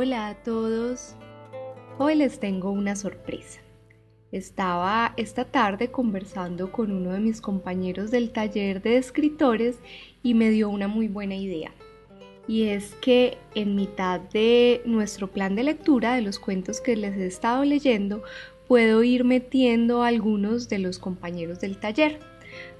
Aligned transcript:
Hola 0.00 0.28
a 0.28 0.34
todos. 0.36 1.16
Hoy 1.98 2.14
les 2.14 2.38
tengo 2.38 2.70
una 2.70 2.94
sorpresa. 2.94 3.58
Estaba 4.30 5.12
esta 5.16 5.44
tarde 5.44 5.90
conversando 5.90 6.70
con 6.70 6.92
uno 6.92 7.14
de 7.14 7.18
mis 7.18 7.40
compañeros 7.40 8.12
del 8.12 8.30
taller 8.30 8.80
de 8.80 8.96
escritores 8.96 9.80
y 10.22 10.34
me 10.34 10.50
dio 10.50 10.68
una 10.68 10.86
muy 10.86 11.08
buena 11.08 11.34
idea. 11.34 11.72
Y 12.46 12.66
es 12.66 12.94
que 13.00 13.38
en 13.56 13.74
mitad 13.74 14.20
de 14.20 14.82
nuestro 14.84 15.32
plan 15.32 15.56
de 15.56 15.64
lectura 15.64 16.14
de 16.14 16.22
los 16.22 16.38
cuentos 16.38 16.80
que 16.80 16.94
les 16.94 17.16
he 17.16 17.26
estado 17.26 17.64
leyendo, 17.64 18.22
puedo 18.68 19.02
ir 19.02 19.24
metiendo 19.24 20.04
algunos 20.04 20.68
de 20.68 20.78
los 20.78 21.00
compañeros 21.00 21.58
del 21.58 21.76
taller. 21.76 22.20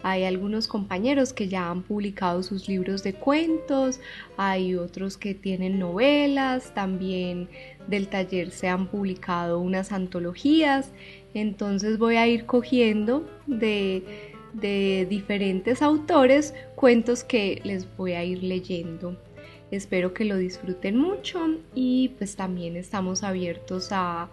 Hay 0.02 0.24
algunos 0.24 0.68
compañeros 0.68 1.32
que 1.32 1.48
ya 1.48 1.70
han 1.70 1.82
publicado 1.82 2.42
sus 2.42 2.68
libros 2.68 3.02
de 3.02 3.14
cuentos, 3.14 4.00
hay 4.36 4.76
otros 4.76 5.16
que 5.16 5.34
tienen 5.34 5.78
novelas, 5.78 6.72
también 6.72 7.48
del 7.88 8.08
taller 8.08 8.50
se 8.50 8.68
han 8.68 8.86
publicado 8.86 9.58
unas 9.58 9.90
antologías, 9.90 10.92
entonces 11.34 11.98
voy 11.98 12.16
a 12.16 12.26
ir 12.28 12.46
cogiendo 12.46 13.28
de, 13.46 14.26
diferentes 15.08 15.82
autores 15.82 16.54
cuentos 16.74 17.22
que 17.22 17.60
les 17.64 17.86
voy 17.96 18.12
a 18.12 18.24
ir 18.24 18.42
leyendo. 18.42 19.16
Espero 19.70 20.14
que 20.14 20.24
lo 20.24 20.36
disfruten 20.36 20.96
mucho 20.96 21.40
y 21.74 22.08
pues 22.16 22.34
también 22.36 22.76
estamos 22.76 23.22
abiertos 23.22 23.88
a, 23.92 24.30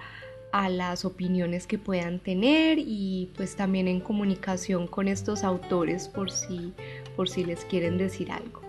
a 0.56 0.70
las 0.70 1.04
opiniones 1.04 1.68
que 1.68 1.78
puedan 1.78 2.20
tener 2.20 2.80
y 2.80 3.30
pues 3.36 3.58
también 3.58 3.90
en 3.90 4.00
comunicación 4.00 4.88
con 4.88 5.10
estos 5.10 5.44
autores 5.44 6.08
por 6.08 6.32
si, 6.32 6.72
por 7.18 7.28
si 7.28 7.44
les 7.44 7.66
quieren 7.66 7.98
decir 7.98 8.32
algo. 8.32 8.62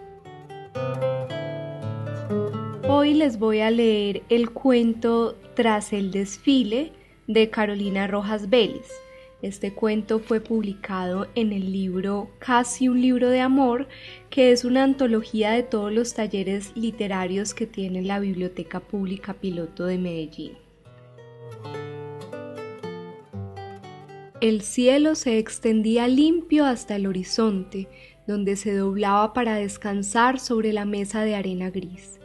Hoy 2.89 3.15
les 3.15 3.39
voy 3.39 3.61
a 3.61 3.71
leer 3.71 4.25
el 4.31 4.51
cuento 4.51 5.37
Tras 5.55 5.93
el 5.93 6.11
desfile 6.11 6.91
de 7.29 7.51
Carolina 7.51 8.09
Rojas 8.09 8.51
Vélez. 8.51 8.91
Este 9.41 9.73
cuento 9.73 10.19
fue 10.19 10.41
publicado 10.41 11.29
en 11.37 11.53
el 11.53 11.73
libro 11.73 12.31
Casi 12.41 12.89
un 12.89 13.01
libro 13.01 13.31
de 13.31 13.41
amor, 13.41 13.87
que 14.29 14.51
es 14.51 14.65
una 14.65 14.83
antología 14.83 15.53
de 15.53 15.63
todos 15.63 15.93
los 15.93 16.15
talleres 16.15 16.73
literarios 16.75 17.55
que 17.55 17.69
tiene 17.69 18.03
la 18.03 18.19
Biblioteca 18.19 18.81
Pública 18.81 19.35
Piloto 19.35 19.87
de 19.87 19.99
Medellín. 19.99 20.66
El 24.43 24.61
cielo 24.61 25.15
se 25.15 25.39
extendía 25.39 26.09
limpio 26.09 26.67
hasta 26.67 26.97
el 26.97 27.07
horizonte, 27.07 27.89
donde 28.27 28.57
se 28.57 28.75
doblaba 28.75 29.33
para 29.33 29.55
descansar 29.55 30.39
sobre 30.41 30.75
la 30.75 30.85
mesa 30.85 31.23
de 31.23 31.35
arena 31.35 31.71
gris. 31.71 32.21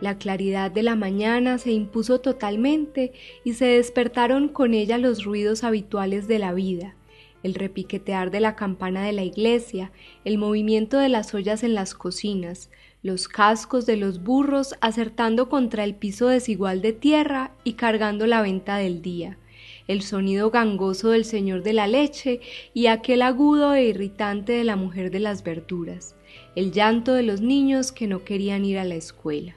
La 0.00 0.18
claridad 0.18 0.72
de 0.72 0.82
la 0.82 0.96
mañana 0.96 1.58
se 1.58 1.70
impuso 1.70 2.20
totalmente 2.20 3.12
y 3.44 3.52
se 3.52 3.66
despertaron 3.66 4.48
con 4.48 4.74
ella 4.74 4.98
los 4.98 5.22
ruidos 5.22 5.62
habituales 5.62 6.26
de 6.26 6.40
la 6.40 6.52
vida, 6.52 6.96
el 7.44 7.54
repiquetear 7.54 8.32
de 8.32 8.40
la 8.40 8.56
campana 8.56 9.04
de 9.04 9.12
la 9.12 9.22
iglesia, 9.22 9.92
el 10.24 10.36
movimiento 10.36 10.98
de 10.98 11.10
las 11.10 11.32
ollas 11.32 11.62
en 11.62 11.74
las 11.74 11.94
cocinas, 11.94 12.70
los 13.04 13.28
cascos 13.28 13.86
de 13.86 13.96
los 13.96 14.24
burros 14.24 14.74
acertando 14.80 15.48
contra 15.48 15.84
el 15.84 15.94
piso 15.94 16.26
desigual 16.26 16.82
de 16.82 16.92
tierra 16.92 17.52
y 17.62 17.74
cargando 17.74 18.26
la 18.26 18.42
venta 18.42 18.78
del 18.78 19.00
día, 19.00 19.38
el 19.90 20.02
sonido 20.02 20.52
gangoso 20.52 21.10
del 21.10 21.24
señor 21.24 21.64
de 21.64 21.72
la 21.72 21.88
leche 21.88 22.40
y 22.72 22.86
aquel 22.86 23.22
agudo 23.22 23.74
e 23.74 23.86
irritante 23.86 24.52
de 24.52 24.62
la 24.62 24.76
mujer 24.76 25.10
de 25.10 25.18
las 25.18 25.42
verduras, 25.42 26.14
el 26.54 26.70
llanto 26.70 27.12
de 27.12 27.24
los 27.24 27.40
niños 27.40 27.90
que 27.90 28.06
no 28.06 28.22
querían 28.22 28.64
ir 28.64 28.78
a 28.78 28.84
la 28.84 28.94
escuela. 28.94 29.56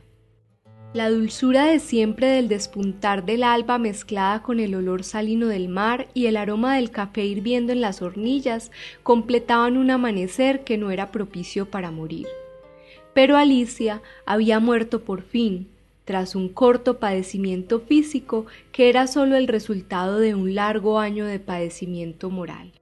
La 0.94 1.12
dulzura 1.12 1.66
de 1.66 1.80
siempre 1.80 2.28
del 2.28 2.48
despuntar 2.48 3.26
del 3.26 3.44
alba 3.44 3.78
mezclada 3.78 4.42
con 4.42 4.60
el 4.60 4.74
olor 4.74 5.04
salino 5.04 5.48
del 5.48 5.70
mar 5.70 6.08
y 6.16 6.26
el 6.26 6.38
aroma 6.38 6.78
del 6.78 6.90
café 6.90 7.26
hirviendo 7.26 7.72
en 7.72 7.82
las 7.82 8.02
hornillas 8.02 8.72
completaban 9.04 9.78
un 9.78 9.92
amanecer 9.92 10.64
que 10.64 10.80
no 10.80 10.90
era 10.90 11.12
propicio 11.12 11.70
para 11.70 11.92
morir. 11.92 12.28
Pero 13.14 13.38
Alicia 13.38 14.02
había 14.26 14.60
muerto 14.60 15.04
por 15.04 15.22
fin, 15.22 15.70
tras 16.06 16.36
un 16.36 16.50
corto 16.50 17.00
padecimiento 17.00 17.80
físico 17.80 18.46
que 18.72 18.90
era 18.90 19.08
sólo 19.08 19.36
el 19.36 19.48
resultado 19.48 20.20
de 20.20 20.36
un 20.36 20.56
largo 20.56 21.00
año 21.00 21.26
de 21.26 21.40
padecimiento 21.40 22.30
moral. 22.30 22.74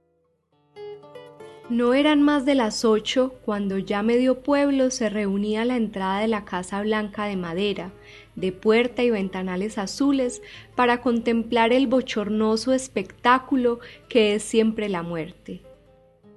No 1.70 1.94
eran 1.94 2.20
más 2.20 2.44
de 2.44 2.54
las 2.54 2.84
ocho 2.84 3.34
cuando 3.44 3.78
ya 3.78 4.02
medio 4.02 4.42
pueblo 4.42 4.90
se 4.90 5.08
reunía 5.08 5.62
a 5.62 5.64
la 5.64 5.76
entrada 5.76 6.20
de 6.20 6.28
la 6.28 6.44
casa 6.44 6.82
blanca 6.82 7.24
de 7.24 7.36
madera, 7.36 7.92
de 8.34 8.52
puerta 8.52 9.02
y 9.02 9.10
ventanales 9.10 9.78
azules, 9.78 10.42
para 10.74 11.00
contemplar 11.00 11.72
el 11.72 11.86
bochornoso 11.86 12.74
espectáculo 12.74 13.78
que 14.08 14.34
es 14.34 14.42
siempre 14.42 14.88
la 14.88 15.02
muerte. 15.02 15.62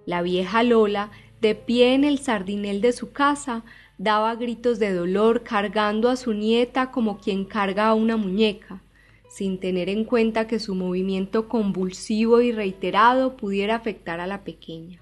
La 0.05 0.21
vieja 0.21 0.63
Lola, 0.63 1.11
de 1.41 1.55
pie 1.55 1.95
en 1.95 2.05
el 2.05 2.19
sardinel 2.19 2.79
de 2.79 2.93
su 2.93 3.11
casa, 3.11 3.65
daba 3.97 4.35
gritos 4.35 4.79
de 4.79 4.93
dolor 4.93 5.43
cargando 5.43 6.09
a 6.09 6.15
su 6.15 6.33
nieta 6.33 6.91
como 6.91 7.19
quien 7.19 7.45
carga 7.45 7.87
a 7.87 7.93
una 7.93 8.17
muñeca, 8.17 8.81
sin 9.29 9.59
tener 9.59 9.89
en 9.89 10.05
cuenta 10.05 10.47
que 10.47 10.59
su 10.59 10.75
movimiento 10.75 11.47
convulsivo 11.47 12.41
y 12.41 12.51
reiterado 12.51 13.35
pudiera 13.37 13.75
afectar 13.75 14.19
a 14.19 14.27
la 14.27 14.43
pequeña. 14.43 15.01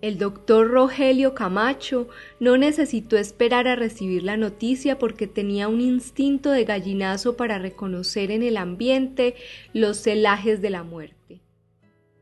El 0.00 0.16
doctor 0.16 0.70
Rogelio 0.70 1.34
Camacho 1.34 2.08
no 2.38 2.56
necesitó 2.56 3.16
esperar 3.16 3.66
a 3.66 3.74
recibir 3.74 4.22
la 4.22 4.36
noticia 4.36 4.96
porque 4.96 5.26
tenía 5.26 5.66
un 5.66 5.80
instinto 5.80 6.52
de 6.52 6.64
gallinazo 6.64 7.36
para 7.36 7.58
reconocer 7.58 8.30
en 8.30 8.44
el 8.44 8.58
ambiente 8.58 9.34
los 9.72 10.00
celajes 10.00 10.62
de 10.62 10.70
la 10.70 10.84
muerte. 10.84 11.40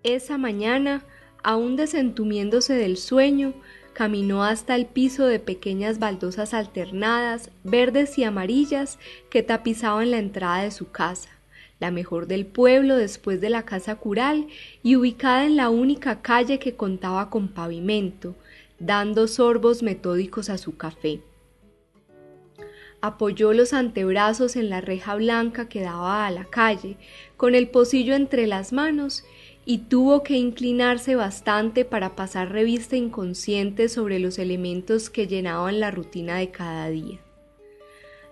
Esa 0.02 0.38
mañana, 0.38 1.04
aún 1.42 1.76
desentumiéndose 1.76 2.74
del 2.74 2.96
sueño, 2.96 3.52
caminó 3.96 4.44
hasta 4.44 4.74
el 4.74 4.84
piso 4.84 5.24
de 5.24 5.40
pequeñas 5.40 5.98
baldosas 5.98 6.52
alternadas, 6.52 7.50
verdes 7.64 8.18
y 8.18 8.24
amarillas, 8.24 8.98
que 9.30 9.42
tapizaban 9.42 10.10
la 10.10 10.18
entrada 10.18 10.64
de 10.64 10.70
su 10.70 10.90
casa 10.90 11.30
la 11.78 11.90
mejor 11.90 12.26
del 12.26 12.46
pueblo 12.46 12.96
después 12.96 13.40
de 13.40 13.50
la 13.50 13.64
casa 13.64 13.96
cural 13.96 14.48
y 14.82 14.96
ubicada 14.96 15.44
en 15.44 15.56
la 15.56 15.68
única 15.68 16.22
calle 16.22 16.58
que 16.58 16.74
contaba 16.74 17.28
con 17.30 17.48
pavimento, 17.48 18.34
dando 18.78 19.28
sorbos 19.28 19.82
metódicos 19.82 20.48
a 20.48 20.58
su 20.58 20.76
café. 20.76 21.20
Apoyó 23.02 23.52
los 23.52 23.72
antebrazos 23.72 24.56
en 24.56 24.70
la 24.70 24.80
reja 24.80 25.14
blanca 25.16 25.68
que 25.68 25.82
daba 25.82 26.26
a 26.26 26.30
la 26.30 26.44
calle, 26.44 26.96
con 27.36 27.54
el 27.54 27.68
pocillo 27.68 28.14
entre 28.14 28.46
las 28.46 28.72
manos, 28.72 29.24
y 29.68 29.78
tuvo 29.78 30.22
que 30.22 30.34
inclinarse 30.34 31.16
bastante 31.16 31.84
para 31.84 32.14
pasar 32.14 32.52
revista 32.52 32.94
inconsciente 32.96 33.88
sobre 33.88 34.20
los 34.20 34.38
elementos 34.38 35.10
que 35.10 35.26
llenaban 35.26 35.80
la 35.80 35.90
rutina 35.90 36.36
de 36.36 36.52
cada 36.52 36.88
día. 36.88 37.18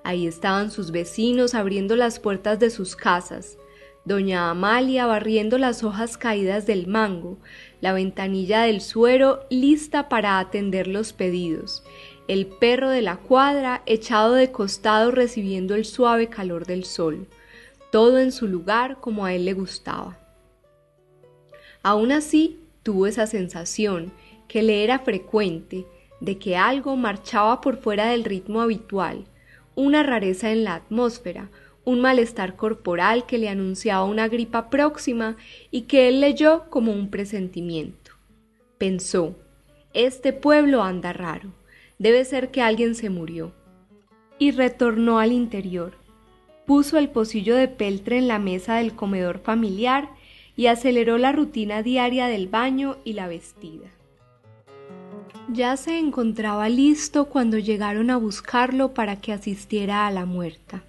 Ahí 0.04 0.28
estaban 0.28 0.70
sus 0.70 0.92
vecinos 0.92 1.54
abriendo 1.54 1.96
las 1.96 2.20
puertas 2.20 2.60
de 2.60 2.70
sus 2.70 2.94
casas, 2.94 3.58
doña 4.04 4.48
Amalia 4.48 5.06
barriendo 5.06 5.58
las 5.58 5.82
hojas 5.82 6.16
caídas 6.16 6.66
del 6.66 6.86
mango, 6.86 7.38
la 7.80 7.92
ventanilla 7.92 8.62
del 8.62 8.80
suero 8.80 9.40
lista 9.50 10.08
para 10.08 10.38
atender 10.38 10.86
los 10.86 11.12
pedidos, 11.12 11.82
el 12.28 12.46
perro 12.46 12.90
de 12.90 13.02
la 13.02 13.16
cuadra 13.16 13.82
echado 13.86 14.34
de 14.34 14.52
costado 14.52 15.10
recibiendo 15.10 15.74
el 15.74 15.84
suave 15.84 16.28
calor 16.28 16.64
del 16.64 16.84
sol, 16.84 17.26
todo 17.90 18.20
en 18.20 18.30
su 18.30 18.46
lugar 18.46 19.00
como 19.00 19.24
a 19.24 19.34
él 19.34 19.46
le 19.46 19.54
gustaba. 19.54 20.23
Aún 21.84 22.12
así, 22.12 22.58
tuvo 22.82 23.06
esa 23.06 23.26
sensación, 23.26 24.10
que 24.48 24.62
le 24.62 24.84
era 24.84 25.00
frecuente, 25.00 25.86
de 26.18 26.38
que 26.38 26.56
algo 26.56 26.96
marchaba 26.96 27.60
por 27.60 27.76
fuera 27.76 28.06
del 28.06 28.24
ritmo 28.24 28.62
habitual, 28.62 29.26
una 29.74 30.02
rareza 30.02 30.50
en 30.50 30.64
la 30.64 30.76
atmósfera, 30.76 31.50
un 31.84 32.00
malestar 32.00 32.56
corporal 32.56 33.26
que 33.26 33.36
le 33.36 33.50
anunciaba 33.50 34.04
una 34.04 34.28
gripa 34.28 34.70
próxima 34.70 35.36
y 35.70 35.82
que 35.82 36.08
él 36.08 36.22
leyó 36.22 36.70
como 36.70 36.90
un 36.90 37.10
presentimiento. 37.10 38.12
Pensó, 38.78 39.36
este 39.92 40.32
pueblo 40.32 40.82
anda 40.82 41.12
raro, 41.12 41.52
debe 41.98 42.24
ser 42.24 42.50
que 42.50 42.62
alguien 42.62 42.94
se 42.94 43.10
murió. 43.10 43.52
Y 44.38 44.52
retornó 44.52 45.18
al 45.18 45.32
interior. 45.32 45.98
Puso 46.64 46.96
el 46.96 47.10
pocillo 47.10 47.54
de 47.54 47.68
peltre 47.68 48.16
en 48.16 48.26
la 48.26 48.38
mesa 48.38 48.76
del 48.76 48.94
comedor 48.94 49.40
familiar 49.40 50.08
y 50.56 50.66
aceleró 50.66 51.18
la 51.18 51.32
rutina 51.32 51.82
diaria 51.82 52.26
del 52.26 52.48
baño 52.48 52.96
y 53.04 53.14
la 53.14 53.28
vestida. 53.28 53.88
Ya 55.48 55.76
se 55.76 55.98
encontraba 55.98 56.68
listo 56.68 57.26
cuando 57.26 57.58
llegaron 57.58 58.10
a 58.10 58.16
buscarlo 58.16 58.94
para 58.94 59.20
que 59.20 59.32
asistiera 59.32 60.06
a 60.06 60.10
la 60.10 60.24
muerta 60.24 60.84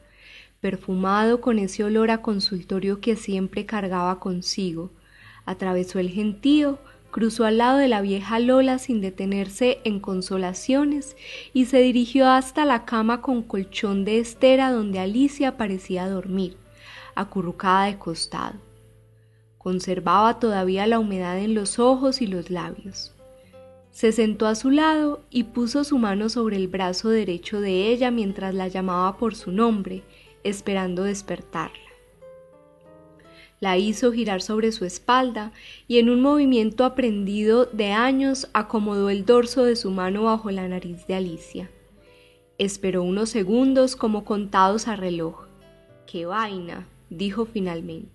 perfumado 0.66 1.42
con 1.42 1.60
ese 1.60 1.84
olor 1.84 2.10
a 2.10 2.24
consultorio 2.24 3.00
que 3.00 3.16
siempre 3.16 3.68
cargaba 3.68 4.20
consigo. 4.20 4.90
Atravesó 5.46 6.00
el 6.00 6.10
gentío, 6.10 6.80
cruzó 7.12 7.46
al 7.46 7.60
lado 7.60 7.78
de 7.78 7.88
la 7.88 8.02
vieja 8.02 8.40
Lola 8.40 8.80
sin 8.80 9.00
detenerse 9.00 9.78
en 9.84 10.00
consolaciones 10.00 11.16
y 11.54 11.66
se 11.66 11.82
dirigió 11.82 12.28
hasta 12.28 12.66
la 12.66 12.84
cama 12.84 13.22
con 13.22 13.44
colchón 13.44 14.06
de 14.06 14.18
estera 14.18 14.72
donde 14.72 14.98
Alicia 14.98 15.56
parecía 15.56 16.10
dormir, 16.10 16.58
acurrucada 17.14 17.86
de 17.86 18.00
costado. 18.00 18.65
Conservaba 19.66 20.40
todavía 20.40 20.86
la 20.86 21.00
humedad 21.00 21.40
en 21.40 21.56
los 21.56 21.80
ojos 21.80 22.22
y 22.22 22.28
los 22.28 22.52
labios. 22.52 23.16
Se 23.90 24.12
sentó 24.12 24.46
a 24.46 24.54
su 24.54 24.70
lado 24.70 25.24
y 25.32 25.46
puso 25.46 25.84
su 25.84 25.98
mano 25.98 26.30
sobre 26.30 26.58
el 26.58 26.68
brazo 26.68 27.10
derecho 27.10 27.60
de 27.60 27.90
ella 27.90 28.12
mientras 28.12 28.54
la 28.54 28.68
llamaba 28.68 29.18
por 29.18 29.34
su 29.34 29.52
nombre, 29.52 30.04
esperando 30.44 31.02
despertarla. 31.02 31.80
La 33.60 33.80
hizo 33.80 34.12
girar 34.12 34.44
sobre 34.44 34.72
su 34.72 34.86
espalda 34.86 35.52
y 35.88 35.98
en 35.98 36.12
un 36.12 36.22
movimiento 36.22 36.86
aprendido 36.86 37.66
de 37.66 37.92
años 37.92 38.48
acomodó 38.54 39.10
el 39.10 39.26
dorso 39.26 39.64
de 39.64 39.76
su 39.76 39.90
mano 39.90 40.26
bajo 40.26 40.52
la 40.52 40.68
nariz 40.68 41.08
de 41.08 41.16
Alicia. 41.16 41.72
Esperó 42.60 43.02
unos 43.02 43.32
segundos 43.32 43.96
como 43.96 44.26
contados 44.26 44.88
a 44.88 44.96
reloj. 44.96 45.48
¡Qué 46.06 46.28
vaina! 46.28 46.88
dijo 47.10 47.46
finalmente. 47.46 48.15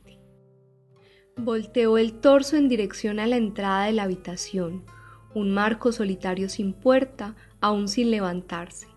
Volteó 1.43 1.99
el 1.99 2.13
torso 2.15 2.57
en 2.57 2.69
dirección 2.69 3.19
a 3.19 3.27
la 3.27 3.37
entrada 3.37 3.87
de 3.87 3.93
la 3.93 4.05
habitación, 4.05 4.85
un 5.35 5.53
marco 5.53 5.93
solitario 5.93 6.49
sin 6.49 6.73
puerta, 6.73 7.35
aún 7.61 7.89
sin 7.89 8.11
levantarse 8.11 8.91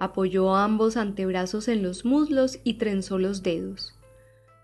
apoyó 0.00 0.56
ambos 0.56 0.96
antebrazos 0.96 1.68
en 1.68 1.82
los 1.82 2.04
muslos 2.04 2.58
y 2.64 2.74
trenzó 2.74 3.18
los 3.18 3.44
dedos. 3.44 3.94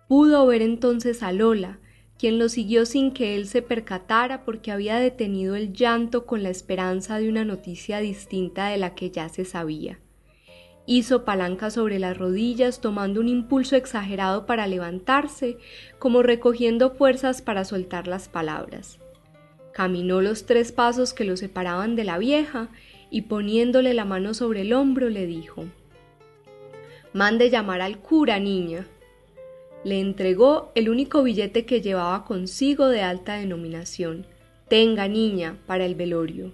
Pudo 0.09 0.47
ver 0.47 0.63
entonces 0.63 1.23
a 1.23 1.31
Lola, 1.31 1.79
quien 2.19 2.39
lo 2.39 2.49
siguió 2.49 2.87
sin 2.87 3.13
que 3.13 3.37
él 3.37 3.47
se 3.47 3.61
percatara 3.61 4.45
porque 4.45 4.73
había 4.73 4.97
detenido 4.97 5.55
el 5.55 5.75
llanto 5.75 6.25
con 6.25 6.43
la 6.43 6.49
esperanza 6.49 7.19
de 7.19 7.29
una 7.29 7.45
noticia 7.45 7.99
distinta 7.99 8.69
de 8.69 8.79
la 8.79 8.95
que 8.95 9.11
ya 9.11 9.29
se 9.29 9.45
sabía. 9.45 10.01
Hizo 10.87 11.25
palanca 11.25 11.71
sobre 11.71 11.99
las 11.99 12.17
rodillas 12.17 12.81
tomando 12.81 13.21
un 13.21 13.29
impulso 13.29 13.75
exagerado 13.75 14.47
para 14.47 14.69
levantarse, 14.69 15.59
como 15.99 16.23
recogiendo 16.23 16.91
fuerzas 16.91 17.43
para 17.43 17.65
soltar 17.65 18.07
las 18.07 18.29
palabras. 18.29 19.01
Caminó 19.73 20.23
los 20.23 20.47
tres 20.47 20.71
pasos 20.73 21.13
que 21.13 21.25
lo 21.25 21.37
separaban 21.37 21.97
de 21.97 22.05
la 22.05 22.19
vieja 22.19 22.69
y 23.11 23.23
poniéndole 23.23 23.95
la 23.95 24.05
mano 24.05 24.33
sobre 24.33 24.63
el 24.63 24.73
hombro 24.73 25.11
le 25.11 25.27
dijo 25.27 25.67
Mande 27.13 27.51
llamar 27.51 27.81
al 27.81 27.99
cura, 27.99 28.39
niña. 28.39 28.87
Le 29.85 30.01
entregó 30.01 30.71
el 30.75 30.89
único 30.89 31.23
billete 31.23 31.65
que 31.65 31.81
llevaba 31.81 32.25
consigo 32.25 32.89
de 32.89 33.03
alta 33.03 33.37
denominación. 33.37 34.27
Tenga, 34.69 35.09
niña, 35.09 35.59
para 35.67 35.87
el 35.87 35.95
velorio. 35.95 36.53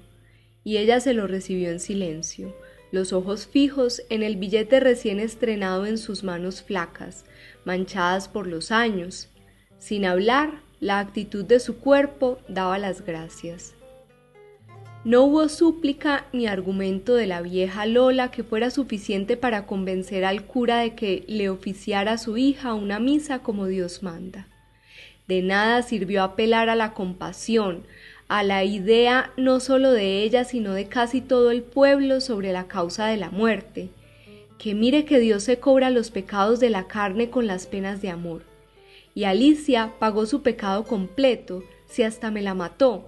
Y 0.64 0.76
ella 0.76 1.00
se 1.00 1.14
lo 1.14 1.26
recibió 1.26 1.70
en 1.70 1.80
silencio, 1.80 2.54
los 2.92 3.12
ojos 3.12 3.48
fijos 3.48 4.02
en 4.10 4.22
el 4.22 4.36
billete 4.36 4.78
recién 4.78 5.18
estrenado 5.18 5.86
en 5.86 5.98
sus 5.98 6.22
manos 6.22 6.62
flacas, 6.62 7.24
manchadas 7.64 8.28
por 8.28 8.46
los 8.46 8.70
años. 8.70 9.28
Sin 9.78 10.04
hablar, 10.04 10.60
la 10.78 11.00
actitud 11.00 11.44
de 11.44 11.58
su 11.58 11.78
cuerpo 11.78 12.38
daba 12.48 12.78
las 12.78 13.04
gracias. 13.04 13.74
No 15.04 15.22
hubo 15.22 15.48
súplica 15.48 16.26
ni 16.32 16.46
argumento 16.46 17.14
de 17.14 17.26
la 17.26 17.42
vieja 17.42 17.86
Lola 17.86 18.30
que 18.30 18.44
fuera 18.44 18.70
suficiente 18.70 19.36
para 19.36 19.66
convencer 19.66 20.24
al 20.24 20.44
cura 20.44 20.78
de 20.78 20.94
que 20.94 21.24
le 21.26 21.50
oficiara 21.50 22.12
a 22.12 22.18
su 22.18 22.36
hija 22.36 22.74
una 22.74 23.00
misa 23.00 23.40
como 23.40 23.66
Dios 23.66 24.04
manda. 24.04 24.46
De 25.26 25.42
nada 25.42 25.82
sirvió 25.82 26.22
apelar 26.22 26.68
a 26.68 26.76
la 26.76 26.92
compasión, 26.92 27.84
a 28.32 28.42
la 28.42 28.64
idea 28.64 29.30
no 29.36 29.60
sólo 29.60 29.92
de 29.92 30.22
ella, 30.22 30.44
sino 30.44 30.72
de 30.72 30.86
casi 30.86 31.20
todo 31.20 31.50
el 31.50 31.62
pueblo 31.62 32.18
sobre 32.22 32.50
la 32.50 32.66
causa 32.66 33.04
de 33.04 33.18
la 33.18 33.28
muerte. 33.28 33.90
Que 34.56 34.74
mire 34.74 35.04
que 35.04 35.18
Dios 35.18 35.42
se 35.42 35.58
cobra 35.58 35.90
los 35.90 36.10
pecados 36.10 36.58
de 36.58 36.70
la 36.70 36.88
carne 36.88 37.28
con 37.28 37.46
las 37.46 37.66
penas 37.66 38.00
de 38.00 38.08
amor. 38.08 38.40
Y 39.14 39.24
Alicia 39.24 39.92
pagó 39.98 40.24
su 40.24 40.40
pecado 40.40 40.84
completo, 40.84 41.62
si 41.86 42.04
hasta 42.04 42.30
me 42.30 42.40
la 42.40 42.54
mató, 42.54 43.04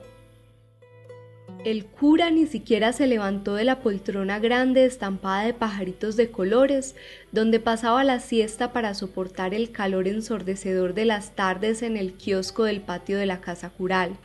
el 1.65 1.87
cura 1.87 2.31
ni 2.31 2.47
siquiera 2.47 2.93
se 2.93 3.07
levantó 3.07 3.55
de 3.55 3.65
la 3.65 3.81
poltrona 3.81 4.39
grande 4.39 4.85
estampada 4.85 5.45
de 5.45 5.55
pajaritos 5.55 6.15
de 6.15 6.31
colores, 6.31 6.95
donde 7.33 7.59
pasaba 7.59 8.05
la 8.05 8.21
siesta 8.21 8.75
para 8.75 8.93
soportar 8.93 9.55
el 9.55 9.71
calor 9.71 10.07
ensordecedor 10.07 10.93
de 10.93 11.07
las 11.07 11.35
tardes 11.35 11.83
en 11.83 11.97
el 11.97 12.13
kiosco 12.13 12.65
del 12.65 12.83
patio 12.83 13.17
de 13.17 13.25
la 13.25 13.41
casa 13.41 13.71
cural, 13.71 14.19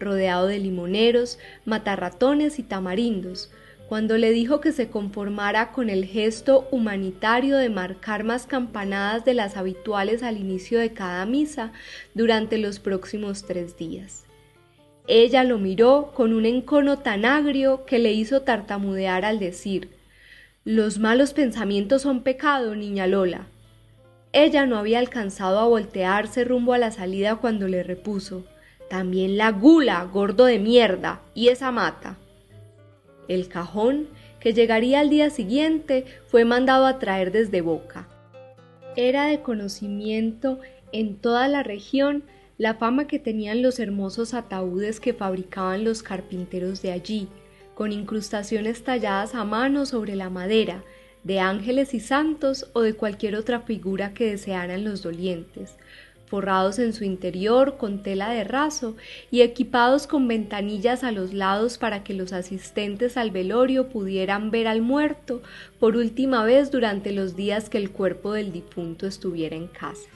rodeado 0.00 0.48
de 0.48 0.58
limoneros, 0.58 1.38
matarratones 1.64 2.58
y 2.58 2.64
tamarindos, 2.64 3.50
cuando 3.90 4.18
le 4.18 4.30
dijo 4.30 4.60
que 4.60 4.70
se 4.70 4.88
conformara 4.88 5.72
con 5.72 5.90
el 5.90 6.04
gesto 6.04 6.68
humanitario 6.70 7.56
de 7.56 7.70
marcar 7.70 8.22
más 8.22 8.46
campanadas 8.46 9.24
de 9.24 9.34
las 9.34 9.56
habituales 9.56 10.22
al 10.22 10.36
inicio 10.36 10.78
de 10.78 10.92
cada 10.92 11.26
misa 11.26 11.72
durante 12.14 12.56
los 12.56 12.78
próximos 12.78 13.44
tres 13.46 13.76
días. 13.76 14.24
Ella 15.08 15.42
lo 15.42 15.58
miró 15.58 16.12
con 16.14 16.32
un 16.32 16.46
encono 16.46 17.00
tan 17.00 17.24
agrio 17.24 17.84
que 17.84 17.98
le 17.98 18.12
hizo 18.12 18.42
tartamudear 18.42 19.24
al 19.24 19.40
decir 19.40 19.90
Los 20.64 21.00
malos 21.00 21.32
pensamientos 21.32 22.02
son 22.02 22.22
pecado, 22.22 22.76
niña 22.76 23.08
Lola. 23.08 23.48
Ella 24.32 24.66
no 24.66 24.78
había 24.78 25.00
alcanzado 25.00 25.58
a 25.58 25.66
voltearse 25.66 26.44
rumbo 26.44 26.74
a 26.74 26.78
la 26.78 26.92
salida 26.92 27.36
cuando 27.36 27.66
le 27.66 27.82
repuso 27.82 28.44
También 28.90 29.36
la 29.36 29.52
gula, 29.52 30.02
gordo 30.02 30.46
de 30.46 30.58
mierda, 30.58 31.22
y 31.32 31.46
esa 31.46 31.70
mata. 31.70 32.18
El 33.28 33.46
cajón, 33.46 34.08
que 34.40 34.52
llegaría 34.52 34.98
al 34.98 35.10
día 35.10 35.30
siguiente, 35.30 36.06
fue 36.26 36.44
mandado 36.44 36.86
a 36.86 36.98
traer 36.98 37.30
desde 37.30 37.60
Boca. 37.60 38.08
Era 38.96 39.26
de 39.26 39.42
conocimiento 39.42 40.58
en 40.90 41.14
toda 41.18 41.46
la 41.46 41.62
región 41.62 42.24
la 42.58 42.74
fama 42.74 43.06
que 43.06 43.20
tenían 43.20 43.62
los 43.62 43.78
hermosos 43.78 44.34
ataúdes 44.34 44.98
que 44.98 45.14
fabricaban 45.14 45.84
los 45.84 46.02
carpinteros 46.02 46.82
de 46.82 46.90
allí, 46.90 47.28
con 47.76 47.92
incrustaciones 47.92 48.82
talladas 48.82 49.36
a 49.36 49.44
mano 49.44 49.86
sobre 49.86 50.16
la 50.16 50.30
madera, 50.30 50.82
de 51.22 51.38
ángeles 51.38 51.94
y 51.94 52.00
santos 52.00 52.68
o 52.72 52.80
de 52.80 52.94
cualquier 52.94 53.36
otra 53.36 53.60
figura 53.60 54.14
que 54.14 54.32
desearan 54.32 54.82
los 54.82 55.02
dolientes, 55.02 55.76
forrados 56.30 56.78
en 56.78 56.92
su 56.92 57.02
interior 57.02 57.76
con 57.76 58.04
tela 58.04 58.30
de 58.30 58.44
raso 58.44 58.96
y 59.32 59.42
equipados 59.42 60.06
con 60.06 60.28
ventanillas 60.28 61.02
a 61.02 61.10
los 61.10 61.34
lados 61.34 61.76
para 61.76 62.04
que 62.04 62.14
los 62.14 62.32
asistentes 62.32 63.16
al 63.16 63.32
velorio 63.32 63.88
pudieran 63.88 64.52
ver 64.52 64.68
al 64.68 64.80
muerto 64.80 65.42
por 65.80 65.96
última 65.96 66.44
vez 66.44 66.70
durante 66.70 67.10
los 67.10 67.34
días 67.34 67.68
que 67.68 67.78
el 67.78 67.90
cuerpo 67.90 68.32
del 68.32 68.52
difunto 68.52 69.08
estuviera 69.08 69.56
en 69.56 69.66
casa. 69.66 70.08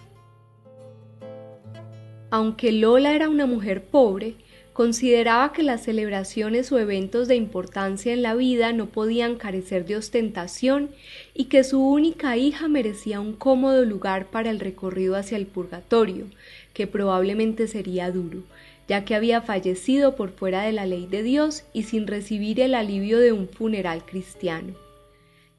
Aunque 2.30 2.70
Lola 2.70 3.14
era 3.14 3.28
una 3.28 3.46
mujer 3.46 3.84
pobre, 3.84 4.36
consideraba 4.74 5.52
que 5.52 5.62
las 5.62 5.84
celebraciones 5.84 6.70
o 6.72 6.78
eventos 6.80 7.28
de 7.28 7.36
importancia 7.36 8.12
en 8.12 8.22
la 8.22 8.34
vida 8.34 8.72
no 8.72 8.86
podían 8.86 9.36
carecer 9.36 9.86
de 9.86 9.96
ostentación 9.96 10.90
y 11.32 11.44
que 11.44 11.62
su 11.62 11.80
única 11.80 12.36
hija 12.36 12.66
merecía 12.66 13.20
un 13.20 13.34
cómodo 13.34 13.84
lugar 13.84 14.26
para 14.26 14.50
el 14.50 14.58
recorrido 14.58 15.14
hacia 15.14 15.38
el 15.38 15.46
purgatorio, 15.46 16.26
que 16.74 16.88
probablemente 16.88 17.68
sería 17.68 18.10
duro, 18.10 18.42
ya 18.88 19.04
que 19.04 19.14
había 19.14 19.40
fallecido 19.42 20.16
por 20.16 20.32
fuera 20.32 20.62
de 20.62 20.72
la 20.72 20.86
ley 20.86 21.06
de 21.06 21.22
Dios 21.22 21.62
y 21.72 21.84
sin 21.84 22.08
recibir 22.08 22.58
el 22.58 22.74
alivio 22.74 23.20
de 23.20 23.30
un 23.32 23.48
funeral 23.48 24.04
cristiano. 24.04 24.74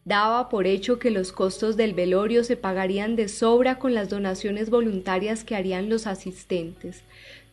Daba 0.04 0.50
por 0.50 0.68
hecho 0.68 1.00
que 1.00 1.10
los 1.10 1.32
costos 1.32 1.78
del 1.78 1.94
velorio 1.94 2.44
se 2.44 2.58
pagarían 2.58 3.16
de 3.16 3.30
sobra 3.30 3.80
con 3.80 3.96
las 3.96 4.10
donaciones 4.10 4.70
voluntarias 4.70 5.44
que 5.46 5.56
harían 5.56 5.90
los 5.90 6.06
asistentes, 6.06 7.02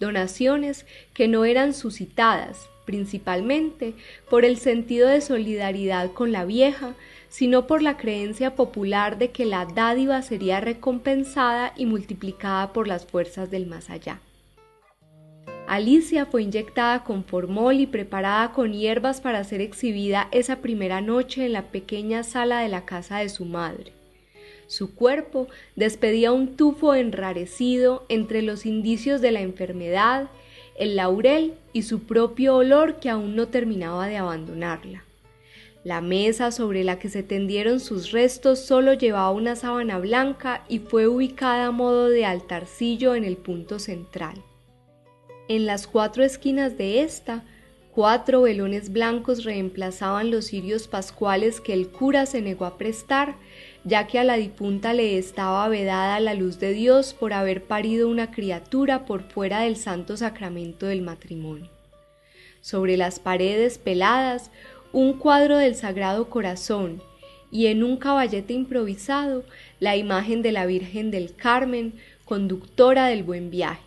donaciones 0.02 0.84
que 1.14 1.28
no 1.28 1.46
eran 1.46 1.72
suscitadas, 1.72 2.68
principalmente 2.84 3.94
por 4.28 4.44
el 4.44 4.58
sentido 4.58 5.08
de 5.08 5.22
solidaridad 5.22 6.12
con 6.12 6.32
la 6.32 6.44
vieja, 6.44 6.94
sino 7.30 7.66
por 7.66 7.80
la 7.80 7.96
creencia 7.96 8.54
popular 8.54 9.16
de 9.16 9.30
que 9.30 9.46
la 9.46 9.64
dádiva 9.64 10.20
sería 10.20 10.60
recompensada 10.60 11.72
y 11.76 11.86
multiplicada 11.86 12.74
por 12.74 12.86
las 12.86 13.06
fuerzas 13.06 13.50
del 13.50 13.66
más 13.66 13.88
allá. 13.88 14.20
Alicia 15.66 16.26
fue 16.26 16.42
inyectada 16.42 17.04
con 17.04 17.24
formol 17.24 17.80
y 17.80 17.86
preparada 17.86 18.52
con 18.52 18.72
hierbas 18.72 19.22
para 19.22 19.44
ser 19.44 19.62
exhibida 19.62 20.28
esa 20.32 20.56
primera 20.56 21.00
noche 21.00 21.46
en 21.46 21.54
la 21.54 21.62
pequeña 21.62 22.24
sala 22.24 22.60
de 22.60 22.68
la 22.68 22.84
casa 22.84 23.18
de 23.18 23.30
su 23.30 23.46
madre. 23.46 24.01
Su 24.72 24.94
cuerpo 24.94 25.48
despedía 25.76 26.32
un 26.32 26.56
tufo 26.56 26.94
enrarecido 26.94 28.06
entre 28.08 28.40
los 28.40 28.64
indicios 28.64 29.20
de 29.20 29.30
la 29.30 29.42
enfermedad, 29.42 30.30
el 30.78 30.96
laurel 30.96 31.52
y 31.74 31.82
su 31.82 32.04
propio 32.04 32.56
olor 32.56 32.98
que 32.98 33.10
aún 33.10 33.36
no 33.36 33.48
terminaba 33.48 34.06
de 34.06 34.16
abandonarla. 34.16 35.04
La 35.84 36.00
mesa 36.00 36.50
sobre 36.52 36.84
la 36.84 36.98
que 36.98 37.10
se 37.10 37.22
tendieron 37.22 37.80
sus 37.80 38.12
restos 38.12 38.60
solo 38.60 38.94
llevaba 38.94 39.30
una 39.30 39.56
sábana 39.56 39.98
blanca 39.98 40.64
y 40.70 40.78
fue 40.78 41.06
ubicada 41.06 41.66
a 41.66 41.70
modo 41.70 42.08
de 42.08 42.24
altarcillo 42.24 43.14
en 43.14 43.24
el 43.24 43.36
punto 43.36 43.78
central. 43.78 44.42
En 45.48 45.66
las 45.66 45.86
cuatro 45.86 46.24
esquinas 46.24 46.78
de 46.78 47.02
esta, 47.02 47.44
cuatro 47.94 48.40
velones 48.40 48.90
blancos 48.90 49.44
reemplazaban 49.44 50.30
los 50.30 50.46
cirios 50.46 50.88
pascuales 50.88 51.60
que 51.60 51.74
el 51.74 51.88
cura 51.88 52.24
se 52.24 52.40
negó 52.40 52.64
a 52.64 52.78
prestar, 52.78 53.36
ya 53.84 54.06
que 54.06 54.18
a 54.18 54.24
la 54.24 54.36
difunta 54.36 54.94
le 54.94 55.18
estaba 55.18 55.68
vedada 55.68 56.20
la 56.20 56.34
luz 56.34 56.58
de 56.58 56.72
Dios 56.72 57.14
por 57.14 57.32
haber 57.32 57.64
parido 57.64 58.08
una 58.08 58.30
criatura 58.30 59.04
por 59.06 59.22
fuera 59.22 59.60
del 59.60 59.76
santo 59.76 60.16
sacramento 60.16 60.86
del 60.86 61.02
matrimonio. 61.02 61.70
Sobre 62.60 62.96
las 62.96 63.18
paredes 63.18 63.78
peladas 63.78 64.50
un 64.92 65.14
cuadro 65.14 65.56
del 65.56 65.74
Sagrado 65.74 66.28
Corazón 66.28 67.02
y 67.50 67.66
en 67.66 67.82
un 67.82 67.96
caballete 67.96 68.52
improvisado 68.52 69.44
la 69.80 69.96
imagen 69.96 70.42
de 70.42 70.52
la 70.52 70.66
Virgen 70.66 71.10
del 71.10 71.34
Carmen, 71.34 71.94
conductora 72.24 73.06
del 73.06 73.22
buen 73.22 73.50
viaje. 73.50 73.82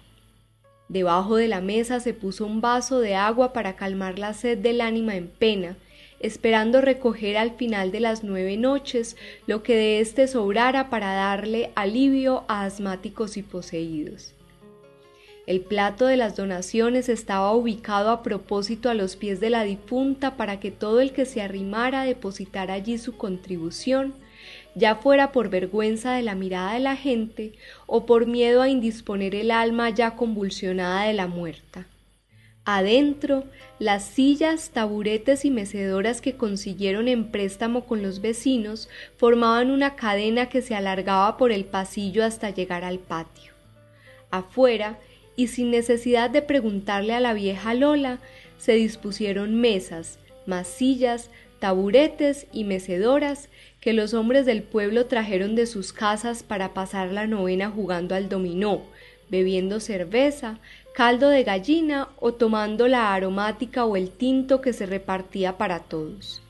Debajo 0.88 1.36
de 1.36 1.48
la 1.48 1.62
mesa 1.62 2.00
se 2.00 2.14
puso 2.14 2.46
un 2.46 2.62
vaso 2.62 3.00
de 3.00 3.16
agua 3.16 3.54
para 3.54 3.76
calmar 3.76 4.20
la 4.20 4.34
sed 4.34 4.58
del 4.58 4.82
ánima 4.82 5.16
en 5.16 5.28
pena, 5.28 5.78
esperando 6.26 6.82
recoger 6.82 7.38
al 7.38 7.52
final 7.52 7.92
de 7.92 8.00
las 8.00 8.24
nueve 8.24 8.58
noches 8.58 9.16
lo 9.46 9.62
que 9.62 9.76
de 9.76 10.00
éste 10.00 10.28
sobrara 10.28 10.90
para 10.90 11.14
darle 11.14 11.72
alivio 11.76 12.46
a 12.48 12.66
asmáticos 12.66 13.38
y 13.38 13.44
poseídos. 13.44 14.34
El 15.46 15.62
plato 15.62 16.08
de 16.08 16.18
las 16.18 16.36
donaciones 16.36 17.08
estaba 17.08 17.54
ubicado 17.54 18.10
a 18.10 18.24
propósito 18.24 18.90
a 18.90 18.96
los 18.96 19.16
pies 19.16 19.40
de 19.40 19.52
la 19.52 19.64
difunta 19.64 20.38
para 20.38 20.60
que 20.60 20.72
todo 20.72 21.00
el 21.00 21.12
que 21.12 21.26
se 21.26 21.44
arrimara 21.44 22.04
depositara 22.04 22.74
allí 22.74 22.98
su 22.98 23.16
contribución, 23.16 24.16
ya 24.74 24.96
fuera 24.96 25.32
por 25.32 25.50
vergüenza 25.50 26.14
de 26.14 26.24
la 26.24 26.34
mirada 26.34 26.74
de 26.74 26.80
la 26.80 26.96
gente 26.96 27.54
o 27.86 28.08
por 28.08 28.26
miedo 28.26 28.64
a 28.64 28.70
indisponer 28.70 29.36
el 29.36 29.52
alma 29.52 29.92
ya 29.92 30.16
convulsionada 30.16 31.04
de 31.04 31.14
la 31.14 31.28
muerta. 31.28 31.86
Adentro, 32.66 33.44
las 33.78 34.04
sillas, 34.04 34.72
taburetes 34.72 35.46
y 35.46 35.52
mecedoras 35.52 36.20
que 36.20 36.36
consiguieron 36.36 37.08
en 37.08 37.30
préstamo 37.30 37.86
con 37.86 38.02
los 38.02 38.22
vecinos 38.22 38.90
formaban 39.18 39.70
una 39.70 39.96
cadena 39.96 40.50
que 40.50 40.64
se 40.64 40.74
alargaba 40.74 41.38
por 41.38 41.52
el 41.52 41.66
pasillo 41.66 42.26
hasta 42.26 42.50
llegar 42.50 42.84
al 42.84 42.98
patio. 42.98 43.54
Afuera, 44.32 44.98
y 45.36 45.48
sin 45.48 45.70
necesidad 45.70 46.30
de 46.30 46.42
preguntarle 46.42 47.14
a 47.14 47.20
la 47.20 47.34
vieja 47.34 47.74
Lola, 47.74 48.20
se 48.58 48.74
dispusieron 48.74 49.54
mesas, 49.56 50.18
masillas, 50.48 51.30
taburetes 51.60 52.48
y 52.52 52.64
mecedoras 52.64 53.50
que 53.80 53.94
los 53.94 54.14
hombres 54.14 54.46
del 54.46 54.64
pueblo 54.64 55.06
trajeron 55.06 55.56
de 55.56 55.68
sus 55.68 55.94
casas 55.94 56.42
para 56.42 56.74
pasar 56.74 57.12
la 57.12 57.28
novena 57.28 57.70
jugando 57.70 58.16
al 58.16 58.30
dominó, 58.30 58.84
bebiendo 59.30 59.80
cerveza, 59.80 60.60
caldo 60.96 61.28
de 61.28 61.44
gallina 61.44 62.08
o 62.22 62.34
tomando 62.34 62.88
la 62.88 63.14
aromática 63.14 63.84
o 63.84 63.98
el 63.98 64.12
tinto 64.12 64.62
que 64.62 64.72
se 64.72 64.86
repartía 64.86 65.58
para 65.58 65.80
todos. 65.80 66.42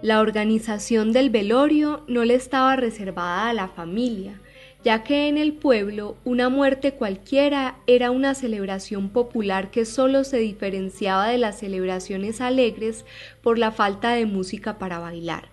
La 0.00 0.20
organización 0.20 1.12
del 1.12 1.30
velorio 1.30 2.04
no 2.06 2.24
le 2.24 2.36
estaba 2.36 2.76
reservada 2.76 3.48
a 3.48 3.52
la 3.52 3.66
familia, 3.66 4.40
ya 4.84 5.02
que 5.02 5.26
en 5.26 5.38
el 5.38 5.54
pueblo 5.54 6.16
una 6.24 6.48
muerte 6.48 6.92
cualquiera 6.92 7.78
era 7.88 8.12
una 8.12 8.32
celebración 8.36 9.08
popular 9.08 9.72
que 9.72 9.86
sólo 9.86 10.22
se 10.22 10.38
diferenciaba 10.38 11.26
de 11.26 11.38
las 11.38 11.58
celebraciones 11.58 12.40
alegres 12.40 13.04
por 13.42 13.58
la 13.58 13.72
falta 13.72 14.12
de 14.12 14.26
música 14.26 14.78
para 14.78 15.00
bailar. 15.00 15.48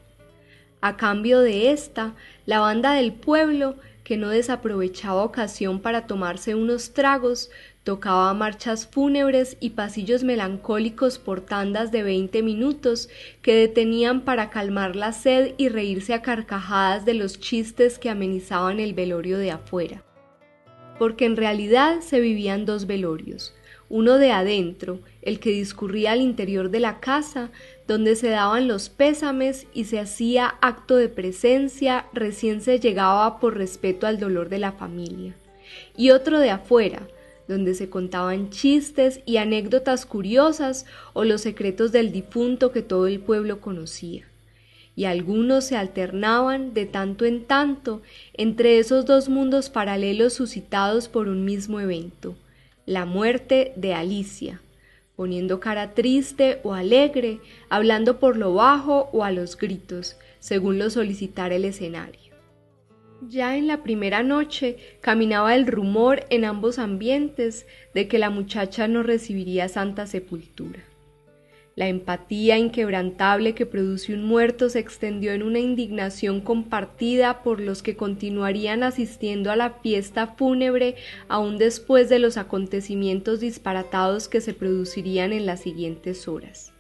A 0.81 0.95
cambio 0.95 1.39
de 1.39 1.71
esta, 1.71 2.13
la 2.45 2.59
banda 2.59 2.93
del 2.93 3.13
pueblo, 3.13 3.77
que 4.03 4.17
no 4.17 4.29
desaprovechaba 4.29 5.23
ocasión 5.23 5.79
para 5.79 6.07
tomarse 6.07 6.55
unos 6.55 6.93
tragos, 6.93 7.49
Tocaba 7.83 8.33
marchas 8.33 8.87
fúnebres 8.87 9.57
y 9.59 9.71
pasillos 9.71 10.23
melancólicos 10.23 11.19
por 11.19 11.41
tandas 11.41 11.91
de 11.91 12.01
veinte 12.01 12.41
minutos 12.41 13.09
que 13.41 13.55
detenían 13.55 14.21
para 14.21 14.49
calmar 14.49 14.95
la 14.95 15.11
sed 15.11 15.53
y 15.57 15.67
reírse 15.67 16.13
a 16.13 16.21
carcajadas 16.21 17.03
de 17.03 17.13
los 17.13 17.41
chistes 17.41 17.99
que 17.99 18.09
amenizaban 18.09 18.79
el 18.79 18.93
velorio 18.93 19.37
de 19.37 19.51
afuera. 19.51 20.01
Porque 20.97 21.25
en 21.25 21.35
realidad 21.35 21.99
se 21.99 22.21
vivían 22.21 22.65
dos 22.65 22.87
velorios, 22.87 23.53
uno 23.89 24.17
de 24.17 24.31
adentro, 24.31 25.01
el 25.23 25.39
que 25.39 25.51
discurría 25.51 26.11
al 26.11 26.21
interior 26.21 26.69
de 26.69 26.79
la 26.79 26.99
casa, 26.99 27.49
donde 27.87 28.15
se 28.15 28.29
daban 28.29 28.67
los 28.67 28.89
pésames 28.89 29.67
y 29.73 29.85
se 29.85 29.99
hacía 29.99 30.55
acto 30.61 30.95
de 30.97 31.09
presencia 31.09 32.05
recién 32.13 32.61
se 32.61 32.79
llegaba 32.79 33.39
por 33.39 33.57
respeto 33.57 34.05
al 34.05 34.19
dolor 34.19 34.49
de 34.49 34.59
la 34.59 34.73
familia, 34.73 35.35
y 35.97 36.11
otro 36.11 36.39
de 36.39 36.49
afuera, 36.49 37.07
donde 37.47 37.73
se 37.73 37.89
contaban 37.89 38.49
chistes 38.49 39.21
y 39.25 39.37
anécdotas 39.37 40.05
curiosas 40.05 40.85
o 41.13 41.23
los 41.23 41.41
secretos 41.41 41.91
del 41.91 42.11
difunto 42.11 42.71
que 42.71 42.81
todo 42.81 43.07
el 43.07 43.19
pueblo 43.19 43.59
conocía. 43.59 44.25
Y 44.95 45.05
algunos 45.05 45.65
se 45.65 45.75
alternaban 45.75 46.73
de 46.73 46.85
tanto 46.85 47.25
en 47.25 47.45
tanto 47.45 48.01
entre 48.33 48.77
esos 48.77 49.05
dos 49.05 49.27
mundos 49.27 49.69
paralelos 49.69 50.33
suscitados 50.33 51.09
por 51.09 51.27
un 51.27 51.43
mismo 51.43 51.79
evento, 51.79 52.35
la 52.85 53.05
muerte 53.05 53.73
de 53.75 53.93
Alicia, 53.93 54.61
poniendo 55.15 55.59
cara 55.59 55.93
triste 55.93 56.59
o 56.63 56.73
alegre, 56.73 57.39
hablando 57.69 58.19
por 58.19 58.37
lo 58.37 58.53
bajo 58.53 59.09
o 59.13 59.23
a 59.23 59.31
los 59.31 59.57
gritos, 59.57 60.17
según 60.39 60.79
lo 60.79 60.89
solicitara 60.89 61.55
el 61.55 61.65
escenario. 61.65 62.33
Ya 63.29 63.55
en 63.55 63.67
la 63.67 63.83
primera 63.83 64.23
noche 64.23 64.77
caminaba 64.99 65.55
el 65.55 65.67
rumor 65.67 66.25
en 66.29 66.43
ambos 66.43 66.77
ambientes 66.77 67.65
de 67.93 68.07
que 68.07 68.19
la 68.19 68.29
muchacha 68.29 68.87
no 68.87 69.03
recibiría 69.03 69.69
santa 69.69 70.07
sepultura. 70.07 70.83
La 71.75 71.87
empatía 71.87 72.59
inquebrantable 72.59 73.55
que 73.55 73.65
produce 73.65 74.13
un 74.13 74.23
muerto 74.23 74.69
se 74.69 74.77
extendió 74.77 75.31
en 75.33 75.41
una 75.41 75.57
indignación 75.57 76.39
compartida 76.39 77.41
por 77.41 77.59
los 77.59 77.81
que 77.81 77.95
continuarían 77.95 78.83
asistiendo 78.83 79.49
a 79.49 79.55
la 79.55 79.71
fiesta 79.71 80.27
fúnebre 80.27 80.95
aún 81.27 81.57
después 81.57 82.09
de 82.09 82.19
los 82.19 82.37
acontecimientos 82.37 83.39
disparatados 83.39 84.27
que 84.27 84.39
se 84.39 84.53
producirían 84.53 85.33
en 85.33 85.47
las 85.47 85.61
siguientes 85.61 86.27
horas. 86.27 86.73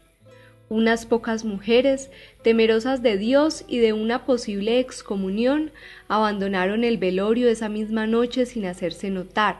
Unas 0.69 1.07
pocas 1.07 1.43
mujeres, 1.43 2.11
temerosas 2.43 3.01
de 3.01 3.17
Dios 3.17 3.65
y 3.67 3.79
de 3.79 3.93
una 3.93 4.25
posible 4.25 4.79
excomunión, 4.79 5.71
abandonaron 6.07 6.83
el 6.83 6.99
velorio 6.99 7.49
esa 7.49 7.67
misma 7.67 8.05
noche 8.05 8.45
sin 8.45 8.65
hacerse 8.65 9.09
notar, 9.09 9.57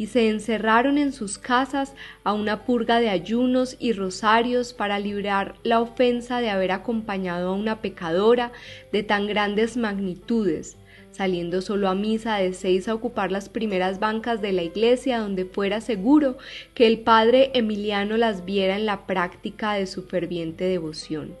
y 0.00 0.06
se 0.06 0.30
encerraron 0.30 0.96
en 0.96 1.12
sus 1.12 1.36
casas 1.36 1.92
a 2.24 2.32
una 2.32 2.64
purga 2.64 3.00
de 3.00 3.10
ayunos 3.10 3.76
y 3.78 3.92
rosarios 3.92 4.72
para 4.72 4.98
librar 4.98 5.56
la 5.62 5.78
ofensa 5.78 6.40
de 6.40 6.48
haber 6.48 6.72
acompañado 6.72 7.50
a 7.50 7.54
una 7.54 7.82
pecadora 7.82 8.50
de 8.92 9.02
tan 9.02 9.26
grandes 9.26 9.76
magnitudes, 9.76 10.78
saliendo 11.12 11.60
solo 11.60 11.86
a 11.86 11.94
misa 11.94 12.36
de 12.36 12.54
seis 12.54 12.88
a 12.88 12.94
ocupar 12.94 13.30
las 13.30 13.50
primeras 13.50 14.00
bancas 14.00 14.40
de 14.40 14.52
la 14.52 14.62
iglesia 14.62 15.18
donde 15.18 15.44
fuera 15.44 15.82
seguro 15.82 16.38
que 16.72 16.86
el 16.86 17.00
padre 17.00 17.50
Emiliano 17.52 18.16
las 18.16 18.46
viera 18.46 18.78
en 18.78 18.86
la 18.86 19.06
práctica 19.06 19.74
de 19.74 19.86
su 19.86 20.04
ferviente 20.04 20.64
devoción. 20.64 21.36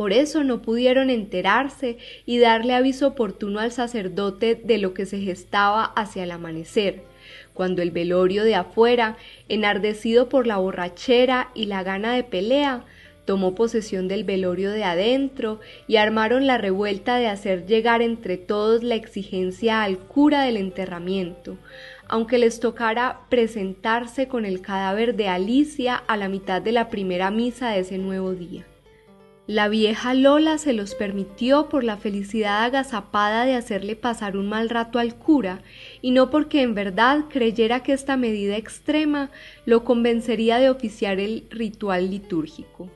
Por 0.00 0.14
eso 0.14 0.44
no 0.44 0.62
pudieron 0.62 1.10
enterarse 1.10 1.98
y 2.24 2.38
darle 2.38 2.72
aviso 2.72 3.08
oportuno 3.08 3.60
al 3.60 3.70
sacerdote 3.70 4.54
de 4.54 4.78
lo 4.78 4.94
que 4.94 5.04
se 5.04 5.20
gestaba 5.20 5.84
hacia 5.84 6.24
el 6.24 6.30
amanecer, 6.30 7.02
cuando 7.52 7.82
el 7.82 7.90
velorio 7.90 8.42
de 8.44 8.54
afuera, 8.54 9.18
enardecido 9.50 10.30
por 10.30 10.46
la 10.46 10.56
borrachera 10.56 11.50
y 11.54 11.66
la 11.66 11.82
gana 11.82 12.14
de 12.14 12.24
pelea, 12.24 12.86
tomó 13.26 13.54
posesión 13.54 14.08
del 14.08 14.24
velorio 14.24 14.70
de 14.70 14.84
adentro 14.84 15.60
y 15.86 15.96
armaron 15.96 16.46
la 16.46 16.56
revuelta 16.56 17.16
de 17.16 17.26
hacer 17.26 17.66
llegar 17.66 18.00
entre 18.00 18.38
todos 18.38 18.82
la 18.82 18.94
exigencia 18.94 19.82
al 19.82 19.98
cura 19.98 20.44
del 20.44 20.56
enterramiento, 20.56 21.58
aunque 22.08 22.38
les 22.38 22.58
tocara 22.58 23.20
presentarse 23.28 24.28
con 24.28 24.46
el 24.46 24.62
cadáver 24.62 25.14
de 25.14 25.28
Alicia 25.28 25.96
a 25.96 26.16
la 26.16 26.30
mitad 26.30 26.62
de 26.62 26.72
la 26.72 26.88
primera 26.88 27.30
misa 27.30 27.72
de 27.72 27.80
ese 27.80 27.98
nuevo 27.98 28.32
día. 28.32 28.64
La 29.50 29.68
vieja 29.68 30.14
Lola 30.14 30.58
se 30.58 30.72
los 30.72 30.94
permitió 30.94 31.68
por 31.68 31.82
la 31.82 31.96
felicidad 31.96 32.62
agazapada 32.62 33.44
de 33.46 33.56
hacerle 33.56 33.96
pasar 33.96 34.36
un 34.36 34.48
mal 34.48 34.70
rato 34.70 35.00
al 35.00 35.16
cura, 35.16 35.60
y 36.00 36.12
no 36.12 36.30
porque 36.30 36.62
en 36.62 36.76
verdad 36.76 37.24
creyera 37.28 37.82
que 37.82 37.92
esta 37.92 38.16
medida 38.16 38.56
extrema 38.56 39.28
lo 39.66 39.82
convencería 39.82 40.60
de 40.60 40.70
oficiar 40.70 41.18
el 41.18 41.48
ritual 41.50 42.12
litúrgico. 42.12 42.88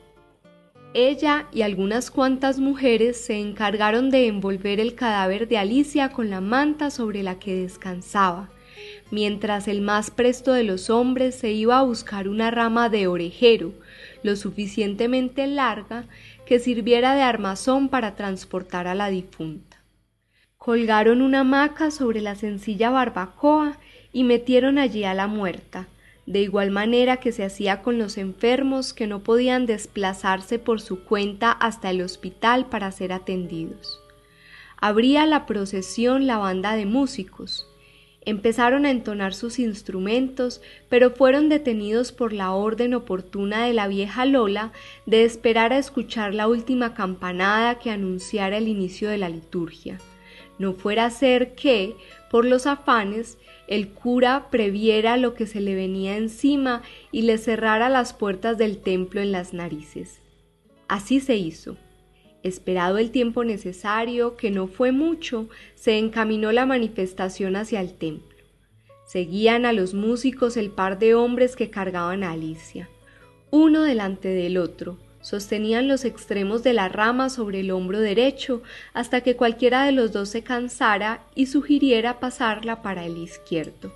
Ella 0.93 1.47
y 1.51 1.63
algunas 1.63 2.09
cuantas 2.09 2.57
mujeres 2.57 3.17
se 3.19 3.37
encargaron 3.37 4.09
de 4.09 4.27
envolver 4.27 4.79
el 4.79 4.95
cadáver 4.95 5.49
de 5.49 5.57
Alicia 5.57 6.07
con 6.07 6.29
la 6.29 6.39
manta 6.39 6.89
sobre 6.89 7.21
la 7.21 7.37
que 7.37 7.53
descansaba, 7.53 8.49
mientras 9.11 9.67
el 9.67 9.81
más 9.81 10.09
presto 10.09 10.53
de 10.53 10.63
los 10.63 10.89
hombres 10.89 11.35
se 11.35 11.51
iba 11.51 11.79
a 11.79 11.83
buscar 11.83 12.29
una 12.29 12.49
rama 12.49 12.87
de 12.87 13.07
orejero, 13.07 13.73
lo 14.23 14.35
suficientemente 14.35 15.47
larga 15.47 16.05
que 16.45 16.59
sirviera 16.59 17.15
de 17.15 17.21
armazón 17.21 17.89
para 17.89 18.15
transportar 18.15 18.87
a 18.87 18.95
la 18.95 19.09
difunta. 19.09 19.77
Colgaron 20.57 21.21
una 21.21 21.41
hamaca 21.41 21.91
sobre 21.91 22.21
la 22.21 22.35
sencilla 22.35 22.89
barbacoa 22.89 23.77
y 24.11 24.23
metieron 24.23 24.77
allí 24.77 25.03
a 25.03 25.13
la 25.13 25.27
muerta, 25.27 25.87
de 26.25 26.41
igual 26.41 26.71
manera 26.71 27.17
que 27.17 27.31
se 27.31 27.43
hacía 27.43 27.81
con 27.81 27.97
los 27.97 28.17
enfermos 28.17 28.93
que 28.93 29.05
no 29.07 29.19
podían 29.19 29.65
desplazarse 29.65 30.57
por 30.57 30.81
su 30.81 31.03
cuenta 31.03 31.51
hasta 31.51 31.91
el 31.91 32.01
hospital 32.01 32.65
para 32.65 32.91
ser 32.91 33.13
atendidos. 33.13 33.99
Abría 34.77 35.25
la 35.25 35.45
procesión 35.45 36.27
la 36.27 36.37
banda 36.37 36.75
de 36.75 36.85
músicos, 36.85 37.67
Empezaron 38.25 38.85
a 38.85 38.89
entonar 38.89 39.35
sus 39.35 39.59
instrumentos, 39.59 40.61
pero 40.89 41.11
fueron 41.11 41.47
detenidos 41.47 42.11
por 42.11 42.33
la 42.33 42.51
orden 42.53 42.95
oportuna 42.95 43.65
de 43.65 43.73
la 43.73 43.87
vieja 43.87 44.25
Lola 44.25 44.71
de 45.05 45.25
esperar 45.25 45.71
a 45.73 45.77
escuchar 45.77 46.33
la 46.33 46.47
última 46.47 46.95
campanada 46.95 47.77
que 47.77 47.91
anunciara 47.91 48.57
el 48.57 48.67
inicio 48.67 49.09
de 49.09 49.19
la 49.19 49.29
liturgia. 49.29 49.99
No 50.57 50.73
fuera 50.73 51.05
a 51.05 51.11
ser 51.11 51.53
que, 51.53 51.95
por 52.31 52.45
los 52.45 52.65
afanes, 52.65 53.37
el 53.67 53.89
cura 53.89 54.47
previera 54.49 55.17
lo 55.17 55.35
que 55.35 55.45
se 55.45 55.61
le 55.61 55.75
venía 55.75 56.17
encima 56.17 56.81
y 57.11 57.23
le 57.23 57.37
cerrara 57.37 57.89
las 57.89 58.13
puertas 58.13 58.57
del 58.57 58.79
templo 58.79 59.21
en 59.21 59.31
las 59.31 59.53
narices. 59.53 60.19
Así 60.87 61.19
se 61.19 61.35
hizo. 61.35 61.77
Esperado 62.45 62.99
el 62.99 63.09
tiempo 63.09 63.43
necesario, 63.43 64.37
que 64.37 64.51
no 64.51 64.67
fue 64.67 64.91
mucho, 64.91 65.49
se 65.73 65.97
encaminó 65.97 66.51
la 66.51 66.67
manifestación 66.67 67.55
hacia 67.55 67.81
el 67.81 67.95
templo. 67.95 68.37
Seguían 69.07 69.65
a 69.65 69.73
los 69.73 69.95
músicos 69.95 70.55
el 70.55 70.69
par 70.69 70.99
de 70.99 71.15
hombres 71.15 71.55
que 71.55 71.71
cargaban 71.71 72.23
a 72.23 72.33
Alicia. 72.33 72.87
Uno 73.49 73.81
delante 73.81 74.27
del 74.27 74.57
otro, 74.59 74.99
sostenían 75.21 75.87
los 75.87 76.05
extremos 76.05 76.61
de 76.61 76.73
la 76.73 76.87
rama 76.87 77.31
sobre 77.31 77.61
el 77.61 77.71
hombro 77.71 77.99
derecho 77.99 78.61
hasta 78.93 79.21
que 79.21 79.35
cualquiera 79.35 79.83
de 79.83 79.91
los 79.91 80.11
dos 80.11 80.29
se 80.29 80.43
cansara 80.43 81.23
y 81.33 81.47
sugiriera 81.47 82.19
pasarla 82.19 82.83
para 82.83 83.07
el 83.07 83.17
izquierdo. 83.17 83.91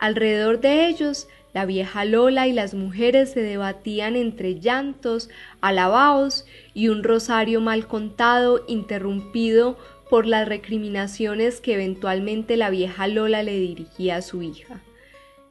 Alrededor 0.00 0.60
de 0.60 0.86
ellos 0.86 1.28
la 1.52 1.64
vieja 1.64 2.04
Lola 2.04 2.46
y 2.46 2.52
las 2.52 2.74
mujeres 2.74 3.30
se 3.30 3.40
debatían 3.40 4.16
entre 4.16 4.60
llantos, 4.60 5.30
alabaos 5.60 6.46
y 6.74 6.88
un 6.88 7.02
rosario 7.02 7.60
mal 7.60 7.86
contado 7.86 8.64
interrumpido 8.68 9.78
por 10.10 10.26
las 10.26 10.48
recriminaciones 10.48 11.60
que 11.60 11.74
eventualmente 11.74 12.56
la 12.56 12.70
vieja 12.70 13.06
Lola 13.06 13.42
le 13.42 13.58
dirigía 13.58 14.16
a 14.16 14.22
su 14.22 14.42
hija. 14.42 14.80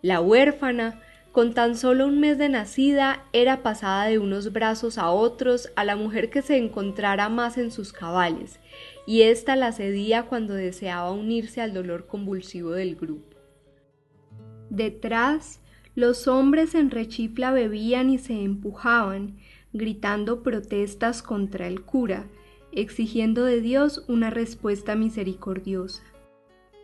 La 0.02 0.22
huérfana, 0.22 1.02
con 1.32 1.54
tan 1.54 1.78
solo 1.78 2.06
un 2.08 2.20
mes 2.20 2.38
de 2.38 2.50
nacida, 2.50 3.24
era 3.34 3.62
pasada 3.62 4.06
de 4.06 4.18
unos 4.18 4.54
brazos 4.54 4.98
a 4.98 5.12
otros 5.12 5.72
a 5.76 5.84
la 5.84 5.96
mujer 5.96 6.30
que 6.30 6.42
se 6.42 6.58
encontrara 6.58 7.30
más 7.30 7.58
en 7.58 7.72
sus 7.72 7.94
cabales, 7.94 8.60
y 9.06 9.24
ésta 9.24 9.56
la 9.56 9.72
cedía 9.72 10.24
cuando 10.24 10.54
deseaba 10.54 11.12
unirse 11.12 11.62
al 11.62 11.74
dolor 11.74 12.08
convulsivo 12.08 12.72
del 12.72 12.96
grupo. 12.96 13.38
Detrás, 14.70 15.62
los 15.98 16.28
hombres 16.28 16.76
en 16.76 16.92
rechifla 16.92 17.52
bebían 17.52 18.12
y 18.12 18.20
se 18.20 18.44
empujaban, 18.44 19.36
gritando 19.74 20.44
protestas 20.44 21.24
contra 21.24 21.66
el 21.66 21.82
cura, 21.82 22.28
exigiendo 22.72 23.46
de 23.46 23.62
Dios 23.62 24.06
una 24.08 24.30
respuesta 24.30 24.96
misericordiosa. 24.96 26.04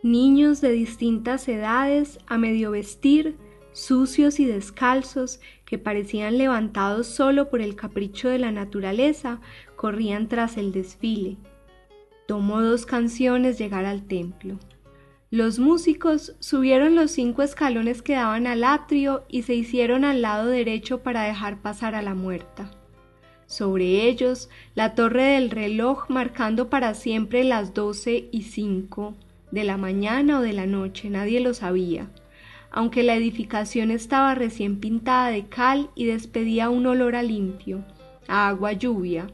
Niños 0.02 0.60
de 0.60 0.72
distintas 0.72 1.46
edades, 1.46 2.18
a 2.26 2.38
medio 2.38 2.72
vestir, 2.72 3.36
sucios 3.70 4.40
y 4.40 4.46
descalzos, 4.46 5.38
que 5.64 5.78
parecían 5.78 6.36
levantados 6.36 7.06
solo 7.06 7.50
por 7.50 7.60
el 7.60 7.76
capricho 7.76 8.28
de 8.28 8.40
la 8.40 8.50
naturaleza, 8.50 9.40
corrían 9.76 10.26
tras 10.26 10.56
el 10.56 10.72
desfile. 10.72 11.36
Tomó 12.26 12.62
dos 12.62 12.84
canciones 12.84 13.60
llegar 13.60 13.84
al 13.84 14.08
templo. 14.08 14.58
Los 15.34 15.58
músicos 15.58 16.36
subieron 16.38 16.94
los 16.94 17.10
cinco 17.10 17.42
escalones 17.42 18.02
que 18.02 18.12
daban 18.12 18.46
al 18.46 18.62
atrio 18.62 19.24
y 19.28 19.42
se 19.42 19.52
hicieron 19.52 20.04
al 20.04 20.22
lado 20.22 20.46
derecho 20.46 21.02
para 21.02 21.24
dejar 21.24 21.60
pasar 21.60 21.96
a 21.96 22.02
la 22.02 22.14
muerta. 22.14 22.70
Sobre 23.46 24.06
ellos, 24.06 24.48
la 24.76 24.94
torre 24.94 25.24
del 25.24 25.50
reloj 25.50 26.08
marcando 26.08 26.70
para 26.70 26.94
siempre 26.94 27.42
las 27.42 27.74
doce 27.74 28.28
y 28.30 28.42
cinco 28.42 29.16
de 29.50 29.64
la 29.64 29.76
mañana 29.76 30.38
o 30.38 30.40
de 30.40 30.52
la 30.52 30.66
noche, 30.66 31.10
nadie 31.10 31.40
lo 31.40 31.52
sabía, 31.52 32.06
aunque 32.70 33.02
la 33.02 33.16
edificación 33.16 33.90
estaba 33.90 34.36
recién 34.36 34.78
pintada 34.78 35.30
de 35.30 35.46
cal 35.48 35.90
y 35.96 36.04
despedía 36.04 36.70
un 36.70 36.86
olor 36.86 37.16
a 37.16 37.24
limpio, 37.24 37.84
a 38.28 38.46
agua 38.46 38.72
lluvia, 38.72 39.26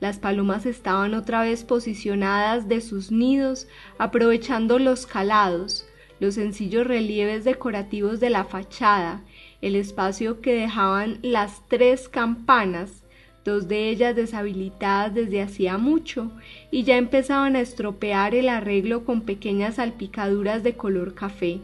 las 0.00 0.18
palomas 0.18 0.66
estaban 0.66 1.14
otra 1.14 1.42
vez 1.42 1.64
posicionadas 1.64 2.68
de 2.68 2.80
sus 2.80 3.10
nidos, 3.10 3.66
aprovechando 3.98 4.78
los 4.78 5.06
calados, 5.06 5.86
los 6.20 6.34
sencillos 6.34 6.86
relieves 6.86 7.44
decorativos 7.44 8.20
de 8.20 8.30
la 8.30 8.44
fachada, 8.44 9.22
el 9.60 9.74
espacio 9.74 10.40
que 10.40 10.54
dejaban 10.54 11.18
las 11.22 11.66
tres 11.68 12.08
campanas, 12.08 13.02
dos 13.44 13.66
de 13.66 13.88
ellas 13.88 14.14
deshabilitadas 14.14 15.14
desde 15.14 15.42
hacía 15.42 15.78
mucho, 15.78 16.30
y 16.70 16.84
ya 16.84 16.96
empezaban 16.96 17.56
a 17.56 17.60
estropear 17.60 18.34
el 18.34 18.48
arreglo 18.48 19.04
con 19.04 19.22
pequeñas 19.22 19.76
salpicaduras 19.76 20.62
de 20.62 20.74
color 20.74 21.14
café. 21.14 21.60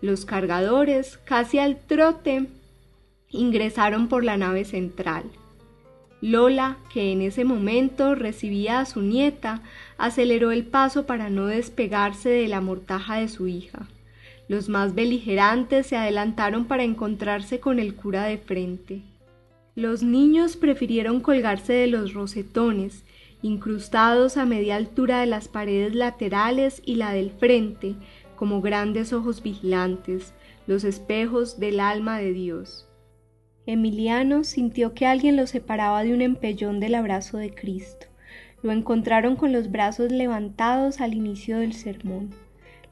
Los 0.00 0.24
cargadores, 0.24 1.18
casi 1.18 1.58
al 1.58 1.78
trote, 1.80 2.46
ingresaron 3.30 4.08
por 4.08 4.24
la 4.24 4.36
nave 4.36 4.64
central. 4.64 5.24
Lola, 6.20 6.78
que 6.92 7.12
en 7.12 7.22
ese 7.22 7.44
momento 7.44 8.14
recibía 8.14 8.80
a 8.80 8.86
su 8.86 9.02
nieta, 9.02 9.62
aceleró 9.98 10.50
el 10.50 10.64
paso 10.64 11.06
para 11.06 11.30
no 11.30 11.46
despegarse 11.46 12.28
de 12.28 12.48
la 12.48 12.60
mortaja 12.60 13.16
de 13.16 13.28
su 13.28 13.46
hija. 13.46 13.88
Los 14.48 14.68
más 14.68 14.94
beligerantes 14.94 15.86
se 15.86 15.96
adelantaron 15.96 16.64
para 16.64 16.82
encontrarse 16.82 17.60
con 17.60 17.78
el 17.78 17.94
cura 17.94 18.24
de 18.24 18.38
frente. 18.38 19.02
Los 19.76 20.02
niños 20.02 20.56
prefirieron 20.56 21.20
colgarse 21.20 21.72
de 21.72 21.86
los 21.86 22.14
rosetones, 22.14 23.04
incrustados 23.42 24.36
a 24.36 24.44
media 24.44 24.74
altura 24.74 25.20
de 25.20 25.26
las 25.26 25.46
paredes 25.46 25.94
laterales 25.94 26.82
y 26.84 26.96
la 26.96 27.12
del 27.12 27.30
frente, 27.30 27.94
como 28.34 28.60
grandes 28.60 29.12
ojos 29.12 29.42
vigilantes, 29.42 30.32
los 30.66 30.82
espejos 30.82 31.60
del 31.60 31.78
alma 31.78 32.18
de 32.18 32.32
Dios. 32.32 32.87
Emiliano 33.68 34.44
sintió 34.44 34.94
que 34.94 35.04
alguien 35.04 35.36
lo 35.36 35.46
separaba 35.46 36.02
de 36.02 36.14
un 36.14 36.22
empellón 36.22 36.80
del 36.80 36.94
abrazo 36.94 37.36
de 37.36 37.54
Cristo. 37.54 38.06
Lo 38.62 38.72
encontraron 38.72 39.36
con 39.36 39.52
los 39.52 39.70
brazos 39.70 40.10
levantados 40.10 41.02
al 41.02 41.12
inicio 41.12 41.58
del 41.58 41.74
sermón. 41.74 42.30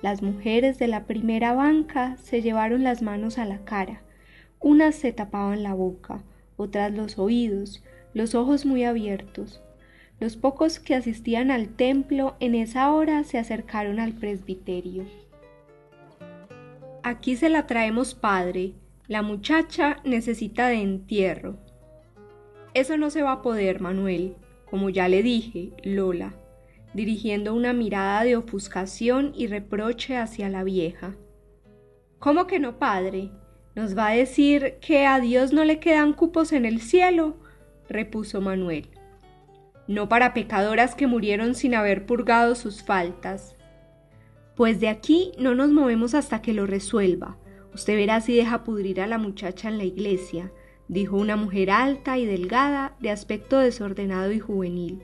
Las 0.03 0.21
mujeres 0.21 0.79
de 0.79 0.87
la 0.87 1.05
primera 1.05 1.55
banca 1.55 2.19
se 2.19 2.43
llevaron 2.43 2.85
las 2.85 3.01
manos 3.01 3.39
a 3.39 3.47
la 3.47 3.65
cara. 3.65 4.03
Unas 4.61 4.97
se 4.97 5.15
tapaban 5.15 5.62
la 5.62 5.73
boca, 5.73 6.23
otras 6.59 6.93
los 6.93 7.19
oídos, 7.19 7.83
los 8.12 8.35
ojos 8.35 8.67
muy 8.67 8.85
abiertos. 8.85 9.62
Los 10.21 10.37
pocos 10.37 10.79
que 10.79 10.95
asistían 10.95 11.51
al 11.51 11.69
templo 11.69 12.37
en 12.39 12.55
esa 12.55 12.93
hora 12.93 13.25
se 13.25 13.39
acercaron 13.39 13.99
al 13.99 14.12
presbiterio. 14.12 15.07
Aquí 17.03 17.35
se 17.35 17.49
la 17.49 17.67
traemos, 17.67 18.15
padre, 18.15 18.75
la 19.09 19.23
muchacha 19.23 19.99
necesita 20.05 20.69
de 20.69 20.83
entierro. 20.83 21.59
Eso 22.75 22.97
no 22.97 23.11
se 23.11 23.23
va 23.23 23.33
a 23.33 23.42
poder, 23.42 23.81
Manuel, 23.81 24.37
como 24.69 24.90
ya 24.90 25.09
le 25.09 25.23
dije, 25.23 25.73
Lola, 25.85 26.35
dirigiendo 26.92 27.55
una 27.55 27.73
mirada 27.73 28.25
de 28.25 28.37
ofuscación 28.37 29.33
y 29.35 29.47
reproche 29.47 30.16
hacia 30.16 30.49
la 30.49 30.64
vieja. 30.64 31.14
¿Cómo 32.19 32.47
que 32.47 32.59
no, 32.59 32.79
padre? 32.79 33.31
¿Nos 33.75 33.97
va 33.97 34.09
a 34.09 34.14
decir 34.14 34.79
que 34.81 35.07
a 35.07 35.21
Dios 35.21 35.53
no 35.53 35.64
le 35.64 35.79
quedan 35.79 36.12
cupos 36.12 36.53
en 36.53 36.64
el 36.64 36.81
cielo? 36.81 37.37
repuso 37.88 38.40
Manuel. 38.40 38.88
No 39.87 40.09
para 40.09 40.35
pecadoras 40.35 40.95
que 40.95 41.07
murieron 41.07 41.55
sin 41.55 41.75
haber 41.75 42.07
purgado 42.07 42.57
sus 42.57 42.83
faltas. 42.83 43.55
Pues 44.57 44.81
de 44.81 44.88
aquí 44.88 45.33
no 45.38 45.55
nos 45.55 45.71
movemos 45.71 46.14
hasta 46.14 46.42
que 46.42 46.55
lo 46.55 46.66
resuelva, 46.66 47.37
Usted 47.77 47.95
verá 47.95 48.23
si 48.23 48.35
deja 48.35 48.65
pudrir 48.65 49.03
a 49.03 49.07
la 49.07 49.19
muchacha 49.19 49.69
en 49.69 49.77
la 49.77 49.85
iglesia. 49.85 50.51
dijo 50.89 51.19
una 51.19 51.37
mujer 51.37 51.71
alta 51.71 52.17
y 52.17 52.25
delgada, 52.25 52.95
de 53.01 53.11
aspecto 53.11 53.59
desordenado 53.59 54.33
y 54.33 54.41
juvenil. 54.41 55.03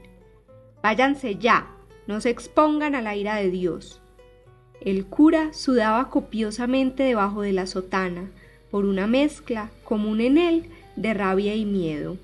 Váyanse 0.82 1.34
ya, 1.34 1.66
no 2.06 2.22
se 2.22 2.30
expongan 2.30 2.94
a 2.94 3.02
la 3.02 3.14
ira 3.14 3.36
de 3.36 3.50
Dios. 3.50 4.00
El 4.80 5.04
cura 5.04 5.52
sudaba 5.52 6.08
copiosamente 6.08 7.02
debajo 7.02 7.42
de 7.42 7.52
la 7.52 7.66
sotana, 7.66 8.30
por 8.70 8.86
una 8.86 9.06
mezcla, 9.06 9.68
común 9.84 10.22
en 10.22 10.38
él, 10.38 10.70
de 10.96 11.12
rabia 11.12 11.54
y 11.54 11.66
miedo. 11.66 12.16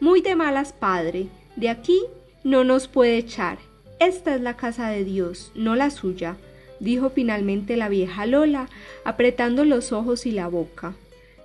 Muy 0.00 0.22
de 0.22 0.34
malas, 0.34 0.72
padre, 0.72 1.26
de 1.56 1.68
aquí 1.68 2.00
no 2.42 2.64
nos 2.64 2.88
puede 2.88 3.18
echar. 3.18 3.58
Esta 4.00 4.34
es 4.34 4.40
la 4.40 4.56
casa 4.56 4.88
de 4.88 5.04
Dios, 5.04 5.52
no 5.54 5.76
la 5.76 5.90
suya, 5.90 6.38
dijo 6.80 7.10
finalmente 7.10 7.76
la 7.76 7.88
vieja 7.88 8.26
Lola, 8.26 8.68
apretando 9.04 9.64
los 9.64 9.92
ojos 9.92 10.26
y 10.26 10.30
la 10.30 10.48
boca. 10.48 10.94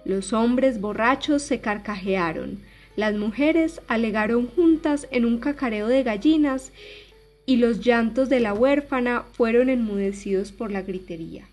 Los 0.06 0.34
hombres 0.34 0.82
borrachos 0.82 1.42
se 1.42 1.60
carcajearon, 1.60 2.60
las 2.96 3.16
mujeres 3.16 3.82
alegaron 3.88 4.48
juntas 4.48 5.08
en 5.12 5.26
un 5.26 5.40
cacareo 5.40 5.88
de 5.88 6.04
gallinas 6.04 6.72
y 7.46 7.58
los 7.58 7.80
llantos 7.82 8.30
de 8.30 8.40
la 8.40 8.54
huérfana 8.54 9.24
fueron 9.34 9.70
enmudecidos 9.70 10.52
por 10.52 10.72
la 10.72 10.82
gritería. 10.82 11.48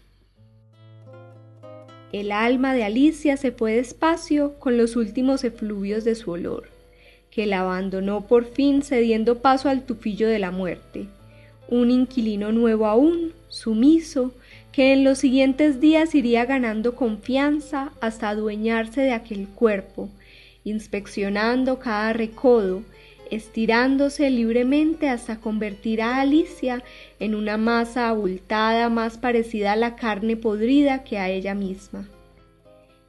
El 2.12 2.32
alma 2.32 2.74
de 2.74 2.84
Alicia 2.84 3.36
se 3.36 3.52
fue 3.52 3.74
despacio 3.74 4.58
con 4.58 4.76
los 4.76 4.96
últimos 4.96 5.44
efluvios 5.44 6.04
de 6.04 6.16
su 6.16 6.32
olor, 6.32 6.68
que 7.30 7.46
la 7.46 7.60
abandonó 7.60 8.26
por 8.26 8.44
fin 8.44 8.82
cediendo 8.82 9.38
paso 9.38 9.68
al 9.68 9.84
tufillo 9.84 10.28
de 10.28 10.40
la 10.40 10.50
muerte, 10.50 11.06
un 11.70 11.90
inquilino 11.90 12.52
nuevo 12.52 12.86
aún, 12.86 13.32
sumiso, 13.48 14.34
que 14.72 14.92
en 14.92 15.04
los 15.04 15.18
siguientes 15.18 15.80
días 15.80 16.14
iría 16.14 16.44
ganando 16.44 16.94
confianza 16.94 17.92
hasta 18.00 18.28
adueñarse 18.28 19.00
de 19.00 19.12
aquel 19.12 19.48
cuerpo, 19.48 20.10
inspeccionando 20.64 21.78
cada 21.78 22.12
recodo, 22.12 22.82
estirándose 23.30 24.28
libremente 24.30 25.08
hasta 25.08 25.40
convertir 25.40 26.02
a 26.02 26.20
Alicia 26.20 26.82
en 27.20 27.34
una 27.34 27.56
masa 27.56 28.08
abultada 28.08 28.88
más 28.90 29.18
parecida 29.18 29.72
a 29.72 29.76
la 29.76 29.96
carne 29.96 30.36
podrida 30.36 31.04
que 31.04 31.18
a 31.18 31.28
ella 31.28 31.54
misma. 31.54 32.08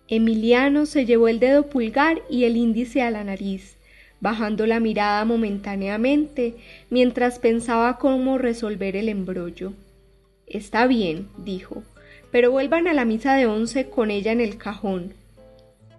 Emiliano 0.07 0.85
se 0.85 1.05
llevó 1.05 1.27
el 1.27 1.39
dedo 1.39 1.67
pulgar 1.67 2.21
y 2.29 2.43
el 2.43 2.57
índice 2.57 3.01
a 3.01 3.11
la 3.11 3.23
nariz, 3.23 3.77
bajando 4.21 4.65
la 4.67 4.79
mirada 4.79 5.25
momentáneamente 5.25 6.55
mientras 6.89 7.39
pensaba 7.39 7.97
cómo 7.97 8.37
resolver 8.37 8.95
el 8.95 9.09
embrollo. 9.09 9.73
Está 10.47 10.87
bien, 10.87 11.27
dijo, 11.37 11.83
pero 12.31 12.51
vuelvan 12.51 12.87
a 12.87 12.93
la 12.93 13.03
misa 13.03 13.35
de 13.35 13.47
once 13.47 13.89
con 13.89 14.11
ella 14.11 14.31
en 14.31 14.39
el 14.39 14.57
cajón. 14.57 15.13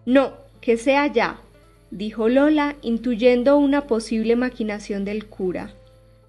No, 0.07 0.33
que 0.61 0.77
sea 0.77 1.07
ya, 1.09 1.41
dijo 1.91 2.29
Lola, 2.29 2.77
intuyendo 2.81 3.59
una 3.59 3.87
posible 3.87 4.37
maquinación 4.37 5.05
del 5.05 5.27
cura. 5.27 5.75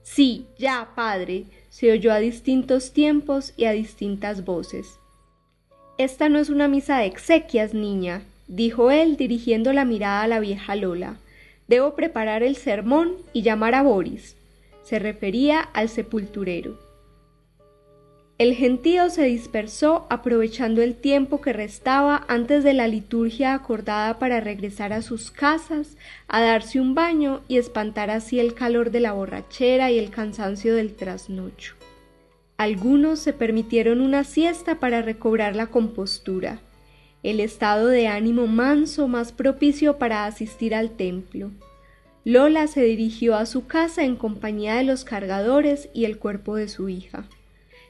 Sí, 0.01 0.47
ya, 0.57 0.89
padre, 0.95 1.45
se 1.69 1.91
oyó 1.91 2.11
a 2.11 2.19
distintos 2.19 2.91
tiempos 2.91 3.53
y 3.55 3.65
a 3.65 3.71
distintas 3.71 4.43
voces. 4.43 4.99
Esta 5.97 6.27
no 6.27 6.39
es 6.39 6.49
una 6.49 6.67
misa 6.67 6.97
de 6.97 7.05
exequias, 7.05 7.73
niña, 7.73 8.23
dijo 8.47 8.91
él, 8.91 9.15
dirigiendo 9.15 9.73
la 9.73 9.85
mirada 9.85 10.23
a 10.23 10.27
la 10.27 10.39
vieja 10.39 10.75
Lola. 10.75 11.17
Debo 11.67 11.95
preparar 11.95 12.43
el 12.43 12.55
sermón 12.55 13.13
y 13.33 13.41
llamar 13.41 13.75
a 13.75 13.83
Boris. 13.83 14.35
Se 14.83 14.99
refería 14.99 15.61
al 15.61 15.89
sepulturero. 15.89 16.77
El 18.39 18.55
gentío 18.55 19.09
se 19.09 19.23
dispersó 19.23 20.07
aprovechando 20.09 20.81
el 20.81 20.95
tiempo 20.95 21.39
que 21.39 21.53
restaba 21.53 22.25
antes 22.27 22.63
de 22.63 22.73
la 22.73 22.87
liturgia 22.87 23.53
acordada 23.53 24.17
para 24.17 24.41
regresar 24.41 24.91
a 24.91 25.03
sus 25.03 25.29
casas, 25.29 25.97
a 26.27 26.41
darse 26.41 26.81
un 26.81 26.95
baño 26.95 27.41
y 27.47 27.57
espantar 27.57 28.09
así 28.09 28.39
el 28.39 28.55
calor 28.55 28.89
de 28.89 29.01
la 29.01 29.13
borrachera 29.13 29.91
y 29.91 29.99
el 29.99 30.09
cansancio 30.09 30.75
del 30.75 30.95
trasnocho. 30.95 31.75
Algunos 32.57 33.19
se 33.19 33.33
permitieron 33.33 34.01
una 34.01 34.23
siesta 34.23 34.79
para 34.79 35.01
recobrar 35.01 35.55
la 35.55 35.67
compostura, 35.67 36.59
el 37.23 37.39
estado 37.39 37.87
de 37.87 38.07
ánimo 38.07 38.47
manso 38.47 39.07
más 39.07 39.31
propicio 39.31 39.97
para 39.97 40.25
asistir 40.25 40.75
al 40.75 40.91
templo. 40.91 41.51
Lola 42.25 42.67
se 42.67 42.83
dirigió 42.83 43.35
a 43.35 43.45
su 43.45 43.65
casa 43.65 44.03
en 44.03 44.17
compañía 44.17 44.75
de 44.75 44.83
los 44.83 45.05
cargadores 45.05 45.89
y 45.93 46.05
el 46.05 46.19
cuerpo 46.19 46.55
de 46.55 46.67
su 46.67 46.89
hija. 46.89 47.27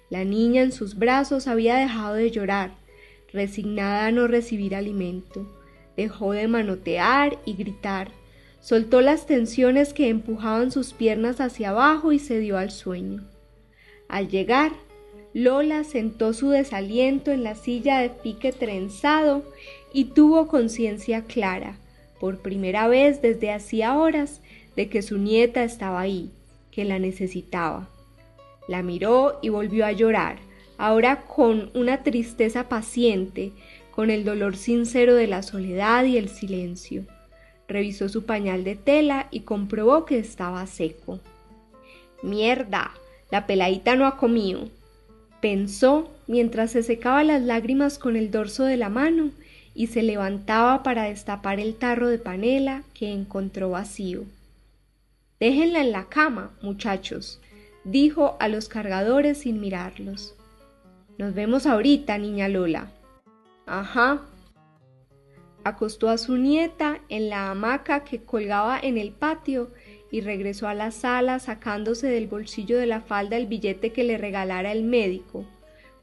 La 0.10 0.24
niña 0.24 0.62
en 0.62 0.72
sus 0.72 0.98
brazos 0.98 1.48
había 1.48 1.76
dejado 1.76 2.14
de 2.16 2.30
llorar, 2.30 2.76
resignada 3.32 4.06
a 4.06 4.12
no 4.12 4.28
recibir 4.28 4.76
alimento. 4.76 5.60
Dejó 5.98 6.34
de 6.34 6.48
manotear 6.48 7.40
y 7.46 7.54
gritar. 7.54 8.12
Soltó 8.60 9.02
las 9.02 9.26
tensiones 9.26 9.94
que 9.94 10.10
empujaban 10.10 10.72
sus 10.72 10.94
piernas 10.94 11.42
hacia 11.42 11.70
abajo 11.70 12.12
y 12.12 12.20
se 12.20 12.40
dio 12.40 12.58
al 12.58 12.72
sueño. 12.72 13.24
Al 14.08 14.30
llegar, 14.30 14.72
Lola 15.34 15.84
sentó 15.84 16.34
su 16.34 16.50
desaliento 16.50 17.32
en 17.32 17.44
la 17.44 17.56
silla 17.56 18.00
de 18.00 18.10
pique 18.10 18.52
trenzado 18.52 19.44
y 19.92 20.06
tuvo 20.06 20.48
conciencia 20.48 21.24
clara, 21.24 21.78
por 22.20 22.40
primera 22.40 22.88
vez 22.88 23.22
desde 23.22 23.52
hacía 23.52 23.98
horas, 23.98 24.42
de 24.76 24.90
que 24.90 25.02
su 25.02 25.18
nieta 25.18 25.64
estaba 25.64 26.02
ahí, 26.02 26.32
que 26.72 26.86
la 26.86 27.00
necesitaba. 27.00 27.90
La 28.68 28.84
miró 28.84 29.40
y 29.42 29.50
volvió 29.50 29.86
a 29.86 29.92
llorar, 29.92 30.38
ahora 30.78 31.22
con 31.22 31.72
una 31.74 32.04
tristeza 32.04 32.70
paciente, 32.70 33.52
con 33.92 34.10
el 34.10 34.24
dolor 34.26 34.56
sincero 34.56 35.16
de 35.16 35.28
la 35.28 35.44
soledad 35.44 36.06
y 36.06 36.18
el 36.18 36.30
silencio. 36.30 37.06
Revisó 37.68 38.08
su 38.08 38.26
pañal 38.26 38.64
de 38.64 38.76
tela 38.76 39.28
y 39.32 39.42
comprobó 39.42 40.06
que 40.06 40.20
estaba 40.20 40.66
seco. 40.68 41.20
Mierda, 42.22 42.92
la 43.32 43.48
peladita 43.48 43.96
no 43.96 44.06
ha 44.06 44.18
comido. 44.18 44.70
Pensó 45.44 46.10
mientras 46.26 46.72
se 46.72 46.84
secaba 46.84 47.22
las 47.26 47.42
lágrimas 47.42 48.00
con 48.00 48.16
el 48.16 48.32
dorso 48.32 48.64
de 48.64 48.78
la 48.78 48.88
mano 48.88 49.32
y 49.76 49.88
se 49.88 50.02
levantaba 50.02 50.84
para 50.84 51.04
destapar 51.04 51.60
el 51.60 51.76
tarro 51.76 52.08
de 52.08 52.18
panela 52.18 52.84
que 52.94 53.12
encontró 53.12 53.72
vacío. 53.72 54.24
Déjenla 55.42 55.82
en 55.82 55.92
la 55.92 56.06
cama, 56.06 56.52
muchachos, 56.62 57.42
dijo 57.84 58.38
a 58.40 58.48
los 58.48 58.70
cargadores 58.70 59.40
sin 59.40 59.60
mirarlos. 59.60 60.34
Nos 61.18 61.34
vemos 61.34 61.66
ahorita, 61.66 62.18
niña 62.18 62.48
Lola. 62.48 62.94
Ajá. 63.66 64.22
Acostó 65.66 66.08
a 66.08 66.18
su 66.18 66.38
nieta 66.38 67.02
en 67.10 67.30
la 67.30 67.52
hamaca 67.52 68.06
que 68.06 68.24
colgaba 68.24 68.80
en 68.82 68.98
el 68.98 69.12
patio 69.12 69.72
y 70.14 70.22
regresó 70.22 70.68
a 70.68 70.76
la 70.76 70.92
sala 70.92 71.40
sacándose 71.40 72.06
del 72.06 72.28
bolsillo 72.28 72.78
de 72.78 72.86
la 72.86 73.02
falda 73.02 73.36
el 73.36 73.48
billete 73.48 73.94
que 73.94 74.04
le 74.04 74.20
regalara 74.20 74.72
el 74.72 74.84
médico. 74.84 75.44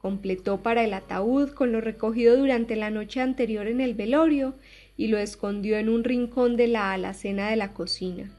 Completó 0.03 0.65
para 0.65 0.83
el 0.83 0.95
ataúd 0.95 1.51
con 1.51 1.71
lo 1.71 1.81
recogido 1.81 2.37
durante 2.37 2.75
la 2.75 2.91
noche 2.91 3.21
anterior 3.21 3.69
en 3.69 3.81
el 3.81 3.95
velorio 3.95 4.55
y 4.97 5.07
lo 5.07 5.19
escondió 5.19 5.79
en 5.79 5.89
un 5.89 6.03
rincón 6.03 6.57
de 6.57 6.67
la 6.67 6.93
alacena 6.93 7.51
de 7.51 7.57
la 7.57 7.73
cocina. 7.73 8.33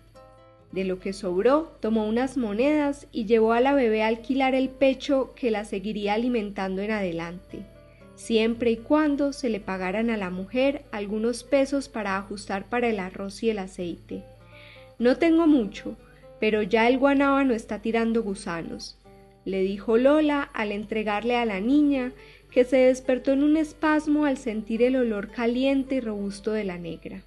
De 0.74 0.84
lo 0.84 1.00
que 1.00 1.14
sobró, 1.14 1.78
tomó 1.80 2.06
unas 2.06 2.36
monedas 2.36 3.08
y 3.14 3.24
llevó 3.24 3.54
a 3.54 3.62
la 3.62 3.74
bebé 3.74 4.04
a 4.04 4.08
alquilar 4.08 4.56
el 4.56 4.68
pecho 4.68 5.32
que 5.38 5.52
la 5.52 5.64
seguiría 5.64 6.16
alimentando 6.16 6.82
en 6.82 6.92
adelante, 6.92 7.60
siempre 8.16 8.72
y 8.72 8.76
cuando 8.76 9.32
se 9.32 9.48
le 9.48 9.62
pagaran 9.62 10.10
a 10.10 10.18
la 10.18 10.32
mujer 10.32 10.84
algunos 10.92 11.46
pesos 11.46 11.88
para 11.88 12.18
ajustar 12.18 12.68
para 12.68 12.90
el 12.90 13.00
arroz 13.00 13.42
y 13.42 13.52
el 13.52 13.60
aceite. 13.60 14.26
No 15.02 15.18
tengo 15.18 15.48
mucho, 15.48 15.98
pero 16.40 16.62
ya 16.62 16.88
el 16.88 17.00
guanábano 17.00 17.56
está 17.56 17.82
tirando 17.82 18.22
gusanos, 18.22 19.00
le 19.46 19.64
dijo 19.64 19.98
Lola 19.98 20.44
al 20.44 20.72
entregarle 20.72 21.38
a 21.38 21.46
la 21.48 21.60
niña, 21.60 22.12
que 22.52 22.66
se 22.66 22.78
despertó 22.78 23.32
en 23.32 23.42
un 23.42 23.58
espasmo 23.58 24.26
al 24.26 24.38
sentir 24.38 24.84
el 24.84 24.96
olor 24.96 25.32
caliente 25.32 25.96
y 25.96 26.02
robusto 26.02 26.52
de 26.52 26.66
la 26.66 26.78
negra. 26.78 27.24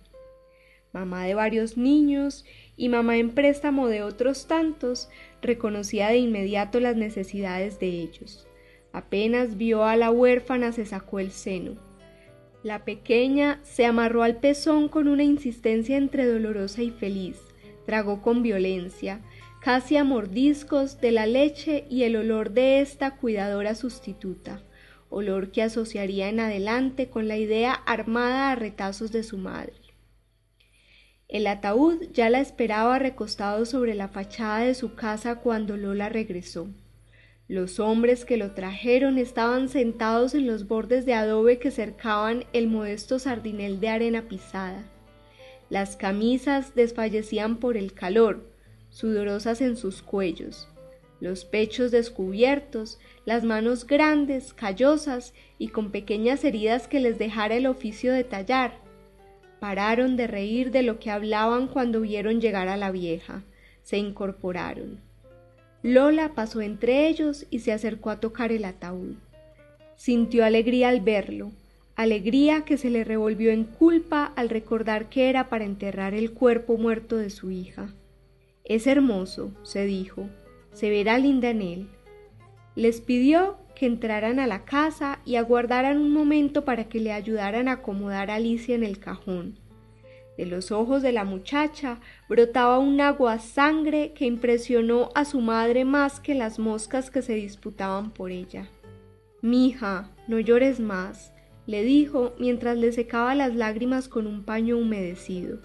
Mamá 0.92 1.24
de 1.24 1.34
varios 1.34 1.76
niños 1.76 2.44
y 2.76 2.90
mamá 2.90 3.16
en 3.16 3.30
préstamo 3.30 3.88
de 3.88 4.04
otros 4.04 4.46
tantos, 4.46 5.08
reconocía 5.42 6.10
de 6.10 6.18
inmediato 6.18 6.78
las 6.78 6.94
necesidades 6.94 7.80
de 7.80 7.88
ellos. 7.88 8.46
Apenas 8.92 9.56
vio 9.56 9.82
a 9.82 9.96
la 9.96 10.12
huérfana 10.12 10.70
se 10.70 10.86
sacó 10.86 11.18
el 11.18 11.32
seno. 11.32 11.74
La 12.62 12.84
pequeña 12.84 13.58
se 13.64 13.84
amarró 13.84 14.22
al 14.22 14.36
pezón 14.36 14.88
con 14.88 15.08
una 15.08 15.24
insistencia 15.24 15.96
entre 15.96 16.24
dolorosa 16.24 16.80
y 16.80 16.92
feliz, 16.92 17.36
tragó 17.86 18.22
con 18.22 18.42
violencia, 18.42 19.20
casi 19.60 19.96
a 19.96 20.04
mordiscos 20.04 21.00
de 21.00 21.12
la 21.12 21.26
leche 21.26 21.86
y 21.88 22.02
el 22.02 22.16
olor 22.16 22.50
de 22.50 22.80
esta 22.80 23.16
cuidadora 23.16 23.74
sustituta, 23.74 24.62
olor 25.08 25.52
que 25.52 25.62
asociaría 25.62 26.28
en 26.28 26.40
adelante 26.40 27.08
con 27.08 27.28
la 27.28 27.36
idea 27.36 27.72
armada 27.72 28.50
a 28.50 28.54
retazos 28.56 29.12
de 29.12 29.22
su 29.22 29.38
madre. 29.38 29.74
El 31.28 31.46
ataúd 31.46 32.12
ya 32.12 32.30
la 32.30 32.40
esperaba 32.40 32.98
recostado 32.98 33.64
sobre 33.64 33.94
la 33.94 34.08
fachada 34.08 34.58
de 34.60 34.74
su 34.74 34.94
casa 34.94 35.36
cuando 35.36 35.76
Lola 35.76 36.08
regresó. 36.08 36.68
Los 37.48 37.80
hombres 37.80 38.24
que 38.24 38.36
lo 38.36 38.52
trajeron 38.52 39.18
estaban 39.18 39.68
sentados 39.68 40.34
en 40.34 40.46
los 40.46 40.68
bordes 40.68 41.06
de 41.06 41.14
adobe 41.14 41.58
que 41.58 41.70
cercaban 41.70 42.44
el 42.52 42.68
modesto 42.68 43.18
sardinel 43.18 43.80
de 43.80 43.88
arena 43.88 44.28
pisada. 44.28 44.84
Las 45.70 45.96
camisas 45.96 46.74
desfallecían 46.74 47.56
por 47.56 47.76
el 47.76 47.94
calor, 47.94 48.44
sudorosas 48.90 49.60
en 49.60 49.76
sus 49.76 50.02
cuellos, 50.02 50.68
los 51.20 51.44
pechos 51.44 51.90
descubiertos, 51.90 52.98
las 53.24 53.44
manos 53.44 53.86
grandes, 53.86 54.52
callosas 54.52 55.32
y 55.58 55.68
con 55.68 55.90
pequeñas 55.90 56.44
heridas 56.44 56.86
que 56.86 57.00
les 57.00 57.18
dejara 57.18 57.54
el 57.54 57.66
oficio 57.66 58.12
de 58.12 58.24
tallar. 58.24 58.74
Pararon 59.58 60.16
de 60.16 60.26
reír 60.26 60.70
de 60.70 60.82
lo 60.82 60.98
que 60.98 61.10
hablaban 61.10 61.68
cuando 61.68 62.02
vieron 62.02 62.40
llegar 62.40 62.68
a 62.68 62.76
la 62.76 62.90
vieja. 62.90 63.42
Se 63.82 63.96
incorporaron. 63.96 65.00
Lola 65.82 66.34
pasó 66.34 66.60
entre 66.60 67.08
ellos 67.08 67.46
y 67.50 67.60
se 67.60 67.72
acercó 67.72 68.10
a 68.10 68.20
tocar 68.20 68.52
el 68.52 68.64
ataúd. 68.64 69.14
Sintió 69.96 70.44
alegría 70.44 70.90
al 70.90 71.00
verlo, 71.00 71.52
alegría 71.96 72.62
que 72.62 72.76
se 72.76 72.90
le 72.90 73.04
revolvió 73.04 73.50
en 73.50 73.64
culpa 73.64 74.32
al 74.36 74.48
recordar 74.48 75.08
que 75.08 75.28
era 75.28 75.48
para 75.48 75.64
enterrar 75.64 76.14
el 76.14 76.32
cuerpo 76.32 76.76
muerto 76.76 77.16
de 77.16 77.30
su 77.30 77.50
hija. 77.50 77.94
Es 78.64 78.86
hermoso, 78.86 79.52
se 79.62 79.84
dijo, 79.84 80.28
se 80.72 80.90
verá 80.90 81.18
linda 81.18 81.50
en 81.50 81.62
él. 81.62 81.88
Les 82.74 83.00
pidió 83.00 83.58
que 83.74 83.86
entraran 83.86 84.38
a 84.40 84.46
la 84.46 84.64
casa 84.64 85.20
y 85.24 85.36
aguardaran 85.36 85.98
un 85.98 86.12
momento 86.12 86.64
para 86.64 86.84
que 86.84 87.00
le 87.00 87.12
ayudaran 87.12 87.68
a 87.68 87.72
acomodar 87.72 88.30
a 88.30 88.36
Alicia 88.36 88.74
en 88.74 88.84
el 88.84 88.98
cajón. 88.98 89.58
De 90.36 90.46
los 90.46 90.72
ojos 90.72 91.02
de 91.02 91.12
la 91.12 91.24
muchacha 91.24 92.00
brotaba 92.28 92.78
un 92.78 93.00
agua 93.00 93.38
sangre 93.38 94.12
que 94.14 94.24
impresionó 94.24 95.10
a 95.14 95.24
su 95.24 95.40
madre 95.40 95.84
más 95.84 96.18
que 96.18 96.34
las 96.34 96.58
moscas 96.58 97.10
que 97.10 97.22
se 97.22 97.34
disputaban 97.34 98.10
por 98.10 98.32
ella. 98.32 98.68
Mija, 99.42 100.10
no 100.26 100.40
llores 100.40 100.80
más, 100.80 101.33
le 101.66 101.82
dijo 101.82 102.34
mientras 102.38 102.76
le 102.76 102.92
secaba 102.92 103.34
las 103.34 103.54
lágrimas 103.54 104.08
con 104.08 104.26
un 104.26 104.44
paño 104.44 104.76
humedecido. 104.76 105.58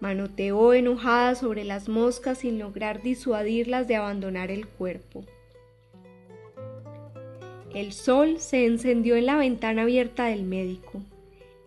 Manoteó 0.00 0.72
enojada 0.72 1.34
sobre 1.34 1.64
las 1.64 1.88
moscas 1.88 2.38
sin 2.38 2.58
lograr 2.58 3.02
disuadirlas 3.02 3.86
de 3.86 3.96
abandonar 3.96 4.50
el 4.50 4.66
cuerpo. 4.66 5.24
El 7.74 7.92
sol 7.92 8.38
se 8.38 8.66
encendió 8.66 9.14
en 9.16 9.26
la 9.26 9.36
ventana 9.36 9.82
abierta 9.82 10.24
del 10.26 10.42
médico. 10.42 11.02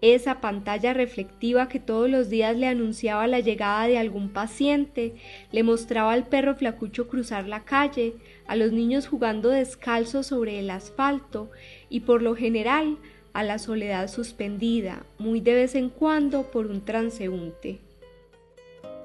Esa 0.01 0.41
pantalla 0.41 0.93
reflectiva 0.93 1.69
que 1.69 1.79
todos 1.79 2.09
los 2.09 2.29
días 2.29 2.57
le 2.57 2.67
anunciaba 2.67 3.25
la 3.25 3.39
llegada 3.39 3.87
de 3.87 3.97
algún 3.97 4.27
paciente, 4.27 5.13
le 5.53 5.63
mostraba 5.63 6.11
al 6.11 6.27
perro 6.27 6.55
flacucho 6.55 7.07
cruzar 7.07 7.47
la 7.47 7.63
calle, 7.63 8.15
a 8.45 8.57
los 8.57 8.73
niños 8.73 9.07
jugando 9.07 9.47
descalzos 9.47 10.27
sobre 10.27 10.59
el 10.59 10.71
asfalto 10.71 11.51
y 11.87 12.01
por 12.01 12.21
lo 12.21 12.35
general 12.35 12.97
a 13.33 13.43
la 13.43 13.59
soledad 13.59 14.09
suspendida, 14.09 15.05
muy 15.17 15.41
de 15.41 15.53
vez 15.53 15.75
en 15.75 15.89
cuando 15.89 16.43
por 16.51 16.67
un 16.67 16.85
transeúnte. 16.85 17.79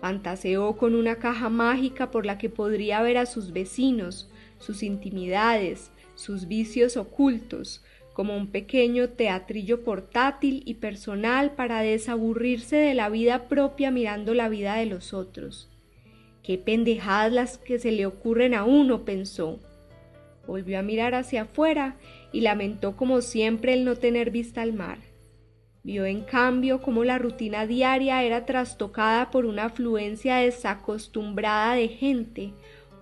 Fantaseó 0.00 0.76
con 0.76 0.94
una 0.94 1.16
caja 1.16 1.48
mágica 1.48 2.10
por 2.10 2.24
la 2.24 2.38
que 2.38 2.50
podría 2.50 3.02
ver 3.02 3.16
a 3.16 3.26
sus 3.26 3.52
vecinos, 3.52 4.30
sus 4.58 4.82
intimidades, 4.82 5.90
sus 6.14 6.46
vicios 6.46 6.96
ocultos, 6.96 7.82
como 8.12 8.36
un 8.36 8.48
pequeño 8.48 9.10
teatrillo 9.10 9.84
portátil 9.84 10.62
y 10.66 10.74
personal 10.74 11.52
para 11.52 11.82
desaburrirse 11.82 12.76
de 12.76 12.94
la 12.94 13.08
vida 13.08 13.48
propia 13.48 13.92
mirando 13.92 14.34
la 14.34 14.48
vida 14.48 14.74
de 14.74 14.86
los 14.86 15.14
otros. 15.14 15.68
Qué 16.42 16.58
pendejadas 16.58 17.32
las 17.32 17.58
que 17.58 17.78
se 17.78 17.92
le 17.92 18.06
ocurren 18.06 18.54
a 18.54 18.64
uno, 18.64 19.04
pensó. 19.04 19.60
Volvió 20.48 20.78
a 20.78 20.82
mirar 20.82 21.14
hacia 21.14 21.42
afuera 21.42 21.96
y 22.32 22.40
lamentó 22.42 22.96
como 22.96 23.20
siempre 23.20 23.74
el 23.74 23.84
no 23.84 23.96
tener 23.96 24.30
vista 24.30 24.62
al 24.62 24.72
mar. 24.72 24.98
Vio 25.82 26.04
en 26.04 26.22
cambio 26.22 26.82
cómo 26.82 27.04
la 27.04 27.18
rutina 27.18 27.66
diaria 27.66 28.22
era 28.22 28.44
trastocada 28.44 29.30
por 29.30 29.46
una 29.46 29.66
afluencia 29.66 30.36
desacostumbrada 30.36 31.74
de 31.74 31.88
gente, 31.88 32.52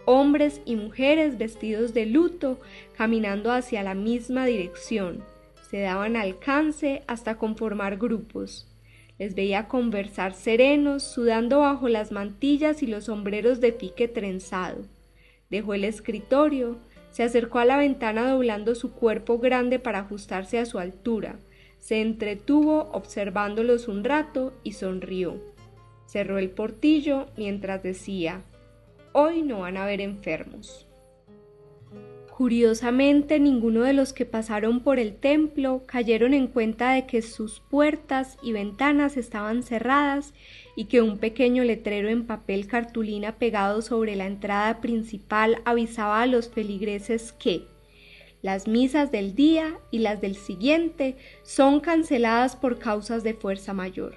hombres 0.04 0.60
y 0.64 0.76
mujeres 0.76 1.36
vestidos 1.36 1.94
de 1.94 2.06
luto, 2.06 2.60
caminando 2.96 3.50
hacia 3.50 3.82
la 3.82 3.94
misma 3.94 4.46
dirección. 4.46 5.24
Se 5.68 5.80
daban 5.80 6.16
alcance 6.16 7.02
hasta 7.08 7.38
conformar 7.38 7.96
grupos. 7.96 8.68
Les 9.18 9.34
veía 9.34 9.66
conversar 9.66 10.34
serenos, 10.34 11.02
sudando 11.02 11.60
bajo 11.60 11.88
las 11.88 12.12
mantillas 12.12 12.82
y 12.82 12.86
los 12.86 13.06
sombreros 13.06 13.60
de 13.60 13.72
pique 13.72 14.06
trenzado. 14.06 14.84
Dejó 15.50 15.74
el 15.74 15.84
escritorio, 15.84 16.78
se 17.16 17.22
acercó 17.22 17.60
a 17.60 17.64
la 17.64 17.78
ventana 17.78 18.30
doblando 18.30 18.74
su 18.74 18.92
cuerpo 18.92 19.38
grande 19.38 19.78
para 19.78 20.00
ajustarse 20.00 20.58
a 20.58 20.66
su 20.66 20.78
altura. 20.78 21.38
Se 21.78 22.02
entretuvo 22.02 22.90
observándolos 22.92 23.88
un 23.88 24.04
rato 24.04 24.52
y 24.62 24.72
sonrió. 24.72 25.40
Cerró 26.04 26.36
el 26.36 26.50
portillo 26.50 27.28
mientras 27.38 27.82
decía 27.82 28.42
Hoy 29.12 29.40
no 29.40 29.60
van 29.60 29.78
a 29.78 29.84
haber 29.84 30.02
enfermos. 30.02 30.85
Curiosamente, 32.36 33.40
ninguno 33.40 33.84
de 33.84 33.94
los 33.94 34.12
que 34.12 34.26
pasaron 34.26 34.80
por 34.80 34.98
el 34.98 35.16
templo 35.16 35.84
cayeron 35.86 36.34
en 36.34 36.48
cuenta 36.48 36.92
de 36.92 37.06
que 37.06 37.22
sus 37.22 37.60
puertas 37.60 38.36
y 38.42 38.52
ventanas 38.52 39.16
estaban 39.16 39.62
cerradas 39.62 40.34
y 40.76 40.84
que 40.84 41.00
un 41.00 41.16
pequeño 41.16 41.64
letrero 41.64 42.10
en 42.10 42.26
papel 42.26 42.66
cartulina 42.66 43.38
pegado 43.38 43.80
sobre 43.80 44.16
la 44.16 44.26
entrada 44.26 44.82
principal 44.82 45.62
avisaba 45.64 46.20
a 46.20 46.26
los 46.26 46.50
feligreses 46.50 47.32
que 47.32 47.68
las 48.42 48.68
misas 48.68 49.10
del 49.10 49.34
día 49.34 49.78
y 49.90 50.00
las 50.00 50.20
del 50.20 50.36
siguiente 50.36 51.16
son 51.42 51.80
canceladas 51.80 52.54
por 52.54 52.78
causas 52.78 53.22
de 53.22 53.32
fuerza 53.32 53.72
mayor. 53.72 54.14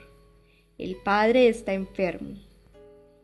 El 0.77 0.97
padre 0.97 1.47
está 1.47 1.71
enfermo. 1.71 2.48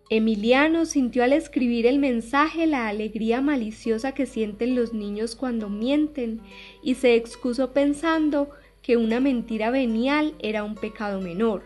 Emiliano 0.09 0.85
sintió 0.85 1.23
al 1.23 1.33
escribir 1.33 1.87
el 1.87 1.97
mensaje 1.97 2.67
la 2.67 2.87
alegría 2.87 3.41
maliciosa 3.41 4.11
que 4.11 4.27
sienten 4.27 4.75
los 4.75 4.93
niños 4.93 5.35
cuando 5.35 5.67
mienten 5.67 6.41
y 6.83 6.95
se 6.95 7.15
excusó 7.15 7.73
pensando 7.73 8.51
que 8.83 8.97
una 8.97 9.19
mentira 9.19 9.71
venial 9.71 10.35
era 10.37 10.63
un 10.63 10.75
pecado 10.75 11.21
menor, 11.21 11.63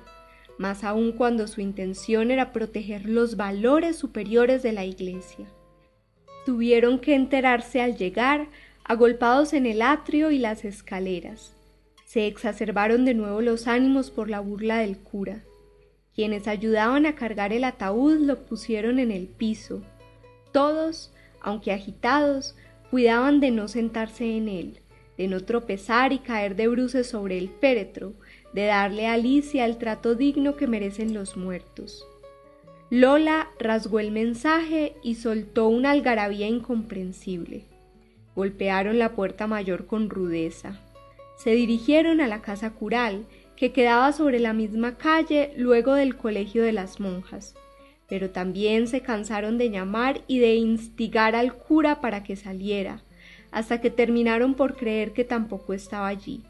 más 0.58 0.86
aún 0.86 1.12
cuando 1.12 1.48
su 1.48 1.60
intención 1.60 2.32
era 2.32 2.54
proteger 2.54 3.10
los 3.10 3.36
valores 3.36 3.98
superiores 3.98 4.64
de 4.64 4.72
la 4.72 4.86
Iglesia. 4.86 5.46
Tuvieron 6.46 7.00
que 7.00 7.16
enterarse 7.16 7.82
al 7.82 7.98
llegar 7.98 8.48
agolpados 8.86 9.52
en 9.52 9.66
el 9.66 9.82
atrio 9.82 10.32
y 10.32 10.40
las 10.40 10.64
escaleras. 10.64 11.58
Se 12.06 12.26
exacerbaron 12.26 13.04
de 13.04 13.16
nuevo 13.16 13.42
los 13.42 13.68
ánimos 13.68 14.12
por 14.12 14.30
la 14.30 14.40
burla 14.40 14.78
del 14.78 14.98
cura. 14.98 15.44
Quienes 16.20 16.50
ayudaban 16.50 17.06
a 17.06 17.16
cargar 17.16 17.54
el 17.54 17.64
ataúd 17.64 18.18
lo 18.20 18.44
pusieron 18.44 19.00
en 19.00 19.10
el 19.10 19.28
piso. 19.28 19.82
Todos, 20.52 21.14
aunque 21.40 21.72
agitados, 21.72 22.58
cuidaban 22.92 23.40
de 23.40 23.52
no 23.52 23.70
sentarse 23.70 24.36
en 24.36 24.50
él, 24.50 24.80
de 25.18 25.30
no 25.30 25.40
tropezar 25.46 26.12
y 26.12 26.20
caer 26.20 26.58
de 26.58 26.68
bruces 26.68 27.08
sobre 27.08 27.38
el 27.38 27.48
féretro, 27.48 28.12
de 28.52 28.66
darle 28.66 29.08
a 29.08 29.14
Alicia 29.14 29.64
el 29.64 29.78
trato 29.78 30.14
digno 30.14 30.58
que 30.58 30.68
merecen 30.68 31.14
los 31.14 31.38
muertos. 31.38 32.06
Lola 32.90 33.48
rasgó 33.58 34.02
el 34.02 34.12
mensaje 34.12 34.98
y 35.02 35.16
soltó 35.16 35.70
una 35.70 35.92
algarabía 35.92 36.48
incomprensible. 36.48 37.64
Golpearon 38.36 39.00
la 39.00 39.16
puerta 39.16 39.48
mayor 39.48 39.86
con 39.86 40.10
rudeza. 40.10 40.82
Se 41.38 41.52
dirigieron 41.52 42.20
a 42.20 42.28
la 42.28 42.42
casa 42.42 42.72
cural, 42.72 43.26
que 43.60 43.74
quedaba 43.74 44.14
sobre 44.14 44.40
la 44.40 44.54
misma 44.54 44.96
calle 44.96 45.52
luego 45.58 45.94
del 45.94 46.16
colegio 46.16 46.64
de 46.64 46.72
las 46.72 47.02
monjas, 47.02 47.56
pero 48.08 48.30
también 48.30 48.88
se 48.88 49.02
cansaron 49.02 49.58
de 49.58 49.70
llamar 49.70 50.22
y 50.28 50.40
de 50.40 50.56
instigar 50.56 51.36
al 51.36 51.54
cura 51.54 52.00
para 52.00 52.24
que 52.24 52.38
saliera, 52.38 53.02
hasta 53.52 53.82
que 53.82 53.90
terminaron 53.90 54.54
por 54.54 54.78
creer 54.78 55.12
que 55.12 55.26
tampoco 55.26 55.74
estaba 55.74 56.08
allí, 56.08 56.42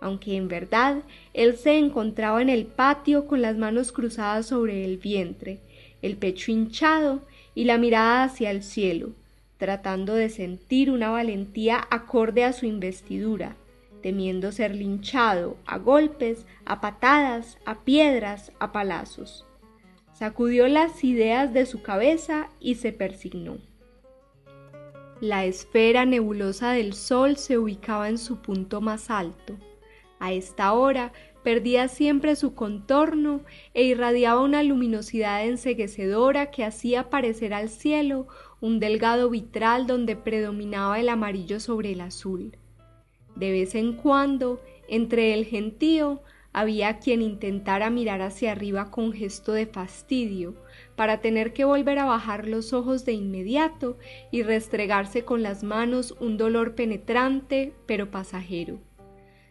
aunque 0.00 0.36
en 0.36 0.46
verdad 0.46 1.02
él 1.32 1.56
se 1.56 1.76
encontraba 1.76 2.40
en 2.40 2.48
el 2.48 2.66
patio 2.66 3.26
con 3.26 3.42
las 3.42 3.56
manos 3.56 3.90
cruzadas 3.90 4.46
sobre 4.46 4.84
el 4.84 4.98
vientre, 4.98 5.58
el 6.02 6.16
pecho 6.16 6.52
hinchado 6.52 7.22
y 7.56 7.64
la 7.64 7.78
mirada 7.78 8.22
hacia 8.22 8.52
el 8.52 8.62
cielo, 8.62 9.10
tratando 9.58 10.14
de 10.14 10.28
sentir 10.28 10.92
una 10.92 11.10
valentía 11.10 11.84
acorde 11.90 12.44
a 12.44 12.52
su 12.52 12.64
investidura, 12.64 13.56
temiendo 14.04 14.52
ser 14.52 14.74
linchado 14.74 15.56
a 15.64 15.78
golpes, 15.78 16.44
a 16.66 16.82
patadas, 16.82 17.56
a 17.64 17.84
piedras, 17.84 18.52
a 18.58 18.70
palazos. 18.70 19.46
Sacudió 20.12 20.68
las 20.68 21.02
ideas 21.04 21.54
de 21.54 21.64
su 21.64 21.80
cabeza 21.80 22.50
y 22.60 22.74
se 22.74 22.92
persignó. 22.92 23.56
La 25.22 25.46
esfera 25.46 26.04
nebulosa 26.04 26.72
del 26.72 26.92
sol 26.92 27.38
se 27.38 27.56
ubicaba 27.56 28.10
en 28.10 28.18
su 28.18 28.42
punto 28.42 28.82
más 28.82 29.08
alto. 29.08 29.56
A 30.20 30.34
esta 30.34 30.74
hora 30.74 31.14
perdía 31.42 31.88
siempre 31.88 32.36
su 32.36 32.54
contorno 32.54 33.40
e 33.72 33.84
irradiaba 33.84 34.42
una 34.42 34.62
luminosidad 34.62 35.46
enseguecedora 35.46 36.50
que 36.50 36.62
hacía 36.62 37.08
parecer 37.08 37.54
al 37.54 37.70
cielo 37.70 38.26
un 38.60 38.80
delgado 38.80 39.30
vitral 39.30 39.86
donde 39.86 40.14
predominaba 40.14 41.00
el 41.00 41.08
amarillo 41.08 41.58
sobre 41.58 41.92
el 41.92 42.02
azul. 42.02 42.58
De 43.36 43.50
vez 43.50 43.74
en 43.74 43.94
cuando, 43.94 44.60
entre 44.88 45.34
el 45.34 45.44
gentío, 45.44 46.22
había 46.54 47.00
quien 47.00 47.20
intentara 47.20 47.90
mirar 47.90 48.22
hacia 48.22 48.52
arriba 48.52 48.92
con 48.92 49.12
gesto 49.12 49.52
de 49.52 49.66
fastidio, 49.66 50.54
para 50.94 51.20
tener 51.20 51.52
que 51.52 51.64
volver 51.64 51.98
a 51.98 52.04
bajar 52.04 52.46
los 52.46 52.72
ojos 52.72 53.04
de 53.04 53.12
inmediato 53.12 53.98
y 54.30 54.42
restregarse 54.44 55.24
con 55.24 55.42
las 55.42 55.64
manos 55.64 56.14
un 56.20 56.36
dolor 56.36 56.76
penetrante 56.76 57.72
pero 57.86 58.12
pasajero. 58.12 58.78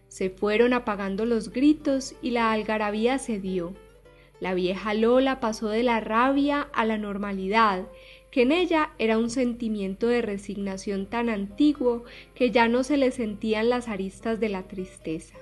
Se 0.07 0.29
fueron 0.29 0.73
apagando 0.73 1.25
los 1.25 1.51
gritos 1.51 2.15
y 2.21 2.31
la 2.31 2.53
algarabía 2.53 3.19
cedió. 3.19 3.73
La 4.39 4.53
vieja 4.53 4.93
Lola 4.93 5.39
pasó 5.39 5.69
de 5.69 5.83
la 5.83 5.99
rabia 5.99 6.69
a 6.73 6.85
la 6.85 6.97
normalidad, 6.97 7.87
que 8.33 8.41
en 8.41 8.51
ella 8.51 8.89
era 8.97 9.19
un 9.19 9.29
sentimiento 9.29 10.07
de 10.07 10.23
resignación 10.23 11.05
tan 11.05 11.29
antiguo 11.29 12.03
que 12.33 12.49
ya 12.49 12.67
no 12.67 12.83
se 12.83 12.97
le 12.97 13.11
sentían 13.11 13.69
las 13.69 13.87
aristas 13.87 14.39
de 14.39 14.49
la 14.49 14.63
tristeza 14.63 15.35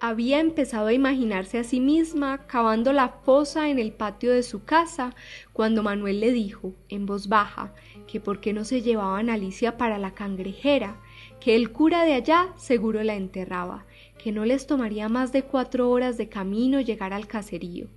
había 0.00 0.40
empezado 0.40 0.86
a 0.86 0.94
imaginarse 0.94 1.58
a 1.58 1.64
sí 1.64 1.78
misma 1.78 2.46
cavando 2.46 2.92
la 2.92 3.10
fosa 3.10 3.68
en 3.68 3.78
el 3.78 3.92
patio 3.92 4.32
de 4.32 4.42
su 4.42 4.64
casa 4.64 5.14
cuando 5.52 5.82
Manuel 5.82 6.20
le 6.20 6.32
dijo, 6.32 6.72
en 6.88 7.04
voz 7.04 7.28
baja, 7.28 7.74
que 8.06 8.18
por 8.18 8.40
qué 8.40 8.54
no 8.54 8.64
se 8.64 8.80
llevaban 8.80 9.28
a 9.28 9.34
Alicia 9.34 9.76
para 9.76 9.98
la 9.98 10.14
cangrejera, 10.14 10.98
que 11.38 11.54
el 11.54 11.70
cura 11.70 12.04
de 12.04 12.14
allá 12.14 12.48
seguro 12.56 13.02
la 13.02 13.14
enterraba, 13.14 13.84
que 14.18 14.32
no 14.32 14.46
les 14.46 14.66
tomaría 14.66 15.10
más 15.10 15.32
de 15.32 15.42
cuatro 15.42 15.90
horas 15.90 16.16
de 16.16 16.30
camino 16.30 16.80
llegar 16.80 17.12
al 17.12 17.26
caserío. 17.26 17.88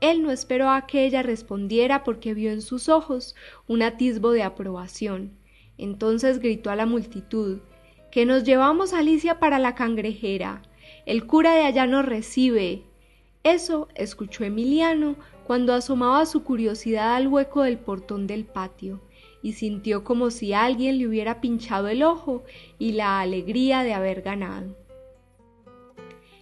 Él 0.00 0.22
no 0.22 0.30
esperó 0.30 0.70
a 0.70 0.86
que 0.86 1.04
ella 1.04 1.22
respondiera 1.22 2.04
porque 2.04 2.34
vio 2.34 2.50
en 2.50 2.62
sus 2.62 2.88
ojos 2.88 3.34
un 3.66 3.82
atisbo 3.82 4.30
de 4.30 4.42
aprobación. 4.42 5.32
Entonces 5.76 6.38
gritó 6.38 6.70
a 6.70 6.76
la 6.76 6.86
multitud 6.86 7.58
que 8.10 8.24
nos 8.24 8.44
llevamos 8.44 8.92
a 8.92 9.00
Alicia 9.00 9.38
para 9.38 9.58
la 9.58 9.74
cangrejera. 9.74 10.62
El 11.04 11.26
cura 11.26 11.54
de 11.54 11.62
allá 11.62 11.86
nos 11.86 12.06
recibe. 12.06 12.84
Eso 13.42 13.88
escuchó 13.94 14.44
Emiliano 14.44 15.16
cuando 15.46 15.72
asomaba 15.72 16.26
su 16.26 16.42
curiosidad 16.42 17.16
al 17.16 17.28
hueco 17.28 17.62
del 17.62 17.78
portón 17.78 18.26
del 18.26 18.44
patio, 18.44 19.00
y 19.40 19.52
sintió 19.52 20.04
como 20.04 20.30
si 20.30 20.52
alguien 20.52 20.98
le 20.98 21.06
hubiera 21.06 21.40
pinchado 21.40 21.88
el 21.88 22.02
ojo 22.02 22.44
y 22.78 22.92
la 22.92 23.20
alegría 23.20 23.82
de 23.82 23.94
haber 23.94 24.22
ganado. 24.22 24.76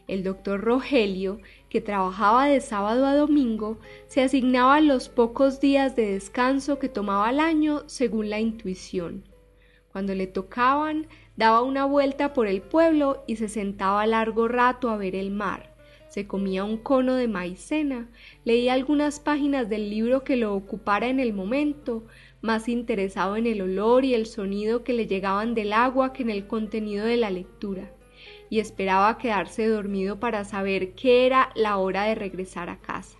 El 0.08 0.22
doctor 0.22 0.60
Rogelio, 0.60 1.40
que 1.76 1.82
trabajaba 1.82 2.46
de 2.46 2.62
sábado 2.62 3.04
a 3.04 3.14
domingo, 3.14 3.76
se 4.06 4.22
asignaba 4.22 4.80
los 4.80 5.10
pocos 5.10 5.60
días 5.60 5.94
de 5.94 6.12
descanso 6.12 6.78
que 6.78 6.88
tomaba 6.88 7.28
al 7.28 7.38
año 7.38 7.82
según 7.84 8.30
la 8.30 8.40
intuición. 8.40 9.24
Cuando 9.92 10.14
le 10.14 10.26
tocaban, 10.26 11.06
daba 11.36 11.60
una 11.60 11.84
vuelta 11.84 12.32
por 12.32 12.46
el 12.46 12.62
pueblo 12.62 13.22
y 13.26 13.36
se 13.36 13.50
sentaba 13.50 14.06
largo 14.06 14.48
rato 14.48 14.88
a 14.88 14.96
ver 14.96 15.14
el 15.14 15.30
mar. 15.30 15.74
Se 16.08 16.26
comía 16.26 16.64
un 16.64 16.78
cono 16.78 17.14
de 17.14 17.28
maicena, 17.28 18.08
leía 18.46 18.72
algunas 18.72 19.20
páginas 19.20 19.68
del 19.68 19.90
libro 19.90 20.24
que 20.24 20.36
lo 20.36 20.54
ocupara 20.54 21.08
en 21.08 21.20
el 21.20 21.34
momento, 21.34 22.06
más 22.40 22.70
interesado 22.70 23.36
en 23.36 23.46
el 23.46 23.60
olor 23.60 24.06
y 24.06 24.14
el 24.14 24.24
sonido 24.24 24.82
que 24.82 24.94
le 24.94 25.06
llegaban 25.06 25.54
del 25.54 25.74
agua 25.74 26.14
que 26.14 26.22
en 26.22 26.30
el 26.30 26.46
contenido 26.46 27.04
de 27.04 27.18
la 27.18 27.28
lectura, 27.28 27.92
y 28.50 28.60
esperaba 28.60 29.18
quedarse 29.18 29.66
dormido 29.66 30.20
para 30.20 30.44
saber 30.44 30.92
qué 30.92 31.26
era 31.26 31.50
la 31.54 31.76
hora 31.78 32.04
de 32.04 32.14
regresar 32.14 32.68
a 32.68 32.78
casa. 32.78 33.18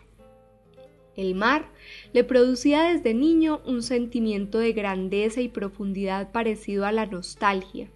El 1.17 1.35
mar 1.35 1.71
le 2.13 2.25
producía 2.25 2.83
desde 2.83 3.15
niño 3.15 3.63
un 3.65 3.83
sentimiento 3.83 4.59
de 4.59 4.73
grandeza 4.73 5.41
y 5.41 5.49
profundidad 5.49 6.31
parecido 6.31 6.85
a 6.85 6.93
la 6.93 7.07
nostalgia, 7.07 7.91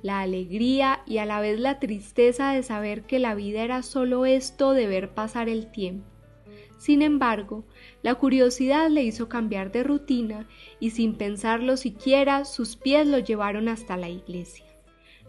la 0.00 0.20
alegría 0.20 1.02
y 1.06 1.18
a 1.18 1.26
la 1.26 1.40
vez 1.40 1.60
la 1.60 1.78
tristeza 1.78 2.52
de 2.52 2.62
saber 2.62 3.02
que 3.02 3.18
la 3.18 3.34
vida 3.34 3.62
era 3.62 3.82
solo 3.82 4.24
esto 4.24 4.72
de 4.72 4.86
ver 4.86 5.10
pasar 5.10 5.48
el 5.48 5.70
tiempo. 5.70 6.06
Sin 6.78 7.00
embargo, 7.02 7.64
la 8.02 8.14
curiosidad 8.16 8.90
le 8.90 9.02
hizo 9.02 9.28
cambiar 9.28 9.72
de 9.72 9.82
rutina 9.82 10.46
y 10.80 10.90
sin 10.90 11.14
pensarlo 11.14 11.76
siquiera 11.76 12.44
sus 12.44 12.76
pies 12.76 13.06
lo 13.06 13.18
llevaron 13.18 13.68
hasta 13.68 13.96
la 13.96 14.08
iglesia. 14.10 14.63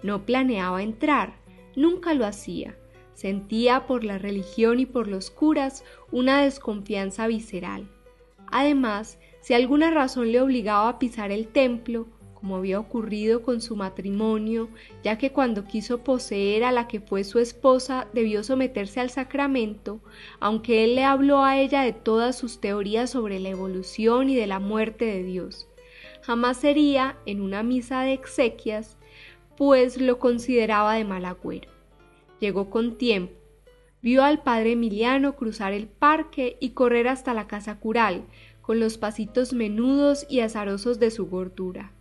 No 0.06 0.24
planeaba 0.24 0.84
entrar, 0.84 1.34
nunca 1.76 2.14
lo 2.14 2.28
hacía. 2.28 2.78
Sentía 3.16 3.88
por 3.88 4.04
la 4.04 4.20
religión 4.20 4.80
y 4.80 4.86
por 4.86 5.08
los 5.08 5.32
curas 5.32 5.84
una 6.12 6.44
desconfianza 6.44 7.26
visceral. 7.26 7.90
Además, 8.52 9.18
si 9.42 9.56
alguna 9.56 9.90
razón 9.90 10.32
le 10.32 10.42
obligaba 10.42 10.90
a 10.90 11.00
pisar 11.00 11.32
el 11.32 11.48
templo, 11.48 12.06
como 12.36 12.58
había 12.58 12.80
ocurrido 12.80 13.42
con 13.42 13.62
su 13.62 13.76
matrimonio, 13.76 14.70
ya 15.04 15.18
que 15.18 15.32
cuando 15.32 15.66
quiso 15.66 16.04
poseer 16.04 16.66
a 16.66 16.72
la 16.72 16.88
que 16.88 17.00
fue 17.00 17.24
su 17.24 17.40
esposa 17.40 18.08
debió 18.14 18.44
someterse 18.44 19.00
al 19.00 19.10
sacramento, 19.10 20.02
aunque 20.40 20.84
él 20.84 20.94
le 20.94 21.04
habló 21.04 21.44
a 21.44 21.58
ella 21.58 21.82
de 21.82 21.94
todas 21.94 22.38
sus 22.38 22.62
teorías 22.62 23.10
sobre 23.10 23.40
la 23.40 23.50
evolución 23.50 24.30
y 24.30 24.36
de 24.36 24.46
la 24.46 24.60
muerte 24.60 25.06
de 25.06 25.24
Dios. 25.24 25.68
Jamás 26.22 26.58
sería 26.58 27.18
en 27.26 27.42
una 27.42 27.64
misa 27.64 28.02
de 28.02 28.14
exequias, 28.14 28.98
pues 29.58 30.00
lo 30.00 30.20
consideraba 30.20 30.96
de 30.96 31.06
mal 31.06 31.26
agüero. 31.26 31.70
Llegó 32.40 32.70
con 32.70 32.98
tiempo, 32.98 33.34
vio 34.02 34.24
al 34.24 34.44
padre 34.44 34.74
Emiliano 34.74 35.36
cruzar 35.36 35.74
el 35.74 35.88
parque 35.88 36.58
y 36.60 36.72
correr 36.72 37.08
hasta 37.08 37.34
la 37.34 37.48
casa 37.48 37.80
cural, 37.80 38.26
con 38.62 38.80
los 38.80 38.98
pasitos 38.98 39.54
menudos 39.54 40.26
y 40.30 40.40
azarosos 40.40 41.00
de 41.00 41.12
su 41.12 41.28
gordura 41.28 41.92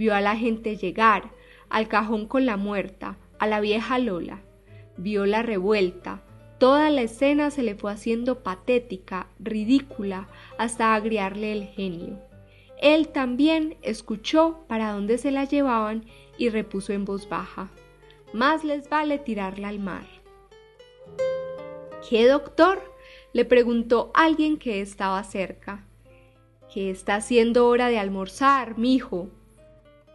vio 0.00 0.14
a 0.14 0.22
la 0.22 0.34
gente 0.34 0.78
llegar, 0.78 1.30
al 1.68 1.86
cajón 1.86 2.26
con 2.26 2.46
la 2.46 2.56
muerta, 2.56 3.18
a 3.38 3.46
la 3.46 3.60
vieja 3.60 3.98
Lola. 3.98 4.40
Vio 4.96 5.26
la 5.26 5.42
revuelta, 5.42 6.22
toda 6.58 6.88
la 6.88 7.02
escena 7.02 7.50
se 7.50 7.62
le 7.62 7.74
fue 7.74 7.92
haciendo 7.92 8.42
patética, 8.42 9.26
ridícula, 9.38 10.26
hasta 10.56 10.94
agriarle 10.94 11.52
el 11.52 11.64
genio. 11.64 12.18
Él 12.80 13.08
también 13.08 13.76
escuchó 13.82 14.64
para 14.68 14.92
dónde 14.92 15.18
se 15.18 15.32
la 15.32 15.44
llevaban 15.44 16.06
y 16.40 16.48
repuso 16.48 16.94
en 16.94 17.04
voz 17.04 17.28
baja, 17.28 17.68
más 18.32 18.64
les 18.64 18.88
vale 18.88 19.18
tirarla 19.18 19.68
al 19.68 19.78
mar. 19.78 20.06
¿Qué 22.08 22.26
doctor? 22.26 22.82
le 23.34 23.44
preguntó 23.44 24.10
alguien 24.14 24.56
que 24.56 24.80
estaba 24.80 25.22
cerca. 25.22 25.84
¿Qué 26.72 26.90
está 26.90 27.16
haciendo 27.16 27.68
hora 27.68 27.88
de 27.88 27.98
almorzar, 27.98 28.78
mijo? 28.78 29.28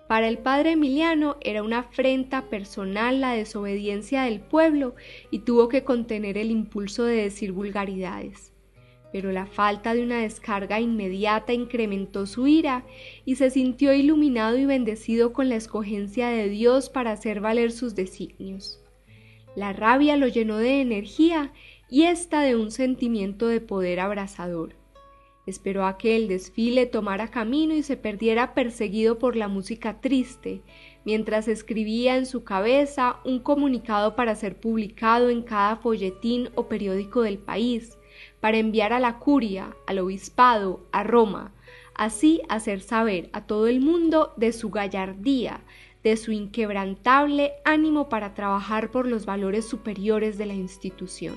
Para 0.08 0.28
el 0.28 0.40
padre 0.40 0.72
Emiliano 0.72 1.38
era 1.42 1.62
una 1.62 1.80
afrenta 1.80 2.50
personal 2.50 3.22
la 3.22 3.34
desobediencia 3.34 4.24
del 4.24 4.42
pueblo 4.42 4.96
y 5.30 5.40
tuvo 5.40 5.70
que 5.70 5.84
contener 5.84 6.40
el 6.40 6.50
impulso 6.50 7.04
de 7.04 7.18
decir 7.18 7.52
vulgaridades. 7.52 8.55
Pero 9.16 9.32
la 9.32 9.46
falta 9.46 9.94
de 9.94 10.04
una 10.04 10.20
descarga 10.20 10.82
inmediata 10.82 11.54
incrementó 11.54 12.26
su 12.26 12.48
ira 12.48 12.84
y 13.24 13.38
se 13.38 13.50
sintió 13.50 13.94
iluminado 13.94 14.58
y 14.58 14.66
bendecido 14.66 15.32
con 15.32 15.48
la 15.48 15.56
escogencia 15.56 16.28
de 16.28 16.50
Dios 16.50 16.90
para 16.90 17.14
hacer 17.14 17.40
valer 17.40 17.72
sus 17.72 17.96
designios. 17.96 18.84
La 19.56 19.72
rabia 19.72 20.18
lo 20.18 20.28
llenó 20.28 20.58
de 20.58 20.82
energía 20.82 21.54
y 21.90 22.04
ésta 22.04 22.42
de 22.42 22.58
un 22.58 22.72
sentimiento 22.72 23.48
de 23.48 23.62
poder 23.62 24.02
abrasador. 24.02 24.76
Esperó 25.46 25.86
a 25.86 25.98
que 25.98 26.18
el 26.18 26.28
desfile 26.28 26.86
tomara 26.86 27.30
camino 27.30 27.74
y 27.74 27.84
se 27.84 27.96
perdiera 27.96 28.54
perseguido 28.54 29.18
por 29.18 29.38
la 29.38 29.48
música 29.48 30.02
triste, 30.02 30.62
mientras 31.06 31.48
escribía 31.48 32.18
en 32.18 32.26
su 32.26 32.44
cabeza 32.44 33.22
un 33.24 33.40
comunicado 33.40 34.18
para 34.18 34.36
ser 34.36 34.60
publicado 34.60 35.30
en 35.30 35.42
cada 35.42 35.78
folletín 35.78 36.50
o 36.56 36.68
periódico 36.68 37.22
del 37.22 37.38
país, 37.38 37.98
para 38.46 38.60
enviar 38.60 38.94
a 38.94 39.00
la 39.00 39.18
curia, 39.18 39.76
al 39.88 39.98
obispado, 39.98 40.86
a 40.92 41.02
Roma, 41.02 41.52
así 41.96 42.44
hacer 42.48 42.80
saber 42.80 43.28
a 43.34 43.48
todo 43.48 43.66
el 43.66 43.82
mundo 43.82 44.34
de 44.38 44.54
su 44.54 44.70
gallardía, 44.70 45.62
de 46.04 46.16
su 46.16 46.32
inquebrantable 46.32 47.54
ánimo 47.64 48.08
para 48.08 48.36
trabajar 48.36 48.92
por 48.92 49.08
los 49.08 49.26
valores 49.26 49.66
superiores 49.68 50.38
de 50.38 50.46
la 50.46 50.54
institución. 50.54 51.34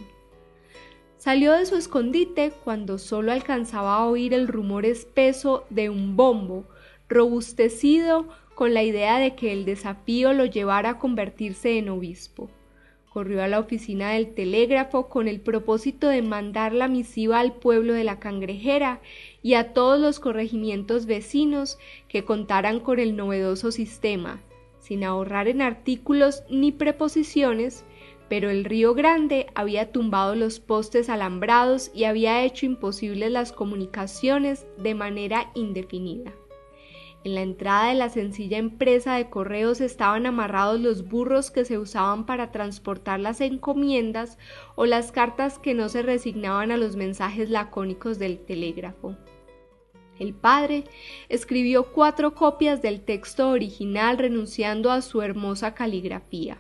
Salió 1.17 1.53
de 1.53 1.65
su 1.65 1.77
escondite 1.77 2.53
cuando 2.63 2.99
solo 2.99 3.33
alcanzaba 3.33 3.95
a 3.95 4.05
oír 4.05 4.35
el 4.35 4.47
rumor 4.47 4.85
espeso 4.85 5.65
de 5.71 5.89
un 5.89 6.15
bombo, 6.15 6.67
robustecido 7.09 8.29
con 8.55 8.75
la 8.75 8.83
idea 8.83 9.19
de 9.19 9.35
que 9.35 9.55
el 9.55 9.65
desafío 9.65 10.35
lo 10.35 10.45
llevara 10.45 10.91
a 10.91 10.99
convertirse 10.99 11.79
en 11.79 11.89
obispo. 11.89 12.51
Corrió 13.11 13.43
a 13.43 13.49
la 13.49 13.59
oficina 13.59 14.11
del 14.11 14.35
telégrafo 14.35 15.09
con 15.09 15.29
el 15.29 15.41
propósito 15.41 16.09
de 16.09 16.23
mandar 16.23 16.73
la 16.73 16.89
misiva 16.89 17.41
al 17.41 17.55
pueblo 17.55 17.95
de 17.95 18.05
la 18.05 18.21
cangrejera 18.21 19.01
y 19.43 19.55
a 19.55 19.73
todos 19.73 19.99
los 19.99 20.21
corregimientos 20.21 21.07
vecinos 21.07 21.79
que 22.09 22.25
contaran 22.25 22.81
con 22.81 22.99
el 22.99 23.17
novedoso 23.17 23.73
sistema, 23.73 24.43
sin 24.79 25.05
ahorrar 25.05 25.49
en 25.49 25.63
artículos 25.63 26.43
ni 26.51 26.71
preposiciones, 26.71 27.85
pero 28.29 28.51
el 28.51 28.65
río 28.65 28.95
Grande 28.95 29.47
había 29.55 29.91
tumbado 29.91 30.35
los 30.35 30.61
postes 30.61 31.09
alambrados 31.09 31.91
y 31.95 32.05
había 32.05 32.45
hecho 32.45 32.67
imposibles 32.67 33.31
las 33.33 33.53
comunicaciones 33.53 34.67
de 34.77 34.95
manera 34.95 35.51
indefinida. 35.55 36.35
En 37.25 37.35
la 37.35 37.43
entrada 37.43 37.89
de 37.89 37.95
la 37.95 38.11
sencilla 38.11 38.59
empresa 38.59 39.17
de 39.17 39.29
correos 39.29 39.81
estaban 39.81 40.25
amarrados 40.25 40.81
los 40.81 41.09
burros 41.09 41.51
que 41.51 41.65
se 41.65 41.77
usaban 41.77 42.27
para 42.27 42.53
transportar 42.53 43.19
las 43.19 43.41
encomiendas 43.41 44.39
o 44.77 44.87
las 44.87 45.11
cartas 45.11 45.59
que 45.59 45.75
no 45.75 45.89
se 45.89 46.03
resignaban 46.03 46.71
a 46.71 46.77
los 46.77 46.95
mensajes 46.95 47.51
lacónicos 47.51 48.19
del 48.19 48.39
telégrafo. 48.39 49.17
El 50.19 50.35
padre 50.35 50.85
escribió 51.29 51.93
cuatro 51.93 52.35
copias 52.35 52.83
del 52.83 53.01
texto 53.01 53.51
original 53.51 54.19
renunciando 54.19 54.91
a 54.91 55.03
su 55.03 55.23
hermosa 55.23 55.75
caligrafía. 55.75 56.59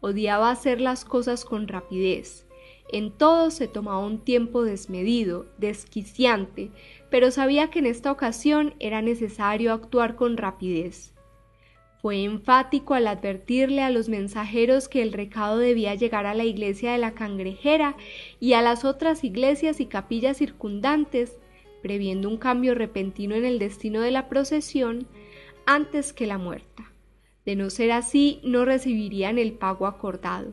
Odiaba 0.00 0.50
hacer 0.50 0.80
las 0.80 1.04
cosas 1.04 1.44
con 1.44 1.68
rapidez. 1.68 2.46
En 2.92 3.12
todo 3.12 3.52
se 3.52 3.68
tomaba 3.68 4.00
un 4.00 4.18
tiempo 4.18 4.64
desmedido, 4.64 5.46
desquiciante, 5.58 6.70
pero 7.10 7.30
sabía 7.30 7.70
que 7.70 7.80
en 7.80 7.86
esta 7.86 8.10
ocasión 8.12 8.74
era 8.78 9.02
necesario 9.02 9.72
actuar 9.72 10.16
con 10.16 10.36
rapidez. 10.36 11.14
Fue 12.00 12.24
enfático 12.24 12.94
al 12.94 13.06
advertirle 13.06 13.82
a 13.82 13.90
los 13.90 14.08
mensajeros 14.08 14.88
que 14.88 15.02
el 15.02 15.12
recado 15.12 15.58
debía 15.58 15.94
llegar 15.94 16.24
a 16.24 16.34
la 16.34 16.44
iglesia 16.44 16.92
de 16.92 16.98
la 16.98 17.12
cangrejera 17.12 17.96
y 18.38 18.54
a 18.54 18.62
las 18.62 18.86
otras 18.86 19.22
iglesias 19.22 19.80
y 19.80 19.86
capillas 19.86 20.38
circundantes 20.38 21.38
previendo 21.82 22.28
un 22.28 22.38
cambio 22.38 22.74
repentino 22.74 23.34
en 23.34 23.44
el 23.44 23.58
destino 23.58 24.00
de 24.00 24.10
la 24.10 24.28
procesión 24.28 25.06
antes 25.66 26.12
que 26.12 26.26
la 26.26 26.38
muerta. 26.38 26.90
De 27.44 27.56
no 27.56 27.70
ser 27.70 27.92
así, 27.92 28.40
no 28.44 28.64
recibirían 28.64 29.38
el 29.38 29.52
pago 29.52 29.86
acordado. 29.86 30.52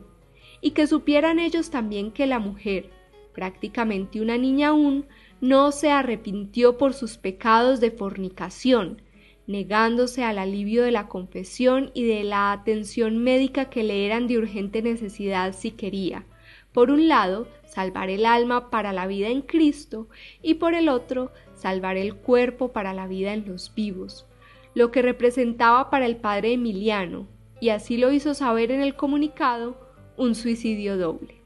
Y 0.60 0.72
que 0.72 0.86
supieran 0.86 1.38
ellos 1.38 1.70
también 1.70 2.10
que 2.10 2.26
la 2.26 2.38
mujer, 2.38 2.90
prácticamente 3.32 4.20
una 4.20 4.36
niña 4.36 4.68
aún, 4.68 5.06
no 5.40 5.70
se 5.70 5.90
arrepintió 5.90 6.76
por 6.76 6.94
sus 6.94 7.16
pecados 7.16 7.80
de 7.80 7.90
fornicación, 7.90 9.02
negándose 9.46 10.24
al 10.24 10.38
alivio 10.38 10.82
de 10.82 10.90
la 10.90 11.08
confesión 11.08 11.90
y 11.94 12.04
de 12.04 12.24
la 12.24 12.52
atención 12.52 13.18
médica 13.18 13.70
que 13.70 13.84
le 13.84 14.04
eran 14.04 14.26
de 14.26 14.36
urgente 14.36 14.82
necesidad 14.82 15.54
si 15.54 15.70
quería, 15.70 16.26
por 16.72 16.90
un 16.90 17.08
lado, 17.08 17.48
salvar 17.64 18.10
el 18.10 18.26
alma 18.26 18.68
para 18.68 18.92
la 18.92 19.06
vida 19.06 19.28
en 19.28 19.42
Cristo 19.42 20.08
y 20.42 20.54
por 20.54 20.74
el 20.74 20.88
otro, 20.88 21.32
salvar 21.54 21.96
el 21.96 22.16
cuerpo 22.16 22.72
para 22.72 22.92
la 22.92 23.06
vida 23.06 23.32
en 23.32 23.46
los 23.46 23.72
vivos, 23.74 24.26
lo 24.74 24.90
que 24.90 25.02
representaba 25.02 25.88
para 25.88 26.06
el 26.06 26.16
padre 26.16 26.52
Emiliano, 26.52 27.28
y 27.60 27.70
así 27.70 27.96
lo 27.96 28.12
hizo 28.12 28.34
saber 28.34 28.70
en 28.70 28.80
el 28.80 28.96
comunicado, 28.96 29.80
un 30.16 30.34
suicidio 30.34 30.96
doble 30.98 31.37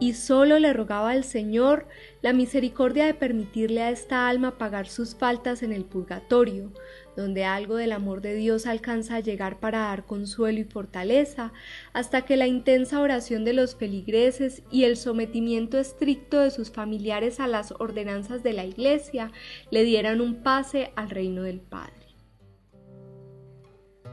y 0.00 0.14
solo 0.14 0.58
le 0.58 0.72
rogaba 0.72 1.10
al 1.10 1.24
Señor 1.24 1.86
la 2.22 2.32
misericordia 2.32 3.04
de 3.04 3.14
permitirle 3.14 3.82
a 3.82 3.90
esta 3.90 4.28
alma 4.28 4.56
pagar 4.56 4.88
sus 4.88 5.14
faltas 5.14 5.62
en 5.62 5.72
el 5.72 5.84
purgatorio, 5.84 6.72
donde 7.16 7.44
algo 7.44 7.76
del 7.76 7.92
amor 7.92 8.22
de 8.22 8.34
Dios 8.34 8.66
alcanza 8.66 9.16
a 9.16 9.20
llegar 9.20 9.60
para 9.60 9.80
dar 9.80 10.06
consuelo 10.06 10.58
y 10.58 10.64
fortaleza, 10.64 11.52
hasta 11.92 12.22
que 12.22 12.38
la 12.38 12.46
intensa 12.46 13.00
oración 13.00 13.44
de 13.44 13.52
los 13.52 13.76
feligreses 13.76 14.62
y 14.70 14.84
el 14.84 14.96
sometimiento 14.96 15.78
estricto 15.78 16.40
de 16.40 16.50
sus 16.50 16.70
familiares 16.70 17.38
a 17.38 17.46
las 17.46 17.72
ordenanzas 17.72 18.42
de 18.42 18.54
la 18.54 18.64
Iglesia 18.64 19.30
le 19.70 19.84
dieran 19.84 20.22
un 20.22 20.42
pase 20.42 20.92
al 20.96 21.10
reino 21.10 21.42
del 21.42 21.60
Padre. 21.60 21.99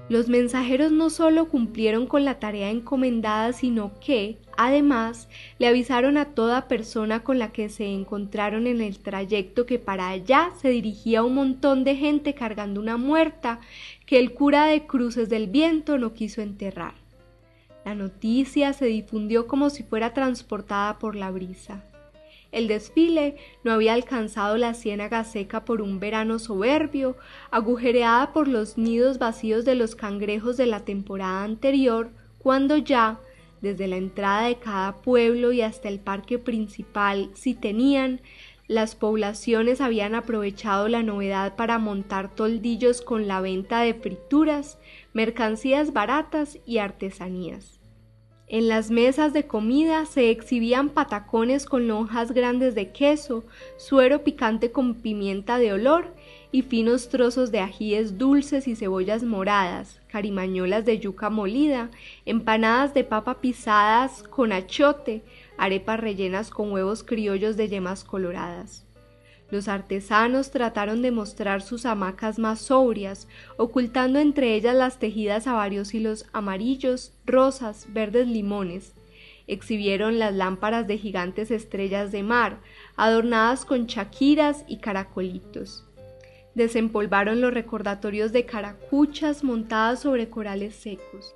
Los 0.09 0.29
mensajeros 0.29 0.93
no 0.93 1.09
solo 1.09 1.49
cumplieron 1.49 2.07
con 2.07 2.23
la 2.23 2.39
tarea 2.39 2.69
encomendada, 2.69 3.51
sino 3.51 3.91
que, 3.99 4.37
además, 4.55 5.27
le 5.59 5.67
avisaron 5.67 6.15
a 6.15 6.33
toda 6.33 6.69
persona 6.69 7.23
con 7.23 7.39
la 7.39 7.51
que 7.51 7.67
se 7.67 7.87
encontraron 7.87 8.67
en 8.67 8.79
el 8.79 8.99
trayecto 8.99 9.65
que 9.65 9.79
para 9.79 10.07
allá 10.07 10.51
se 10.61 10.69
dirigía 10.69 11.23
un 11.23 11.35
montón 11.35 11.83
de 11.83 11.97
gente 11.97 12.33
cargando 12.33 12.79
una 12.79 12.95
muerta 12.95 13.59
que 14.05 14.17
el 14.19 14.33
cura 14.33 14.65
de 14.67 14.87
Cruces 14.87 15.27
del 15.27 15.47
Viento 15.47 15.97
no 15.97 16.13
quiso 16.13 16.41
enterrar. 16.41 16.93
La 17.83 17.93
noticia 17.93 18.71
se 18.71 18.85
difundió 18.85 19.45
como 19.45 19.69
si 19.69 19.83
fuera 19.83 20.13
transportada 20.13 20.99
por 20.99 21.17
la 21.17 21.31
brisa. 21.31 21.83
El 22.51 22.67
desfile 22.67 23.35
no 23.63 23.71
había 23.71 23.93
alcanzado 23.93 24.57
la 24.57 24.73
ciénaga 24.73 25.23
seca 25.23 25.65
por 25.65 25.81
un 25.81 25.99
verano 25.99 26.39
soberbio, 26.39 27.17
agujereada 27.51 28.33
por 28.33 28.47
los 28.47 28.77
nidos 28.77 29.19
vacíos 29.19 29.65
de 29.65 29.75
los 29.75 29.95
cangrejos 29.95 30.57
de 30.57 30.65
la 30.65 30.85
temporada 30.85 31.43
anterior, 31.43 32.09
cuando 32.39 32.77
ya, 32.77 33.19
desde 33.61 33.87
la 33.87 33.97
entrada 33.97 34.47
de 34.47 34.55
cada 34.55 34.95
pueblo 34.95 35.51
y 35.51 35.61
hasta 35.61 35.89
el 35.89 35.99
parque 35.99 36.39
principal, 36.39 37.31
si 37.33 37.53
tenían, 37.53 38.21
las 38.67 38.95
poblaciones 38.95 39.79
habían 39.79 40.13
aprovechado 40.13 40.89
la 40.89 41.01
novedad 41.01 41.55
para 41.55 41.77
montar 41.79 42.35
toldillos 42.35 43.01
con 43.01 43.27
la 43.27 43.39
venta 43.39 43.81
de 43.81 43.93
frituras, 43.93 44.77
mercancías 45.13 45.93
baratas 45.93 46.59
y 46.65 46.79
artesanías. 46.79 47.76
En 48.49 48.69
las 48.69 48.91
mesas 48.91 49.33
de 49.33 49.45
comida 49.45 50.05
se 50.05 50.29
exhibían 50.29 50.87
patacones 50.91 51.65
con 51.65 51.89
lonjas 51.89 52.31
grandes 52.31 52.75
de 52.75 52.93
queso, 52.93 53.43
suero 53.75 54.23
picante 54.23 54.71
con 54.71 54.95
pimienta 54.95 55.57
de 55.57 55.73
olor 55.73 56.13
y 56.49 56.61
finos 56.61 57.09
trozos 57.09 57.51
de 57.51 57.59
ajíes 57.59 58.17
dulces 58.17 58.69
y 58.69 58.77
cebollas 58.77 59.23
moradas, 59.23 59.99
carimañolas 60.07 60.85
de 60.85 60.97
yuca 60.97 61.29
molida, 61.29 61.91
empanadas 62.25 62.93
de 62.93 63.03
papa 63.03 63.41
pisadas 63.41 64.23
con 64.23 64.53
achote, 64.53 65.25
arepas 65.57 65.99
rellenas 65.99 66.49
con 66.49 66.71
huevos 66.71 67.03
criollos 67.03 67.57
de 67.57 67.67
yemas 67.67 68.05
coloradas. 68.05 68.86
Los 69.49 69.69
artesanos 69.69 70.51
trataron 70.51 71.01
de 71.01 71.11
mostrar 71.11 71.61
sus 71.61 71.85
hamacas 71.85 72.37
más 72.37 72.59
sobrias, 72.59 73.27
ocultando 73.55 74.19
entre 74.19 74.55
ellas 74.55 74.75
las 74.75 74.99
tejidas 74.99 75.47
a 75.47 75.53
varios 75.53 75.93
hilos 75.93 76.25
amarillos, 76.33 77.13
rosas, 77.25 77.87
verdes 77.93 78.27
limones. 78.27 78.93
Exhibieron 79.47 80.19
las 80.19 80.35
lámparas 80.35 80.87
de 80.87 80.97
gigantes 80.97 81.51
estrellas 81.51 82.11
de 82.11 82.23
mar, 82.23 82.59
adornadas 82.97 83.63
con 83.63 83.87
chaquiras 83.87 84.65
y 84.67 84.77
caracolitos. 84.79 85.85
Desempolvaron 86.53 87.39
los 87.39 87.53
recordatorios 87.53 88.33
de 88.33 88.45
caracuchas 88.45 89.45
montadas 89.45 90.01
sobre 90.01 90.29
corales 90.29 90.75
secos. 90.75 91.35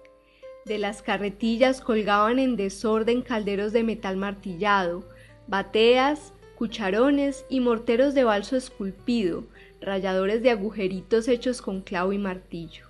De 0.66 0.78
las 0.78 1.02
carretillas 1.02 1.80
colgaban 1.80 2.40
en 2.40 2.58
desorden 2.58 3.22
calderos 3.22 3.72
de 3.72 3.84
metal 3.84 4.18
martillado, 4.18 5.08
bateas, 5.48 6.34
cucharones 6.62 7.44
y 7.50 7.60
morteros 7.60 8.14
de 8.14 8.24
balso 8.24 8.56
esculpido, 8.56 9.46
rayadores 9.82 10.44
de 10.44 10.52
agujeritos 10.52 11.28
hechos 11.28 11.60
con 11.60 11.82
clavo 11.82 12.14
y 12.14 12.20
martillo. 12.20 12.86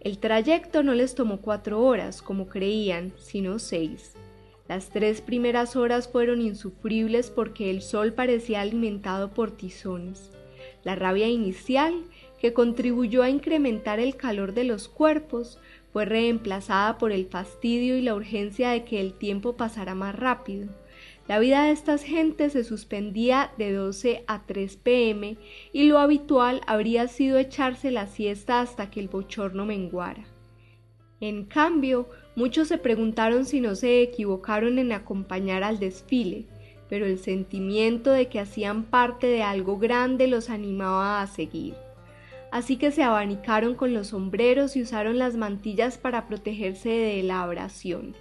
El 0.00 0.16
trayecto 0.16 0.82
no 0.82 0.94
les 0.94 1.14
tomó 1.14 1.42
cuatro 1.42 1.82
horas, 1.82 2.22
como 2.22 2.48
creían, 2.48 3.12
sino 3.18 3.58
seis. 3.58 4.14
Las 4.66 4.88
tres 4.88 5.20
primeras 5.20 5.76
horas 5.76 6.08
fueron 6.08 6.40
insufribles 6.40 7.28
porque 7.28 7.68
el 7.68 7.82
sol 7.82 8.14
parecía 8.14 8.62
alimentado 8.62 9.28
por 9.28 9.50
tizones. 9.50 10.30
La 10.82 10.94
rabia 10.94 11.28
inicial, 11.28 11.92
que 12.40 12.54
contribuyó 12.54 13.22
a 13.22 13.28
incrementar 13.28 14.00
el 14.00 14.16
calor 14.16 14.54
de 14.54 14.64
los 14.64 14.88
cuerpos, 14.88 15.58
fue 15.92 16.06
reemplazada 16.06 16.96
por 16.96 17.12
el 17.12 17.26
fastidio 17.26 17.98
y 17.98 18.00
la 18.00 18.14
urgencia 18.14 18.70
de 18.70 18.84
que 18.84 19.02
el 19.02 19.12
tiempo 19.12 19.54
pasara 19.54 19.94
más 19.94 20.18
rápido 20.18 20.70
la 21.28 21.40
vida 21.40 21.64
de 21.64 21.72
estas 21.72 22.04
gentes 22.04 22.52
se 22.52 22.62
suspendía 22.62 23.50
de 23.58 23.72
12 23.72 24.24
a 24.28 24.46
3 24.46 24.76
pm 24.76 25.36
y 25.72 25.84
lo 25.84 25.98
habitual 25.98 26.60
habría 26.68 27.08
sido 27.08 27.38
echarse 27.38 27.90
la 27.90 28.06
siesta 28.06 28.60
hasta 28.60 28.90
que 28.90 29.00
el 29.00 29.08
bochorno 29.08 29.66
menguara. 29.66 30.24
En 31.20 31.44
cambio, 31.44 32.08
muchos 32.36 32.68
se 32.68 32.78
preguntaron 32.78 33.44
si 33.44 33.60
no 33.60 33.74
se 33.74 34.02
equivocaron 34.02 34.78
en 34.78 34.92
acompañar 34.92 35.64
al 35.64 35.80
desfile, 35.80 36.46
pero 36.88 37.06
el 37.06 37.18
sentimiento 37.18 38.12
de 38.12 38.28
que 38.28 38.38
hacían 38.38 38.84
parte 38.84 39.26
de 39.26 39.42
algo 39.42 39.78
grande 39.78 40.28
los 40.28 40.48
animaba 40.48 41.22
a 41.22 41.26
seguir. 41.26 41.74
Así 42.52 42.76
que 42.76 42.92
se 42.92 43.02
abanicaron 43.02 43.74
con 43.74 43.92
los 43.92 44.08
sombreros 44.08 44.76
y 44.76 44.82
usaron 44.82 45.18
las 45.18 45.36
mantillas 45.36 45.98
para 45.98 46.28
protegerse 46.28 46.90
de 46.90 47.22
la 47.24 47.42
abrasión. 47.42 48.14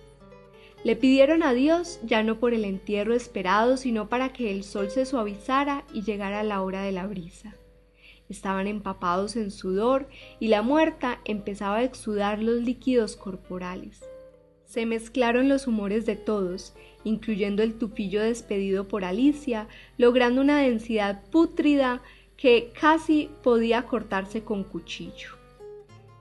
Le 0.85 0.95
pidieron 0.95 1.41
a 1.41 1.55
Dios 1.55 1.99
ya 2.03 2.21
no 2.21 2.37
por 2.37 2.53
el 2.53 2.63
entierro 2.63 3.15
esperado, 3.15 3.75
sino 3.75 4.07
para 4.07 4.31
que 4.31 4.51
el 4.51 4.63
sol 4.63 4.91
se 4.91 5.07
suavizara 5.07 5.83
y 5.91 6.03
llegara 6.03 6.43
la 6.43 6.61
hora 6.61 6.83
de 6.83 6.91
la 6.91 7.07
brisa. 7.07 7.55
Estaban 8.29 8.67
empapados 8.67 9.35
en 9.35 9.49
sudor 9.49 10.07
y 10.39 10.49
la 10.49 10.61
muerta 10.61 11.21
empezaba 11.25 11.77
a 11.77 11.83
exudar 11.83 12.39
los 12.39 12.61
líquidos 12.61 13.15
corporales. 13.15 14.07
Se 14.63 14.85
mezclaron 14.85 15.49
los 15.49 15.65
humores 15.65 16.05
de 16.05 16.17
todos, 16.17 16.75
incluyendo 17.03 17.63
el 17.63 17.79
tufillo 17.79 18.21
despedido 18.21 18.87
por 18.87 19.05
Alicia, 19.05 19.67
logrando 19.97 20.39
una 20.41 20.59
densidad 20.59 21.23
pútrida 21.31 22.03
que 22.37 22.71
casi 22.79 23.31
podía 23.41 23.87
cortarse 23.87 24.43
con 24.43 24.63
cuchillo. 24.63 25.44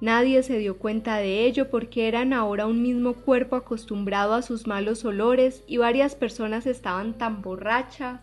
Nadie 0.04 0.42
se 0.42 0.58
dio 0.58 0.76
cuenta 0.76 1.16
de 1.16 1.46
ello 1.46 1.70
porque 1.70 2.08
eran 2.08 2.34
ahora 2.34 2.66
un 2.66 2.82
mismo 2.82 3.14
cuerpo 3.14 3.56
acostumbrado 3.56 4.34
a 4.34 4.42
sus 4.42 4.66
malos 4.66 5.02
olores 5.06 5.64
y 5.66 5.78
varias 5.78 6.14
personas 6.14 6.66
estaban 6.66 7.14
tan 7.14 7.40
borrachas 7.40 8.20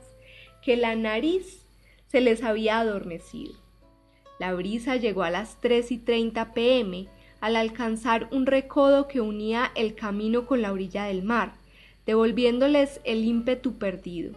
que 0.62 0.78
la 0.78 0.96
nariz 0.96 1.66
se 2.06 2.22
les 2.22 2.44
había 2.44 2.78
adormecido. 2.78 3.56
La 4.40 4.54
brisa 4.54 4.98
llegó 4.98 5.24
a 5.24 5.32
las 5.32 5.60
3 5.60 5.92
y 5.92 5.98
30 5.98 6.54
pm 6.54 7.08
al 7.40 7.56
alcanzar 7.56 8.28
un 8.30 8.46
recodo 8.46 9.08
que 9.08 9.20
unía 9.20 9.72
el 9.74 9.96
camino 9.96 10.46
con 10.46 10.62
la 10.62 10.74
orilla 10.74 11.06
del 11.06 11.24
mar, 11.24 11.56
devolviéndoles 12.06 13.02
el 13.06 13.24
ímpetu 13.24 13.80
perdido. 13.80 14.34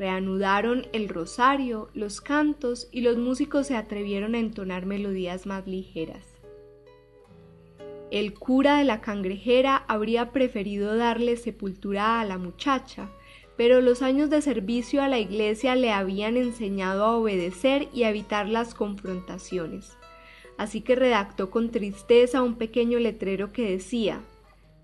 Reanudaron 0.00 0.88
el 0.92 1.08
rosario, 1.08 1.90
los 1.94 2.20
cantos 2.20 2.88
y 2.90 3.02
los 3.02 3.18
músicos 3.18 3.68
se 3.68 3.76
atrevieron 3.76 4.34
a 4.34 4.40
entonar 4.40 4.84
melodías 4.84 5.46
más 5.46 5.68
ligeras. 5.68 6.31
El 8.12 8.34
cura 8.34 8.76
de 8.76 8.84
la 8.84 9.00
cangrejera 9.00 9.86
habría 9.88 10.32
preferido 10.32 10.96
darle 10.96 11.38
sepultura 11.38 12.20
a 12.20 12.26
la 12.26 12.36
muchacha, 12.36 13.08
pero 13.56 13.80
los 13.80 14.02
años 14.02 14.28
de 14.28 14.42
servicio 14.42 15.02
a 15.02 15.08
la 15.08 15.18
iglesia 15.18 15.76
le 15.76 15.92
habían 15.92 16.36
enseñado 16.36 17.04
a 17.04 17.16
obedecer 17.16 17.88
y 17.94 18.02
a 18.02 18.10
evitar 18.10 18.50
las 18.50 18.74
confrontaciones. 18.74 19.96
Así 20.58 20.82
que 20.82 20.94
redactó 20.94 21.50
con 21.50 21.70
tristeza 21.70 22.42
un 22.42 22.56
pequeño 22.56 22.98
letrero 22.98 23.50
que 23.50 23.70
decía 23.70 24.20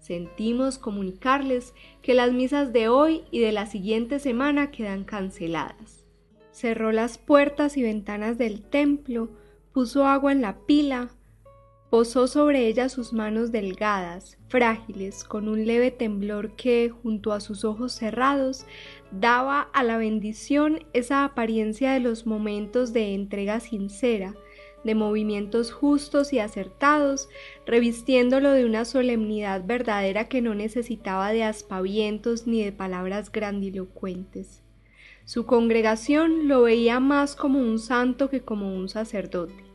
Sentimos 0.01 0.79
comunicarles 0.79 1.75
que 2.01 2.15
las 2.15 2.33
misas 2.33 2.73
de 2.73 2.89
hoy 2.89 3.25
y 3.31 3.41
de 3.41 3.53
la 3.53 3.67
siguiente 3.67 4.21
semana 4.21 4.71
quedan 4.71 5.05
canceladas. 5.05 6.07
Cerró 6.51 6.93
las 6.93 7.19
puertas 7.19 7.77
y 7.77 7.83
ventanas 7.83 8.39
del 8.39 8.63
templo, 8.63 9.29
puso 9.75 10.07
agua 10.07 10.33
en 10.33 10.41
la 10.41 10.65
pila, 10.65 11.11
Posó 11.91 12.27
sobre 12.27 12.67
ella 12.67 12.91
sus 12.91 13.15
manos 13.15 13.51
delgadas, 13.51 14.37
frágiles, 14.49 15.25
con 15.25 15.49
un 15.49 15.67
leve 15.67 15.91
temblor 15.91 16.55
que, 16.55 16.91
junto 16.91 17.33
a 17.33 17.41
sus 17.41 17.65
ojos 17.65 17.93
cerrados, 17.93 18.67
daba 19.11 19.63
a 19.73 19.83
la 19.85 19.97
bendición 19.97 20.85
esa 20.93 21.25
apariencia 21.25 21.93
de 21.93 22.01
los 22.01 22.27
momentos 22.27 22.93
de 22.93 23.15
entrega 23.15 23.59
sincera, 23.61 24.35
de 24.85 24.95
movimientos 24.95 25.73
justos 25.73 26.35
y 26.35 26.41
acertados, 26.41 27.31
revistiéndolo 27.65 28.51
de 28.51 28.67
una 28.67 28.85
solemnidad 28.85 29.65
verdadera 29.65 30.29
que 30.29 30.43
no 30.43 30.55
necesitaba 30.55 31.33
de 31.33 31.45
aspavientos 31.45 32.47
ni 32.47 32.63
de 32.63 32.73
palabras 32.73 33.33
grandilocuentes. 33.33 34.63
Su 35.25 35.47
congregación 35.47 36.49
lo 36.49 36.63
veía 36.63 37.01
más 37.01 37.35
como 37.35 37.61
un 37.61 37.79
santo 37.79 38.29
que 38.29 38.43
como 38.43 38.75
un 38.75 38.91
sacerdote 38.91 39.68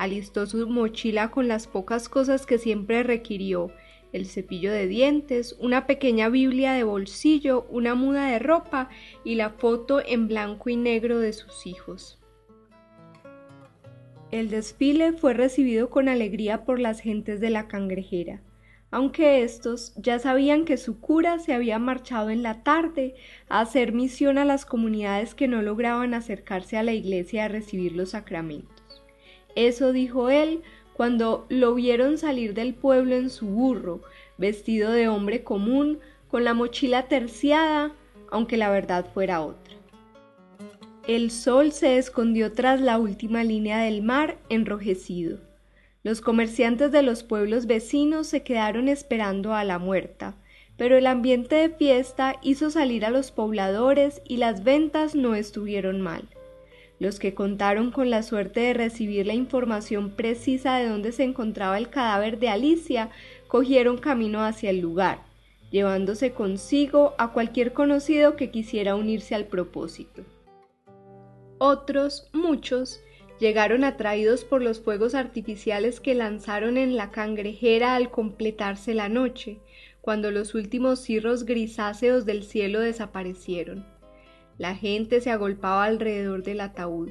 alistó 0.00 0.46
su 0.46 0.66
mochila 0.66 1.30
con 1.30 1.46
las 1.46 1.66
pocas 1.66 2.08
cosas 2.08 2.46
que 2.46 2.56
siempre 2.56 3.02
requirió 3.02 3.70
el 4.14 4.24
cepillo 4.24 4.72
de 4.72 4.86
dientes, 4.86 5.54
una 5.60 5.86
pequeña 5.86 6.30
Biblia 6.30 6.72
de 6.72 6.84
bolsillo, 6.84 7.66
una 7.68 7.94
muda 7.94 8.26
de 8.28 8.38
ropa 8.38 8.88
y 9.24 9.34
la 9.34 9.50
foto 9.50 10.00
en 10.04 10.26
blanco 10.26 10.70
y 10.70 10.76
negro 10.76 11.18
de 11.18 11.34
sus 11.34 11.66
hijos. 11.66 12.18
El 14.30 14.48
desfile 14.48 15.12
fue 15.12 15.34
recibido 15.34 15.90
con 15.90 16.08
alegría 16.08 16.64
por 16.64 16.80
las 16.80 17.00
gentes 17.00 17.38
de 17.38 17.50
la 17.50 17.68
cangrejera, 17.68 18.40
aunque 18.90 19.42
estos 19.42 19.92
ya 19.96 20.18
sabían 20.18 20.64
que 20.64 20.78
su 20.78 20.98
cura 20.98 21.38
se 21.40 21.52
había 21.52 21.78
marchado 21.78 22.30
en 22.30 22.42
la 22.42 22.62
tarde 22.62 23.16
a 23.50 23.60
hacer 23.60 23.92
misión 23.92 24.38
a 24.38 24.46
las 24.46 24.64
comunidades 24.64 25.34
que 25.34 25.46
no 25.46 25.60
lograban 25.60 26.14
acercarse 26.14 26.78
a 26.78 26.82
la 26.82 26.94
iglesia 26.94 27.44
a 27.44 27.48
recibir 27.48 27.92
los 27.92 28.10
sacramentos. 28.12 28.79
Eso 29.54 29.92
dijo 29.92 30.30
él 30.30 30.62
cuando 30.94 31.46
lo 31.48 31.74
vieron 31.74 32.18
salir 32.18 32.54
del 32.54 32.74
pueblo 32.74 33.14
en 33.14 33.30
su 33.30 33.46
burro, 33.46 34.02
vestido 34.36 34.92
de 34.92 35.08
hombre 35.08 35.42
común, 35.42 35.98
con 36.30 36.44
la 36.44 36.54
mochila 36.54 37.08
terciada, 37.08 37.92
aunque 38.30 38.56
la 38.56 38.70
verdad 38.70 39.06
fuera 39.12 39.40
otra. 39.40 39.74
El 41.06 41.30
sol 41.30 41.72
se 41.72 41.96
escondió 41.96 42.52
tras 42.52 42.80
la 42.80 42.98
última 42.98 43.42
línea 43.42 43.78
del 43.80 44.02
mar 44.02 44.38
enrojecido. 44.48 45.38
Los 46.02 46.20
comerciantes 46.20 46.92
de 46.92 47.02
los 47.02 47.22
pueblos 47.22 47.66
vecinos 47.66 48.26
se 48.26 48.42
quedaron 48.42 48.88
esperando 48.88 49.54
a 49.54 49.64
la 49.64 49.78
muerta, 49.78 50.36
pero 50.76 50.96
el 50.96 51.06
ambiente 51.06 51.56
de 51.56 51.70
fiesta 51.70 52.36
hizo 52.42 52.70
salir 52.70 53.04
a 53.04 53.10
los 53.10 53.30
pobladores 53.30 54.22
y 54.24 54.36
las 54.36 54.64
ventas 54.64 55.14
no 55.14 55.34
estuvieron 55.34 56.00
mal. 56.00 56.28
Los 57.00 57.18
que 57.18 57.32
contaron 57.32 57.90
con 57.90 58.10
la 58.10 58.22
suerte 58.22 58.60
de 58.60 58.74
recibir 58.74 59.26
la 59.26 59.32
información 59.32 60.10
precisa 60.10 60.76
de 60.76 60.86
dónde 60.86 61.12
se 61.12 61.24
encontraba 61.24 61.78
el 61.78 61.88
cadáver 61.88 62.38
de 62.38 62.50
Alicia 62.50 63.08
cogieron 63.48 63.96
camino 63.96 64.44
hacia 64.44 64.68
el 64.68 64.80
lugar, 64.80 65.22
llevándose 65.70 66.32
consigo 66.32 67.14
a 67.16 67.32
cualquier 67.32 67.72
conocido 67.72 68.36
que 68.36 68.50
quisiera 68.50 68.96
unirse 68.96 69.34
al 69.34 69.46
propósito. 69.46 70.24
Otros, 71.56 72.28
muchos, 72.34 73.00
llegaron 73.38 73.82
atraídos 73.82 74.44
por 74.44 74.60
los 74.60 74.80
fuegos 74.80 75.14
artificiales 75.14 76.00
que 76.00 76.14
lanzaron 76.14 76.76
en 76.76 76.96
la 76.96 77.10
cangrejera 77.10 77.96
al 77.96 78.10
completarse 78.10 78.92
la 78.92 79.08
noche, 79.08 79.58
cuando 80.02 80.30
los 80.30 80.54
últimos 80.54 81.00
cirros 81.00 81.44
grisáceos 81.44 82.26
del 82.26 82.44
cielo 82.44 82.80
desaparecieron. 82.80 83.86
La 84.60 84.74
gente 84.74 85.22
se 85.22 85.30
agolpaba 85.30 85.84
alrededor 85.84 86.42
del 86.42 86.60
ataúd. 86.60 87.08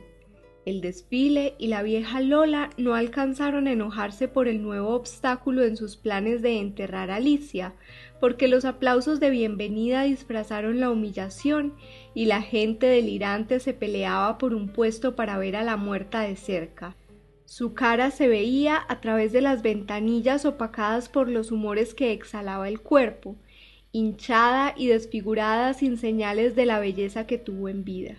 El 0.67 0.81
desfile 0.81 1.55
y 1.57 1.65
la 1.65 1.81
vieja 1.81 2.21
Lola 2.21 2.69
no 2.77 2.93
alcanzaron 2.93 3.65
a 3.65 3.71
enojarse 3.71 4.27
por 4.27 4.47
el 4.47 4.61
nuevo 4.61 4.89
obstáculo 4.89 5.63
en 5.63 5.75
sus 5.75 5.97
planes 5.97 6.43
de 6.43 6.59
enterrar 6.59 7.09
a 7.09 7.15
Alicia, 7.15 7.73
porque 8.19 8.47
los 8.47 8.65
aplausos 8.65 9.19
de 9.19 9.31
bienvenida 9.31 10.03
disfrazaron 10.03 10.79
la 10.79 10.91
humillación 10.91 11.73
y 12.13 12.25
la 12.25 12.43
gente 12.43 12.85
delirante 12.85 13.59
se 13.59 13.73
peleaba 13.73 14.37
por 14.37 14.53
un 14.53 14.69
puesto 14.69 15.15
para 15.15 15.39
ver 15.39 15.55
a 15.55 15.63
la 15.63 15.75
muerta 15.75 16.21
de 16.21 16.35
cerca. 16.35 16.97
Su 17.45 17.73
cara 17.73 18.11
se 18.11 18.27
veía 18.27 18.79
a 18.89 19.01
través 19.01 19.31
de 19.31 19.41
las 19.41 19.63
ventanillas 19.63 20.45
opacadas 20.45 21.09
por 21.09 21.27
los 21.27 21.51
humores 21.51 21.95
que 21.95 22.11
exhalaba 22.11 22.69
el 22.69 22.79
cuerpo, 22.79 23.37
hinchada 23.91 24.73
y 24.77 24.87
desfigurada 24.87 25.73
sin 25.73 25.97
señales 25.97 26.55
de 26.55 26.65
la 26.65 26.79
belleza 26.79 27.25
que 27.25 27.37
tuvo 27.37 27.69
en 27.69 27.83
vida. 27.83 28.17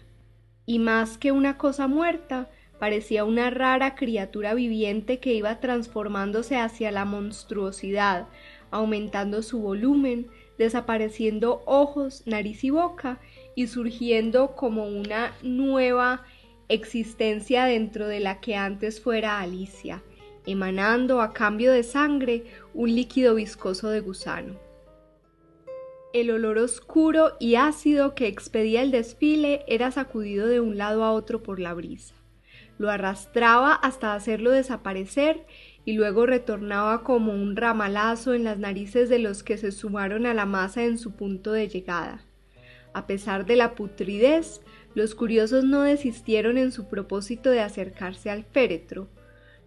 Y 0.67 0.79
más 0.79 1.19
que 1.19 1.33
una 1.33 1.59
cosa 1.59 1.87
muerta, 1.87 2.51
parecía 2.79 3.25
una 3.25 3.51
rara 3.51 3.95
criatura 3.95 4.55
viviente 4.55 5.19
que 5.19 5.35
iba 5.35 5.61
transformándose 5.61 6.57
hacia 6.57 6.91
la 6.91 7.05
monstruosidad, 7.05 8.27
aumentando 8.71 9.43
su 9.43 9.61
volumen, 9.61 10.29
desapareciendo 10.59 11.63
ojos, 11.67 12.23
nariz 12.27 12.65
y 12.65 12.71
boca, 12.71 13.21
y 13.55 13.67
surgiendo 13.67 14.55
como 14.57 14.87
una 14.89 15.33
nueva 15.43 16.25
existencia 16.69 17.65
dentro 17.65 18.07
de 18.07 18.21
la 18.21 18.41
que 18.41 18.57
antes 18.57 19.01
fuera 19.01 19.41
Alicia, 19.41 20.03
emanando 20.47 21.21
a 21.21 21.33
cambio 21.33 21.73
de 21.73 21.83
sangre 21.83 22.45
un 22.75 22.95
líquido 22.95 23.35
viscoso 23.35 23.91
de 23.91 24.01
gusano. 24.01 24.70
El 26.13 26.33
olor 26.33 26.59
oscuro 26.59 27.37
y 27.39 27.55
ácido 27.55 28.17
que 28.17 28.27
expedía 28.27 28.83
el 28.83 28.91
desfile 28.91 29.63
era 29.69 29.93
sacudido 29.93 30.49
de 30.49 30.59
un 30.59 30.77
lado 30.77 31.05
a 31.05 31.13
otro 31.13 31.41
por 31.41 31.61
la 31.61 31.73
brisa. 31.73 32.17
Lo 32.79 32.91
arrastraba 32.91 33.75
hasta 33.75 34.15
hacerlo 34.15 34.51
desaparecer 34.51 35.47
y 35.85 35.93
luego 35.93 36.27
retornaba 36.27 37.05
como 37.05 37.33
un 37.33 37.55
ramalazo 37.55 38.35
en 38.35 38.43
las 38.43 38.59
narices 38.59 39.09
de 39.09 39.21
los 39.21 39.45
que 39.45 39.57
se 39.57 39.71
sumaron 39.71 40.27
a 40.27 40.35
la 40.35 40.47
masa 40.47 40.83
en 40.83 40.99
su 40.99 41.13
punto 41.13 41.53
de 41.53 41.69
llegada. 41.69 42.25
A 42.93 43.07
pesar 43.07 43.47
de 43.47 43.55
la 43.55 43.77
putridez, 43.77 44.63
los 44.95 45.15
curiosos 45.15 45.63
no 45.63 45.83
desistieron 45.83 46.59
en 46.59 46.73
su 46.73 46.89
propósito 46.89 47.51
de 47.51 47.61
acercarse 47.61 48.31
al 48.31 48.43
féretro, 48.43 49.07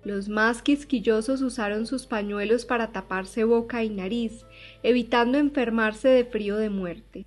los 0.03 0.27
más 0.27 0.61
quisquillosos 0.61 1.41
usaron 1.41 1.85
sus 1.85 2.07
pañuelos 2.07 2.65
para 2.65 2.91
taparse 2.91 3.43
boca 3.43 3.83
y 3.83 3.89
nariz, 3.89 4.45
evitando 4.83 5.37
enfermarse 5.37 6.09
de 6.09 6.25
frío 6.25 6.57
de 6.57 6.69
muerte. 6.69 7.25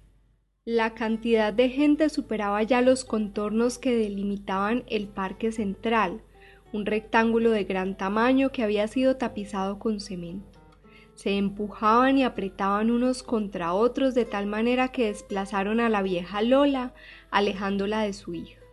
La 0.65 0.95
cantidad 0.95 1.53
de 1.53 1.69
gente 1.69 2.09
superaba 2.09 2.63
ya 2.63 2.83
los 2.83 3.05
contornos 3.05 3.79
que 3.79 3.97
delimitaban 3.97 4.85
el 4.89 5.07
parque 5.07 5.53
central, 5.53 6.23
un 6.73 6.87
rectángulo 6.87 7.51
de 7.51 7.65
gran 7.65 7.97
tamaño 7.97 8.51
que 8.51 8.63
había 8.63 8.89
sido 8.89 9.17
tapizado 9.17 9.79
con 9.79 10.01
cemento. 10.01 10.61
Se 11.15 11.39
empujaban 11.39 12.19
y 12.19 12.25
apretaban 12.25 12.91
unos 12.91 13.23
contra 13.23 13.73
otros 13.73 14.15
de 14.15 14.27
tal 14.27 14.47
manera 14.47 14.89
que 14.89 15.07
desplazaron 15.07 15.81
a 15.81 15.89
la 15.89 16.03
vieja 16.03 16.43
Lola, 16.43 16.93
alejándola 17.31 18.03
de 18.03 18.13
su 18.13 18.35
hija. 18.35 18.66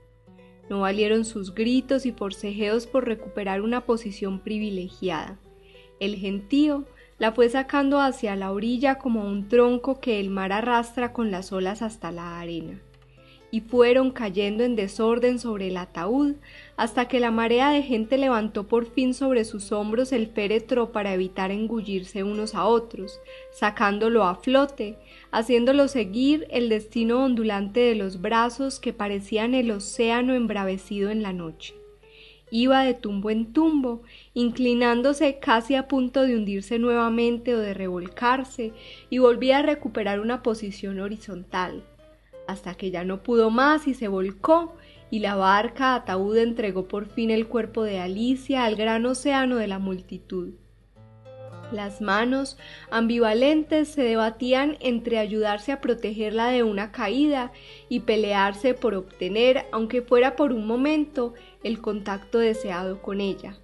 No 0.73 0.79
valieron 0.79 1.23
sus 1.23 1.53
gritos 1.53 2.03
y 2.07 2.13
forcejeos 2.13 2.87
por 2.87 3.05
recuperar 3.05 3.61
una 3.61 3.81
posición 3.85 4.39
privilegiada. 4.39 5.37
El 5.99 6.15
gentío 6.15 6.85
la 7.19 7.31
fue 7.31 7.47
sacando 7.47 8.01
hacia 8.01 8.35
la 8.35 8.51
orilla 8.51 8.95
como 8.95 9.23
un 9.23 9.47
tronco 9.47 9.99
que 9.99 10.19
el 10.19 10.31
mar 10.31 10.51
arrastra 10.51 11.13
con 11.13 11.29
las 11.29 11.51
olas 11.53 11.83
hasta 11.83 12.11
la 12.11 12.39
arena 12.39 12.81
y 13.53 13.61
fueron 13.61 14.09
cayendo 14.09 14.63
en 14.63 14.75
desorden 14.75 15.37
sobre 15.37 15.67
el 15.67 15.77
ataúd 15.77 16.37
hasta 16.75 17.07
que 17.07 17.19
la 17.19 17.29
marea 17.29 17.69
de 17.69 17.83
gente 17.83 18.17
levantó 18.17 18.67
por 18.67 18.87
fin 18.87 19.13
sobre 19.13 19.45
sus 19.45 19.71
hombros 19.71 20.11
el 20.11 20.25
féretro 20.25 20.91
para 20.91 21.13
evitar 21.13 21.51
engullirse 21.51 22.23
unos 22.23 22.55
a 22.55 22.65
otros, 22.65 23.21
sacándolo 23.51 24.23
a 24.23 24.37
flote, 24.37 24.97
haciéndolo 25.33 25.87
seguir 25.87 26.45
el 26.51 26.69
destino 26.69 27.25
ondulante 27.25 27.79
de 27.79 27.95
los 27.95 28.21
brazos 28.21 28.79
que 28.79 28.93
parecían 28.93 29.55
el 29.55 29.71
océano 29.71 30.35
embravecido 30.35 31.09
en 31.09 31.23
la 31.23 31.33
noche. 31.33 31.73
iba 32.51 32.83
de 32.83 32.93
tumbo 32.93 33.31
en 33.31 33.51
tumbo, 33.51 34.03
inclinándose 34.35 35.39
casi 35.39 35.73
a 35.73 35.87
punto 35.87 36.21
de 36.21 36.35
hundirse 36.35 36.77
nuevamente 36.77 37.55
o 37.55 37.57
de 37.57 37.73
revolcarse, 37.73 38.73
y 39.09 39.17
volvía 39.17 39.57
a 39.57 39.61
recuperar 39.63 40.19
una 40.19 40.43
posición 40.43 40.99
horizontal, 40.99 41.83
hasta 42.45 42.75
que 42.75 42.91
ya 42.91 43.03
no 43.03 43.23
pudo 43.23 43.49
más 43.49 43.87
y 43.87 43.95
se 43.95 44.07
volcó, 44.07 44.75
y 45.09 45.17
la 45.17 45.33
barca 45.35 45.95
ataúd 45.95 46.37
entregó 46.37 46.87
por 46.87 47.07
fin 47.07 47.31
el 47.31 47.47
cuerpo 47.47 47.81
de 47.81 47.99
Alicia 47.99 48.65
al 48.65 48.75
gran 48.75 49.03
océano 49.07 49.55
de 49.55 49.67
la 49.67 49.79
multitud. 49.79 50.53
Las 51.73 52.01
manos, 52.01 52.55
ambivalentes, 52.91 53.87
se 53.87 54.03
debatían 54.03 54.77
entre 54.79 55.17
ayudarse 55.17 55.71
a 55.71 55.81
protegerla 55.81 56.49
de 56.49 56.61
una 56.61 56.91
caída 56.91 57.51
y 57.89 58.01
pelearse 58.01 58.75
por 58.75 58.93
obtener, 58.93 59.65
aunque 59.71 60.03
fuera 60.03 60.35
por 60.35 60.53
un 60.53 60.67
momento, 60.67 61.33
el 61.63 61.81
contacto 61.81 62.37
deseado 62.37 63.01
con 63.01 63.21
ella. 63.21 63.57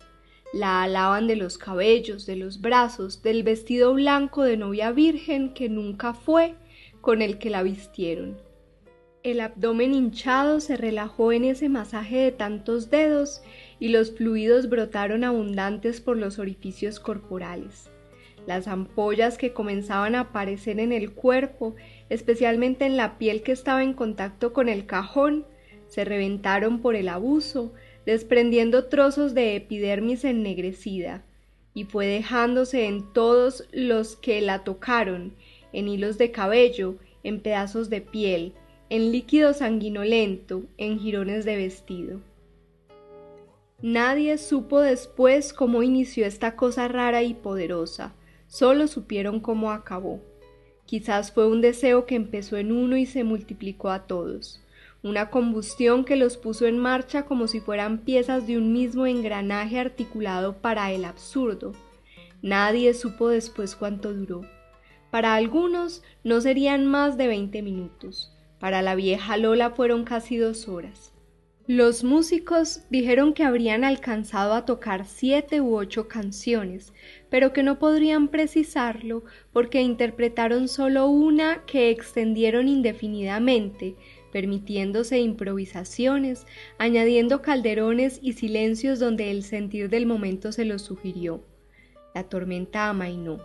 La 0.53 0.81
alaban 0.81 1.27
de 1.27 1.35
los 1.35 1.59
cabellos, 1.59 2.25
de 2.25 2.35
los 2.35 2.61
brazos, 2.61 3.21
del 3.21 3.43
vestido 3.43 3.93
blanco 3.93 4.41
de 4.41 4.57
novia 4.57 4.91
virgen 4.91 5.53
que 5.53 5.69
nunca 5.69 6.15
fue 6.15 6.55
con 7.01 7.21
el 7.21 7.37
que 7.37 7.51
la 7.51 7.61
vistieron. 7.61 8.37
El 9.21 9.39
abdomen 9.39 9.93
hinchado 9.93 10.61
se 10.61 10.77
relajó 10.77 11.31
en 11.31 11.43
ese 11.43 11.69
masaje 11.69 12.17
de 12.17 12.31
tantos 12.31 12.89
dedos 12.89 13.43
y 13.79 13.89
los 13.89 14.15
fluidos 14.15 14.67
brotaron 14.67 15.23
abundantes 15.23 16.01
por 16.01 16.17
los 16.17 16.39
orificios 16.39 16.99
corporales. 16.99 17.88
Las 18.49 18.67
ampollas 18.67 19.37
que 19.37 19.53
comenzaban 19.53 20.15
a 20.15 20.21
aparecer 20.21 20.79
en 20.79 20.91
el 20.91 21.11
cuerpo, 21.11 21.75
especialmente 22.09 22.87
en 22.87 22.97
la 22.97 23.19
piel 23.19 23.43
que 23.43 23.51
estaba 23.51 23.83
en 23.83 23.93
contacto 23.93 24.53
con 24.53 24.69
el 24.69 24.87
cajón, 24.87 25.45
se 25.85 26.03
reventaron 26.03 26.79
por 26.81 26.95
el 26.95 27.09
abuso, 27.09 27.71
desprendiendo 28.07 28.85
trozos 28.85 29.35
de 29.35 29.55
epidermis 29.55 30.25
ennegrecida, 30.25 31.21
y 31.75 31.83
fue 31.83 32.07
dejándose 32.07 32.87
en 32.87 33.13
todos 33.13 33.67
los 33.71 34.15
que 34.15 34.41
la 34.41 34.63
tocaron, 34.63 35.35
en 35.71 35.87
hilos 35.87 36.17
de 36.17 36.31
cabello, 36.31 36.95
en 37.21 37.41
pedazos 37.41 37.91
de 37.91 38.01
piel, 38.01 38.53
en 38.89 39.11
líquido 39.11 39.53
sanguinolento, 39.53 40.63
en 40.79 40.97
jirones 40.97 41.45
de 41.45 41.55
vestido. 41.55 42.19
Nadie 43.83 44.39
supo 44.39 44.81
después 44.81 45.53
cómo 45.53 45.83
inició 45.83 46.25
esta 46.25 46.55
cosa 46.55 46.87
rara 46.87 47.21
y 47.21 47.35
poderosa, 47.35 48.15
Solo 48.49 48.87
supieron 48.87 49.39
cómo 49.39 49.71
acabó. 49.71 50.21
Quizás 50.87 51.31
fue 51.31 51.47
un 51.47 51.61
deseo 51.61 52.07
que 52.07 52.15
empezó 52.15 52.57
en 52.57 52.71
uno 52.71 52.97
y 52.97 53.05
se 53.05 53.23
multiplicó 53.23 53.91
a 53.91 54.07
todos, 54.07 54.59
una 55.03 55.29
combustión 55.29 56.03
que 56.03 56.15
los 56.15 56.35
puso 56.35 56.65
en 56.65 56.79
marcha 56.79 57.25
como 57.25 57.47
si 57.47 57.59
fueran 57.59 57.99
piezas 57.99 58.47
de 58.47 58.57
un 58.57 58.73
mismo 58.73 59.05
engranaje 59.05 59.79
articulado 59.79 60.57
para 60.57 60.91
el 60.91 61.05
absurdo. 61.05 61.73
Nadie 62.41 62.95
supo 62.95 63.29
después 63.29 63.75
cuánto 63.75 64.15
duró. 64.15 64.41
Para 65.11 65.35
algunos 65.35 66.01
no 66.23 66.41
serían 66.41 66.87
más 66.87 67.17
de 67.17 67.27
veinte 67.27 67.61
minutos, 67.61 68.35
para 68.59 68.81
la 68.81 68.95
vieja 68.95 69.37
Lola 69.37 69.69
fueron 69.69 70.05
casi 70.05 70.37
dos 70.37 70.67
horas. 70.67 71.13
Los 71.67 72.03
músicos 72.03 72.81
dijeron 72.89 73.35
que 73.35 73.43
habrían 73.43 73.83
alcanzado 73.83 74.55
a 74.55 74.65
tocar 74.65 75.05
siete 75.05 75.61
u 75.61 75.77
ocho 75.77 76.07
canciones, 76.07 76.93
pero 77.29 77.53
que 77.53 77.63
no 77.63 77.79
podrían 77.79 78.27
precisarlo 78.27 79.23
porque 79.53 79.81
interpretaron 79.81 80.67
solo 80.67 81.07
una 81.07 81.63
que 81.65 81.89
extendieron 81.89 82.67
indefinidamente, 82.67 83.95
permitiéndose 84.31 85.19
improvisaciones, 85.19 86.45
añadiendo 86.77 87.41
calderones 87.41 88.19
y 88.21 88.33
silencios 88.33 88.99
donde 88.99 89.31
el 89.31 89.43
sentir 89.43 89.89
del 89.89 90.05
momento 90.05 90.51
se 90.51 90.65
los 90.65 90.81
sugirió. 90.81 91.43
La 92.13 92.23
tormenta 92.23 92.89
amainó. 92.89 93.39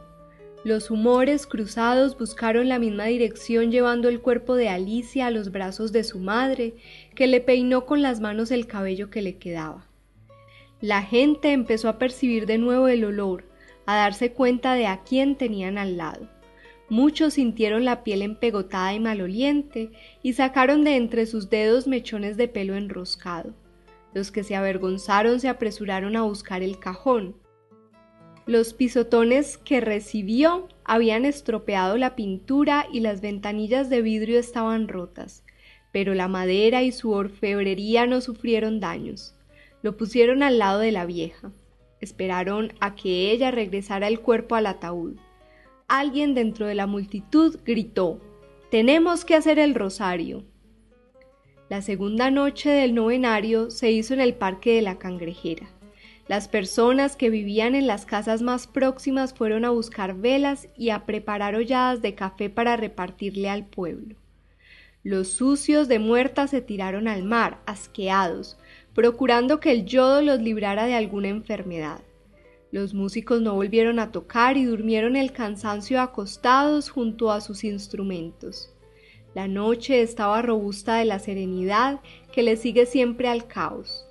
Los 0.64 0.90
humores 0.90 1.46
cruzados 1.46 2.16
buscaron 2.16 2.70
la 2.70 2.78
misma 2.78 3.04
dirección 3.04 3.70
llevando 3.70 4.08
el 4.08 4.22
cuerpo 4.22 4.54
de 4.54 4.70
Alicia 4.70 5.26
a 5.26 5.30
los 5.30 5.52
brazos 5.52 5.92
de 5.92 6.04
su 6.04 6.18
madre, 6.18 6.74
que 7.14 7.26
le 7.26 7.42
peinó 7.42 7.84
con 7.84 8.00
las 8.00 8.20
manos 8.20 8.50
el 8.50 8.66
cabello 8.66 9.10
que 9.10 9.20
le 9.20 9.36
quedaba. 9.36 9.86
La 10.80 11.02
gente 11.02 11.52
empezó 11.52 11.90
a 11.90 11.98
percibir 11.98 12.46
de 12.46 12.56
nuevo 12.56 12.88
el 12.88 13.04
olor, 13.04 13.44
a 13.86 13.96
darse 13.96 14.32
cuenta 14.32 14.74
de 14.74 14.86
a 14.86 15.02
quién 15.02 15.36
tenían 15.36 15.78
al 15.78 15.96
lado. 15.96 16.28
Muchos 16.88 17.34
sintieron 17.34 17.84
la 17.84 18.04
piel 18.04 18.22
empegotada 18.22 18.92
y 18.94 19.00
maloliente 19.00 19.90
y 20.22 20.34
sacaron 20.34 20.84
de 20.84 20.96
entre 20.96 21.26
sus 21.26 21.50
dedos 21.50 21.86
mechones 21.86 22.36
de 22.36 22.48
pelo 22.48 22.76
enroscado. 22.76 23.54
Los 24.12 24.30
que 24.30 24.44
se 24.44 24.54
avergonzaron 24.54 25.40
se 25.40 25.48
apresuraron 25.48 26.16
a 26.16 26.22
buscar 26.22 26.62
el 26.62 26.78
cajón, 26.78 27.36
los 28.46 28.74
pisotones 28.74 29.56
que 29.56 29.80
recibió 29.80 30.68
habían 30.84 31.24
estropeado 31.24 31.96
la 31.96 32.14
pintura 32.14 32.86
y 32.92 33.00
las 33.00 33.22
ventanillas 33.22 33.88
de 33.88 34.02
vidrio 34.02 34.38
estaban 34.38 34.86
rotas, 34.86 35.44
pero 35.92 36.12
la 36.12 36.28
madera 36.28 36.82
y 36.82 36.92
su 36.92 37.12
orfebrería 37.12 38.06
no 38.06 38.20
sufrieron 38.20 38.80
daños. 38.80 39.34
Lo 39.80 39.96
pusieron 39.96 40.42
al 40.42 40.58
lado 40.58 40.80
de 40.80 40.92
la 40.92 41.06
vieja. 41.06 41.52
Esperaron 42.04 42.74
a 42.80 42.94
que 42.94 43.30
ella 43.30 43.50
regresara 43.50 44.08
el 44.08 44.20
cuerpo 44.20 44.54
al 44.54 44.66
ataúd. 44.66 45.16
Alguien 45.88 46.34
dentro 46.34 46.66
de 46.66 46.74
la 46.74 46.86
multitud 46.86 47.58
gritó 47.64 48.20
Tenemos 48.70 49.24
que 49.24 49.34
hacer 49.34 49.58
el 49.58 49.74
rosario. 49.74 50.44
La 51.70 51.80
segunda 51.80 52.30
noche 52.30 52.68
del 52.68 52.94
novenario 52.94 53.70
se 53.70 53.90
hizo 53.90 54.12
en 54.12 54.20
el 54.20 54.34
Parque 54.34 54.74
de 54.74 54.82
la 54.82 54.98
Cangrejera. 54.98 55.66
Las 56.28 56.46
personas 56.46 57.16
que 57.16 57.30
vivían 57.30 57.74
en 57.74 57.86
las 57.86 58.04
casas 58.04 58.42
más 58.42 58.66
próximas 58.66 59.32
fueron 59.32 59.64
a 59.64 59.70
buscar 59.70 60.14
velas 60.14 60.68
y 60.76 60.90
a 60.90 61.06
preparar 61.06 61.54
holladas 61.54 62.02
de 62.02 62.14
café 62.14 62.50
para 62.50 62.76
repartirle 62.76 63.48
al 63.48 63.64
pueblo. 63.64 64.16
Los 65.02 65.28
sucios 65.28 65.88
de 65.88 65.98
muerta 65.98 66.48
se 66.48 66.60
tiraron 66.60 67.08
al 67.08 67.24
mar, 67.24 67.60
asqueados, 67.66 68.58
procurando 68.94 69.60
que 69.60 69.72
el 69.72 69.84
yodo 69.84 70.22
los 70.22 70.40
librara 70.40 70.86
de 70.86 70.94
alguna 70.94 71.28
enfermedad. 71.28 72.00
Los 72.70 72.94
músicos 72.94 73.40
no 73.40 73.54
volvieron 73.54 73.98
a 73.98 74.10
tocar 74.10 74.56
y 74.56 74.64
durmieron 74.64 75.16
el 75.16 75.32
cansancio 75.32 76.00
acostados 76.00 76.90
junto 76.90 77.30
a 77.30 77.40
sus 77.40 77.64
instrumentos. 77.64 78.72
La 79.34 79.48
noche 79.48 80.00
estaba 80.00 80.42
robusta 80.42 80.96
de 80.96 81.04
la 81.04 81.18
serenidad 81.18 82.00
que 82.32 82.42
le 82.42 82.56
sigue 82.56 82.86
siempre 82.86 83.28
al 83.28 83.46
caos. 83.46 84.06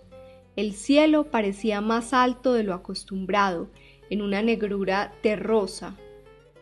El 0.55 0.73
cielo 0.73 1.25
parecía 1.31 1.81
más 1.81 2.13
alto 2.13 2.53
de 2.53 2.63
lo 2.63 2.73
acostumbrado, 2.73 3.69
en 4.09 4.21
una 4.21 4.41
negrura 4.41 5.13
terrosa. 5.21 5.97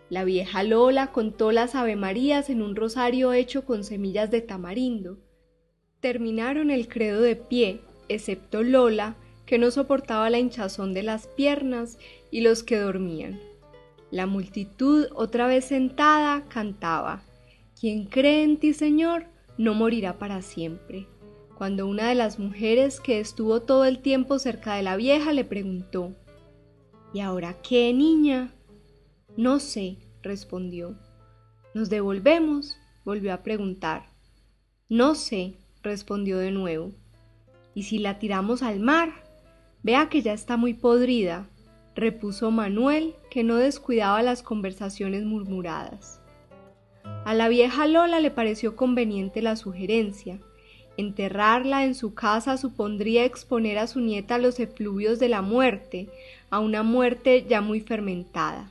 La 0.10 0.24
vieja 0.24 0.64
Lola 0.64 1.12
contó 1.12 1.52
las 1.52 1.76
avemarías 1.76 2.50
en 2.50 2.62
un 2.62 2.76
rosario 2.76 3.34
hecho 3.34 3.66
con 3.66 3.84
semillas 3.84 4.30
de 4.30 4.42
tamarindo. 4.42 5.18
Terminaron 6.00 6.72
el 6.72 6.88
credo 6.88 7.22
de 7.22 7.36
pie, 7.36 7.82
excepto 8.14 8.64
Lola, 8.64 9.16
que 9.46 9.58
no 9.58 9.72
soportaba 9.72 10.30
la 10.30 10.40
hinchazón 10.40 10.94
de 10.94 11.04
las 11.04 11.28
piernas, 11.28 11.98
y 12.30 12.42
los 12.42 12.64
que 12.64 12.78
dormían. 12.78 13.40
La 14.10 14.26
multitud, 14.26 15.08
otra 15.14 15.48
vez 15.48 15.66
sentada, 15.66 16.46
cantaba 16.48 17.24
Quien 17.80 18.06
cree 18.06 18.44
en 18.44 18.58
ti, 18.58 18.74
Señor, 18.74 19.26
no 19.58 19.74
morirá 19.74 20.18
para 20.18 20.42
siempre 20.42 21.08
cuando 21.62 21.86
una 21.86 22.10
de 22.10 22.16
las 22.16 22.40
mujeres 22.40 23.00
que 23.00 23.20
estuvo 23.20 23.62
todo 23.62 23.86
el 23.86 24.00
tiempo 24.00 24.40
cerca 24.40 24.74
de 24.74 24.82
la 24.82 24.96
vieja 24.96 25.32
le 25.32 25.46
preguntó 25.46 26.16
¿Y 27.14 27.20
ahora 27.20 27.62
qué, 27.62 27.94
niña? 27.94 28.52
No 29.38 29.60
sé, 29.60 29.98
respondió. 30.24 30.98
¿Nos 31.76 31.92
devolvemos? 31.92 32.78
volvió 33.06 33.32
a 33.32 33.44
preguntar. 33.44 34.10
No 34.90 35.14
sé, 35.14 35.54
respondió 35.84 36.40
de 36.40 36.50
nuevo. 36.50 36.94
¿Y 37.74 37.84
si 37.84 38.00
la 38.00 38.20
tiramos 38.20 38.64
al 38.64 38.80
mar? 38.80 39.12
Vea 39.84 40.10
que 40.10 40.22
ya 40.22 40.34
está 40.34 40.58
muy 40.58 40.74
podrida, 40.74 41.48
repuso 41.96 42.52
Manuel, 42.52 43.16
que 43.30 43.44
no 43.44 43.56
descuidaba 43.56 44.22
las 44.22 44.44
conversaciones 44.44 45.24
murmuradas. 45.24 46.22
A 47.26 47.34
la 47.34 47.50
vieja 47.50 47.88
Lola 47.88 48.20
le 48.20 48.32
pareció 48.32 48.76
conveniente 48.76 49.42
la 49.42 49.56
sugerencia, 49.56 50.40
Enterrarla 50.98 51.86
en 51.86 51.96
su 51.96 52.14
casa 52.14 52.58
supondría 52.58 53.24
exponer 53.24 53.78
a 53.78 53.88
su 53.88 54.02
nieta 54.02 54.36
a 54.36 54.40
los 54.40 54.60
efluvios 54.60 55.20
de 55.20 55.30
la 55.30 55.42
muerte, 55.42 56.10
a 56.50 56.60
una 56.60 56.84
muerte 56.84 57.46
ya 57.48 57.62
muy 57.62 57.80
fermentada. 57.80 58.70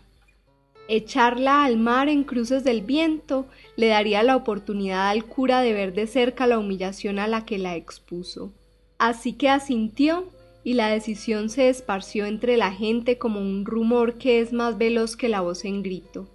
Echarla 0.86 1.64
al 1.64 1.76
mar 1.76 2.09
en 2.09 2.24
cruces 2.24 2.62
del 2.62 2.82
viento 2.82 3.46
le 3.76 3.88
daría 3.88 4.22
la 4.22 4.36
oportunidad 4.36 5.09
al 5.09 5.24
cura 5.24 5.61
de 5.61 5.72
ver 5.72 5.94
de 5.94 6.07
cerca 6.07 6.46
la 6.46 6.59
humillación 6.59 7.18
a 7.18 7.26
la 7.26 7.44
que 7.44 7.59
la 7.59 7.76
expuso. 7.76 8.53
Así 9.01 9.32
que 9.32 9.48
asintió 9.48 10.28
y 10.62 10.74
la 10.74 10.88
decisión 10.88 11.48
se 11.48 11.70
esparció 11.70 12.26
entre 12.26 12.59
la 12.59 12.70
gente 12.70 13.16
como 13.16 13.40
un 13.40 13.64
rumor 13.64 14.18
que 14.18 14.40
es 14.40 14.53
más 14.53 14.76
veloz 14.76 15.16
que 15.16 15.30
la 15.30 15.40
voz 15.40 15.64
en 15.64 15.82
grito. 15.82 16.28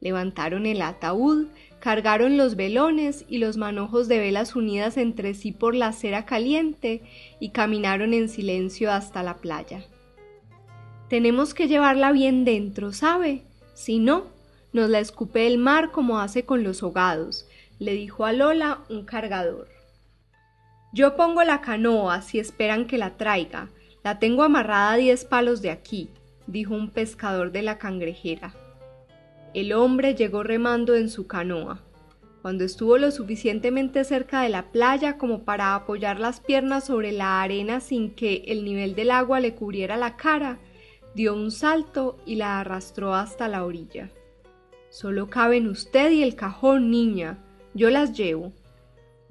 Levantaron 0.00 0.66
el 0.66 0.82
ataúd, 0.82 1.46
cargaron 1.78 2.36
los 2.36 2.56
velones 2.56 3.24
y 3.28 3.38
los 3.38 3.56
manojos 3.56 4.08
de 4.08 4.18
velas 4.18 4.56
unidas 4.56 4.96
entre 4.96 5.34
sí 5.34 5.52
por 5.52 5.76
la 5.76 5.92
cera 5.92 6.26
caliente 6.26 7.02
y 7.38 7.50
caminaron 7.50 8.14
en 8.14 8.28
silencio 8.28 8.90
hasta 8.90 9.22
la 9.22 9.36
playa. 9.36 9.84
Tenemos 11.08 11.54
que 11.54 11.68
llevarla 11.68 12.10
bien 12.10 12.44
dentro, 12.44 12.92
¿sabe? 12.92 13.42
Si 13.74 14.00
no, 14.00 14.24
nos 14.72 14.90
la 14.90 14.98
escupe 14.98 15.46
el 15.46 15.56
mar 15.56 15.92
como 15.92 16.18
hace 16.18 16.44
con 16.44 16.64
los 16.64 16.82
hogados, 16.82 17.46
le 17.78 17.92
dijo 17.92 18.24
a 18.24 18.32
Lola 18.32 18.80
un 18.88 19.04
cargador. 19.04 19.71
Yo 20.94 21.16
pongo 21.16 21.42
la 21.42 21.62
canoa 21.62 22.20
si 22.20 22.38
esperan 22.38 22.86
que 22.86 22.98
la 22.98 23.16
traiga. 23.16 23.70
La 24.04 24.18
tengo 24.18 24.42
amarrada 24.42 24.92
a 24.92 24.96
diez 24.96 25.24
palos 25.24 25.62
de 25.62 25.70
aquí, 25.70 26.10
dijo 26.46 26.74
un 26.74 26.90
pescador 26.90 27.50
de 27.50 27.62
la 27.62 27.78
cangrejera. 27.78 28.54
El 29.54 29.72
hombre 29.72 30.14
llegó 30.14 30.42
remando 30.42 30.94
en 30.94 31.08
su 31.08 31.26
canoa. 31.26 31.80
Cuando 32.42 32.64
estuvo 32.64 32.98
lo 32.98 33.10
suficientemente 33.10 34.04
cerca 34.04 34.42
de 34.42 34.50
la 34.50 34.70
playa 34.70 35.16
como 35.16 35.44
para 35.44 35.74
apoyar 35.74 36.20
las 36.20 36.40
piernas 36.40 36.84
sobre 36.84 37.12
la 37.12 37.40
arena 37.40 37.80
sin 37.80 38.14
que 38.14 38.42
el 38.48 38.64
nivel 38.64 38.94
del 38.94 39.12
agua 39.12 39.40
le 39.40 39.54
cubriera 39.54 39.96
la 39.96 40.16
cara, 40.16 40.58
dio 41.14 41.34
un 41.34 41.50
salto 41.50 42.18
y 42.26 42.34
la 42.34 42.60
arrastró 42.60 43.14
hasta 43.14 43.48
la 43.48 43.64
orilla. 43.64 44.10
Solo 44.90 45.30
caben 45.30 45.68
usted 45.68 46.10
y 46.10 46.22
el 46.22 46.34
cajón, 46.34 46.90
niña. 46.90 47.38
Yo 47.72 47.88
las 47.88 48.12
llevo. 48.12 48.52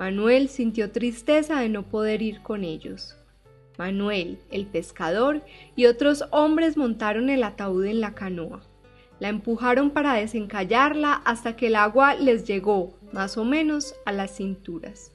Manuel 0.01 0.49
sintió 0.49 0.91
tristeza 0.91 1.59
de 1.59 1.69
no 1.69 1.83
poder 1.83 2.23
ir 2.23 2.41
con 2.41 2.63
ellos. 2.63 3.15
Manuel, 3.77 4.39
el 4.49 4.65
pescador, 4.65 5.43
y 5.75 5.85
otros 5.85 6.25
hombres 6.31 6.75
montaron 6.75 7.29
el 7.29 7.43
ataúd 7.43 7.85
en 7.85 8.01
la 8.01 8.15
canoa. 8.15 8.63
La 9.19 9.29
empujaron 9.29 9.91
para 9.91 10.15
desencallarla 10.15 11.13
hasta 11.13 11.55
que 11.55 11.67
el 11.67 11.75
agua 11.75 12.15
les 12.15 12.45
llegó, 12.45 12.97
más 13.13 13.37
o 13.37 13.45
menos, 13.45 13.93
a 14.03 14.11
las 14.11 14.35
cinturas. 14.35 15.11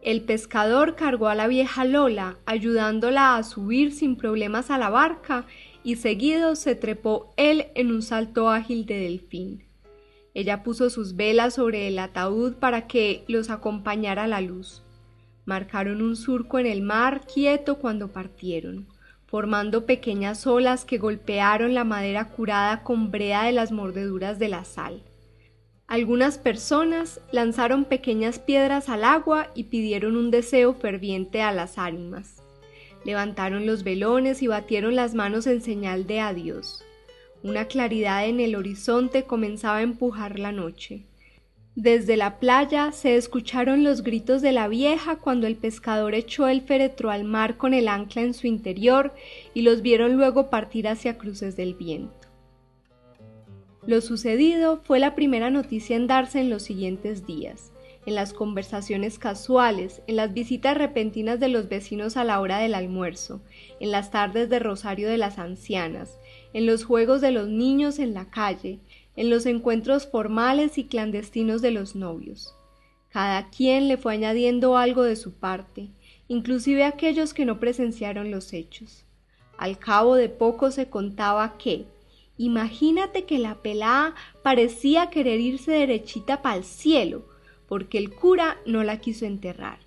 El 0.00 0.22
pescador 0.22 0.94
cargó 0.94 1.26
a 1.26 1.34
la 1.34 1.48
vieja 1.48 1.84
Lola, 1.84 2.38
ayudándola 2.46 3.34
a 3.34 3.42
subir 3.42 3.90
sin 3.90 4.14
problemas 4.14 4.70
a 4.70 4.78
la 4.78 4.90
barca, 4.90 5.44
y 5.82 5.96
seguido 5.96 6.54
se 6.54 6.76
trepó 6.76 7.34
él 7.36 7.66
en 7.74 7.90
un 7.90 8.00
salto 8.00 8.48
ágil 8.48 8.86
de 8.86 8.94
delfín. 9.00 9.63
Ella 10.34 10.62
puso 10.62 10.90
sus 10.90 11.16
velas 11.16 11.54
sobre 11.54 11.88
el 11.88 11.98
ataúd 11.98 12.54
para 12.54 12.86
que 12.86 13.24
los 13.28 13.50
acompañara 13.50 14.26
la 14.26 14.40
luz. 14.40 14.82
Marcaron 15.46 16.02
un 16.02 16.16
surco 16.16 16.58
en 16.58 16.66
el 16.66 16.82
mar 16.82 17.22
quieto 17.26 17.78
cuando 17.78 18.08
partieron 18.08 18.88
formando 19.34 19.84
pequeñas 19.84 20.46
olas 20.46 20.84
que 20.84 20.96
golpearon 20.96 21.74
la 21.74 21.82
madera 21.82 22.28
curada 22.28 22.84
con 22.84 23.10
brea 23.10 23.42
de 23.42 23.50
las 23.50 23.72
mordeduras 23.72 24.38
de 24.38 24.46
la 24.46 24.64
sal. 24.64 25.02
Algunas 25.88 26.38
personas 26.38 27.20
lanzaron 27.32 27.84
pequeñas 27.84 28.38
piedras 28.38 28.88
al 28.88 29.02
agua 29.02 29.50
y 29.56 29.64
pidieron 29.64 30.16
un 30.16 30.30
deseo 30.30 30.72
ferviente 30.72 31.42
a 31.42 31.50
las 31.50 31.78
ánimas. 31.78 32.44
Levantaron 33.04 33.66
los 33.66 33.82
velones 33.82 34.40
y 34.40 34.46
batieron 34.46 34.94
las 34.94 35.14
manos 35.14 35.48
en 35.48 35.62
señal 35.62 36.06
de 36.06 36.20
adiós. 36.20 36.84
Una 37.44 37.66
claridad 37.66 38.26
en 38.26 38.40
el 38.40 38.56
horizonte 38.56 39.24
comenzaba 39.24 39.76
a 39.76 39.82
empujar 39.82 40.38
la 40.38 40.50
noche. 40.50 41.02
Desde 41.76 42.16
la 42.16 42.38
playa 42.38 42.90
se 42.90 43.16
escucharon 43.16 43.84
los 43.84 44.02
gritos 44.02 44.40
de 44.40 44.52
la 44.52 44.66
vieja 44.66 45.16
cuando 45.16 45.46
el 45.46 45.56
pescador 45.56 46.14
echó 46.14 46.48
el 46.48 46.62
féretro 46.62 47.10
al 47.10 47.24
mar 47.24 47.58
con 47.58 47.74
el 47.74 47.88
ancla 47.88 48.22
en 48.22 48.32
su 48.32 48.46
interior 48.46 49.12
y 49.52 49.60
los 49.60 49.82
vieron 49.82 50.16
luego 50.16 50.48
partir 50.48 50.88
hacia 50.88 51.18
cruces 51.18 51.54
del 51.54 51.74
viento. 51.74 52.28
Lo 53.86 54.00
sucedido 54.00 54.80
fue 54.82 54.98
la 54.98 55.14
primera 55.14 55.50
noticia 55.50 55.96
en 55.96 56.06
darse 56.06 56.40
en 56.40 56.48
los 56.48 56.62
siguientes 56.62 57.26
días, 57.26 57.72
en 58.06 58.14
las 58.14 58.32
conversaciones 58.32 59.18
casuales, 59.18 60.00
en 60.06 60.16
las 60.16 60.32
visitas 60.32 60.78
repentinas 60.78 61.40
de 61.40 61.48
los 61.48 61.68
vecinos 61.68 62.16
a 62.16 62.24
la 62.24 62.40
hora 62.40 62.56
del 62.60 62.74
almuerzo, 62.74 63.42
en 63.80 63.90
las 63.90 64.10
tardes 64.10 64.48
de 64.48 64.60
rosario 64.60 65.10
de 65.10 65.18
las 65.18 65.38
ancianas, 65.38 66.18
en 66.54 66.64
los 66.64 66.84
juegos 66.84 67.20
de 67.20 67.32
los 67.32 67.48
niños 67.48 67.98
en 67.98 68.14
la 68.14 68.30
calle, 68.30 68.78
en 69.16 69.28
los 69.28 69.44
encuentros 69.44 70.06
formales 70.06 70.78
y 70.78 70.84
clandestinos 70.84 71.60
de 71.60 71.72
los 71.72 71.94
novios. 71.94 72.54
Cada 73.10 73.50
quien 73.50 73.88
le 73.88 73.96
fue 73.96 74.14
añadiendo 74.14 74.76
algo 74.76 75.02
de 75.02 75.16
su 75.16 75.34
parte, 75.34 75.90
inclusive 76.28 76.84
aquellos 76.84 77.34
que 77.34 77.44
no 77.44 77.60
presenciaron 77.60 78.30
los 78.30 78.52
hechos. 78.52 79.04
Al 79.58 79.78
cabo 79.78 80.14
de 80.14 80.28
poco 80.28 80.70
se 80.70 80.88
contaba 80.88 81.56
que, 81.58 81.86
imagínate 82.38 83.24
que 83.24 83.38
la 83.38 83.56
pelá 83.56 84.14
parecía 84.42 85.10
querer 85.10 85.40
irse 85.40 85.72
derechita 85.72 86.40
el 86.54 86.64
cielo, 86.64 87.24
porque 87.68 87.98
el 87.98 88.12
cura 88.12 88.58
no 88.66 88.82
la 88.84 88.98
quiso 88.98 89.26
enterrar, 89.26 89.78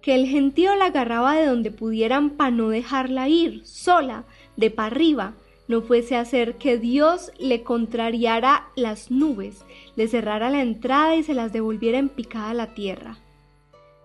que 0.00 0.14
el 0.14 0.26
gentío 0.26 0.74
la 0.76 0.86
agarraba 0.86 1.36
de 1.36 1.46
donde 1.46 1.70
pudieran 1.70 2.30
para 2.30 2.50
no 2.50 2.68
dejarla 2.68 3.28
ir, 3.28 3.64
sola, 3.64 4.24
de 4.56 4.70
pa' 4.70 4.86
arriba, 4.86 5.34
no 5.72 5.80
fuese 5.80 6.16
a 6.16 6.24
ser 6.26 6.58
que 6.58 6.76
Dios 6.76 7.32
le 7.38 7.62
contrariara 7.62 8.68
las 8.76 9.10
nubes, 9.10 9.64
le 9.96 10.06
cerrara 10.06 10.50
la 10.50 10.60
entrada 10.60 11.16
y 11.16 11.22
se 11.22 11.32
las 11.32 11.50
devolviera 11.50 11.96
en 11.96 12.10
picada 12.10 12.50
a 12.50 12.54
la 12.54 12.74
tierra. 12.74 13.16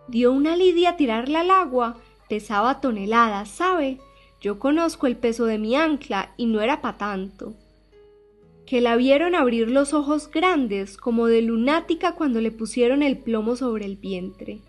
Dio 0.07 0.31
una 0.31 0.55
lidia 0.55 0.91
a 0.91 0.95
tirarla 0.95 1.41
al 1.41 1.51
agua, 1.51 1.97
pesaba 2.29 2.79
toneladas, 2.79 3.49
¿sabe? 3.49 3.97
Yo 4.39 4.59
conozco 4.59 5.07
el 5.07 5.17
peso 5.17 5.43
de 5.43 5.57
mi 5.57 5.75
ancla 5.75 6.33
y 6.37 6.45
no 6.45 6.61
era 6.61 6.79
pa' 6.79 6.97
tanto. 6.97 7.53
Que 8.65 8.79
la 8.79 8.95
vieron 8.95 9.35
abrir 9.35 9.69
los 9.69 9.93
ojos 9.93 10.31
grandes 10.31 10.95
como 10.95 11.27
de 11.27 11.41
lunática 11.41 12.15
cuando 12.15 12.39
le 12.39 12.51
pusieron 12.51 13.03
el 13.03 13.17
plomo 13.17 13.57
sobre 13.57 13.83
el 13.83 13.97
vientre. 13.97 14.61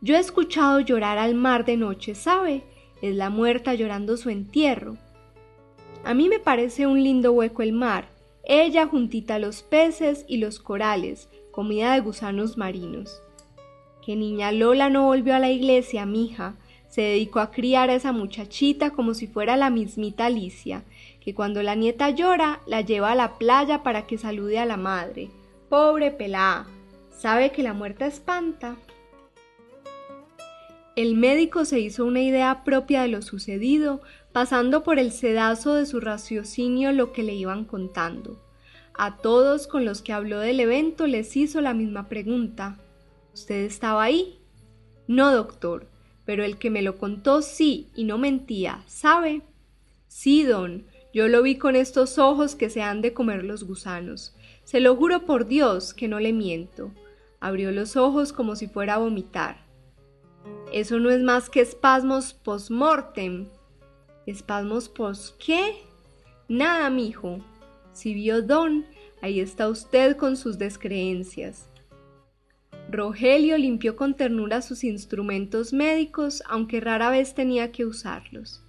Yo 0.00 0.16
he 0.16 0.18
escuchado 0.18 0.80
llorar 0.80 1.18
al 1.18 1.36
mar 1.36 1.64
de 1.64 1.76
noche, 1.76 2.16
¿sabe? 2.16 2.64
Es 3.00 3.14
la 3.14 3.30
muerta 3.30 3.74
llorando 3.74 4.16
su 4.16 4.28
entierro. 4.30 4.96
A 6.04 6.14
mí 6.14 6.28
me 6.28 6.38
parece 6.38 6.86
un 6.86 7.02
lindo 7.02 7.32
hueco 7.32 7.62
el 7.62 7.72
mar, 7.72 8.08
ella 8.44 8.86
juntita 8.86 9.36
a 9.36 9.38
los 9.38 9.62
peces 9.62 10.24
y 10.28 10.36
los 10.36 10.60
corales, 10.60 11.28
comida 11.50 11.94
de 11.94 12.00
gusanos 12.00 12.56
marinos. 12.56 13.20
Que 14.04 14.14
niña 14.14 14.52
Lola 14.52 14.88
no 14.88 15.04
volvió 15.04 15.34
a 15.34 15.40
la 15.40 15.50
iglesia, 15.50 16.06
mija, 16.06 16.54
se 16.88 17.02
dedicó 17.02 17.40
a 17.40 17.50
criar 17.50 17.90
a 17.90 17.94
esa 17.94 18.12
muchachita 18.12 18.90
como 18.90 19.14
si 19.14 19.26
fuera 19.26 19.56
la 19.56 19.68
mismita 19.68 20.26
Alicia, 20.26 20.84
que 21.20 21.34
cuando 21.34 21.62
la 21.62 21.74
nieta 21.74 22.10
llora 22.10 22.60
la 22.66 22.82
lleva 22.82 23.10
a 23.10 23.16
la 23.16 23.36
playa 23.36 23.82
para 23.82 24.06
que 24.06 24.16
salude 24.16 24.60
a 24.60 24.64
la 24.64 24.76
madre. 24.76 25.28
Pobre 25.68 26.12
pelá, 26.12 26.66
¿sabe 27.10 27.50
que 27.50 27.64
la 27.64 27.72
muerte 27.72 28.06
espanta? 28.06 28.76
El 30.94 31.16
médico 31.16 31.64
se 31.64 31.80
hizo 31.80 32.06
una 32.06 32.22
idea 32.22 32.62
propia 32.64 33.02
de 33.02 33.08
lo 33.08 33.22
sucedido, 33.22 34.00
pasando 34.36 34.82
por 34.82 34.98
el 34.98 35.12
sedazo 35.12 35.72
de 35.72 35.86
su 35.86 35.98
raciocinio 35.98 36.92
lo 36.92 37.10
que 37.10 37.22
le 37.22 37.34
iban 37.34 37.64
contando. 37.64 38.38
A 38.92 39.16
todos 39.16 39.66
con 39.66 39.86
los 39.86 40.02
que 40.02 40.12
habló 40.12 40.40
del 40.40 40.60
evento 40.60 41.06
les 41.06 41.34
hizo 41.38 41.62
la 41.62 41.72
misma 41.72 42.10
pregunta. 42.10 42.76
¿Usted 43.32 43.64
estaba 43.64 44.02
ahí? 44.02 44.38
No, 45.08 45.32
doctor, 45.32 45.86
pero 46.26 46.44
el 46.44 46.58
que 46.58 46.68
me 46.68 46.82
lo 46.82 46.98
contó 46.98 47.40
sí, 47.40 47.88
y 47.94 48.04
no 48.04 48.18
mentía, 48.18 48.82
¿sabe? 48.86 49.40
Sí, 50.06 50.42
don, 50.42 50.84
yo 51.14 51.28
lo 51.28 51.40
vi 51.40 51.56
con 51.56 51.74
estos 51.74 52.18
ojos 52.18 52.56
que 52.56 52.68
se 52.68 52.82
han 52.82 53.00
de 53.00 53.14
comer 53.14 53.42
los 53.42 53.64
gusanos. 53.64 54.36
Se 54.64 54.80
lo 54.80 54.96
juro 54.96 55.24
por 55.24 55.46
Dios 55.46 55.94
que 55.94 56.08
no 56.08 56.20
le 56.20 56.34
miento. 56.34 56.90
Abrió 57.40 57.72
los 57.72 57.96
ojos 57.96 58.34
como 58.34 58.54
si 58.54 58.66
fuera 58.66 58.96
a 58.96 58.98
vomitar. 58.98 59.64
Eso 60.74 61.00
no 61.00 61.08
es 61.08 61.22
más 61.22 61.48
que 61.48 61.62
espasmos 61.62 62.34
post-mortem. 62.34 63.48
¿Espasmos 64.26 64.88
post 64.88 65.36
qué? 65.38 65.76
Nada, 66.48 66.90
mijo. 66.90 67.40
Si 67.92 68.12
vio 68.12 68.42
Don, 68.42 68.84
ahí 69.22 69.38
está 69.38 69.68
usted 69.68 70.16
con 70.16 70.36
sus 70.36 70.58
descreencias. 70.58 71.68
Rogelio 72.90 73.56
limpió 73.56 73.96
con 73.96 74.14
ternura 74.14 74.62
sus 74.62 74.84
instrumentos 74.84 75.72
médicos, 75.72 76.42
aunque 76.48 76.80
rara 76.80 77.10
vez 77.10 77.34
tenía 77.34 77.70
que 77.70 77.84
usarlos. 77.84 78.62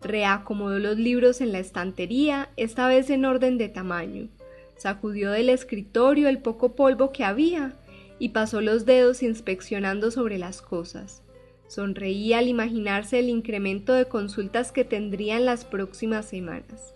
Reacomodó 0.00 0.78
los 0.78 0.98
libros 0.98 1.40
en 1.40 1.52
la 1.52 1.58
estantería, 1.60 2.50
esta 2.56 2.86
vez 2.86 3.08
en 3.08 3.24
orden 3.24 3.56
de 3.56 3.70
tamaño. 3.70 4.28
Sacudió 4.76 5.30
del 5.30 5.48
escritorio 5.48 6.28
el 6.28 6.38
poco 6.42 6.74
polvo 6.74 7.10
que 7.10 7.24
había 7.24 7.74
y 8.18 8.30
pasó 8.30 8.60
los 8.60 8.84
dedos 8.84 9.22
inspeccionando 9.22 10.10
sobre 10.10 10.38
las 10.38 10.60
cosas. 10.60 11.22
Sonreía 11.66 12.38
al 12.38 12.48
imaginarse 12.48 13.18
el 13.18 13.28
incremento 13.28 13.94
de 13.94 14.06
consultas 14.06 14.70
que 14.72 14.84
tendría 14.84 15.36
en 15.36 15.44
las 15.44 15.64
próximas 15.64 16.26
semanas. 16.26 16.94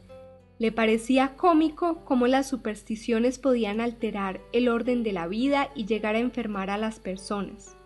Le 0.59 0.73
parecía 0.73 1.37
cómico 1.37 2.05
cómo 2.05 2.27
las 2.27 2.49
supersticiones 2.49 3.39
podían 3.39 3.81
alterar 3.81 4.41
el 4.53 4.69
orden 4.69 5.03
de 5.03 5.13
la 5.13 5.29
vida 5.29 5.71
y 5.75 5.87
llegar 5.87 6.17
a 6.17 6.21
enfermar 6.21 6.69
a 6.71 6.79
las 6.79 6.99
personas. 6.99 7.77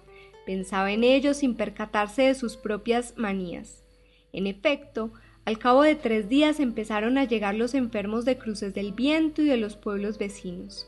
Pensaba 0.46 0.90
en 0.90 1.04
ello 1.04 1.34
sin 1.34 1.54
percatarse 1.54 2.22
de 2.22 2.34
sus 2.34 2.56
propias 2.56 3.14
manías. 3.16 3.84
En 4.32 4.46
efecto, 4.46 5.12
Al 5.44 5.58
cabo 5.58 5.82
de 5.82 5.96
tres 5.96 6.28
días 6.28 6.60
empezaron 6.60 7.18
a 7.18 7.24
llegar 7.24 7.56
los 7.56 7.74
enfermos 7.74 8.24
de 8.24 8.38
Cruces 8.38 8.74
del 8.74 8.92
Viento 8.92 9.42
y 9.42 9.46
de 9.46 9.56
los 9.56 9.76
pueblos 9.76 10.16
vecinos. 10.16 10.86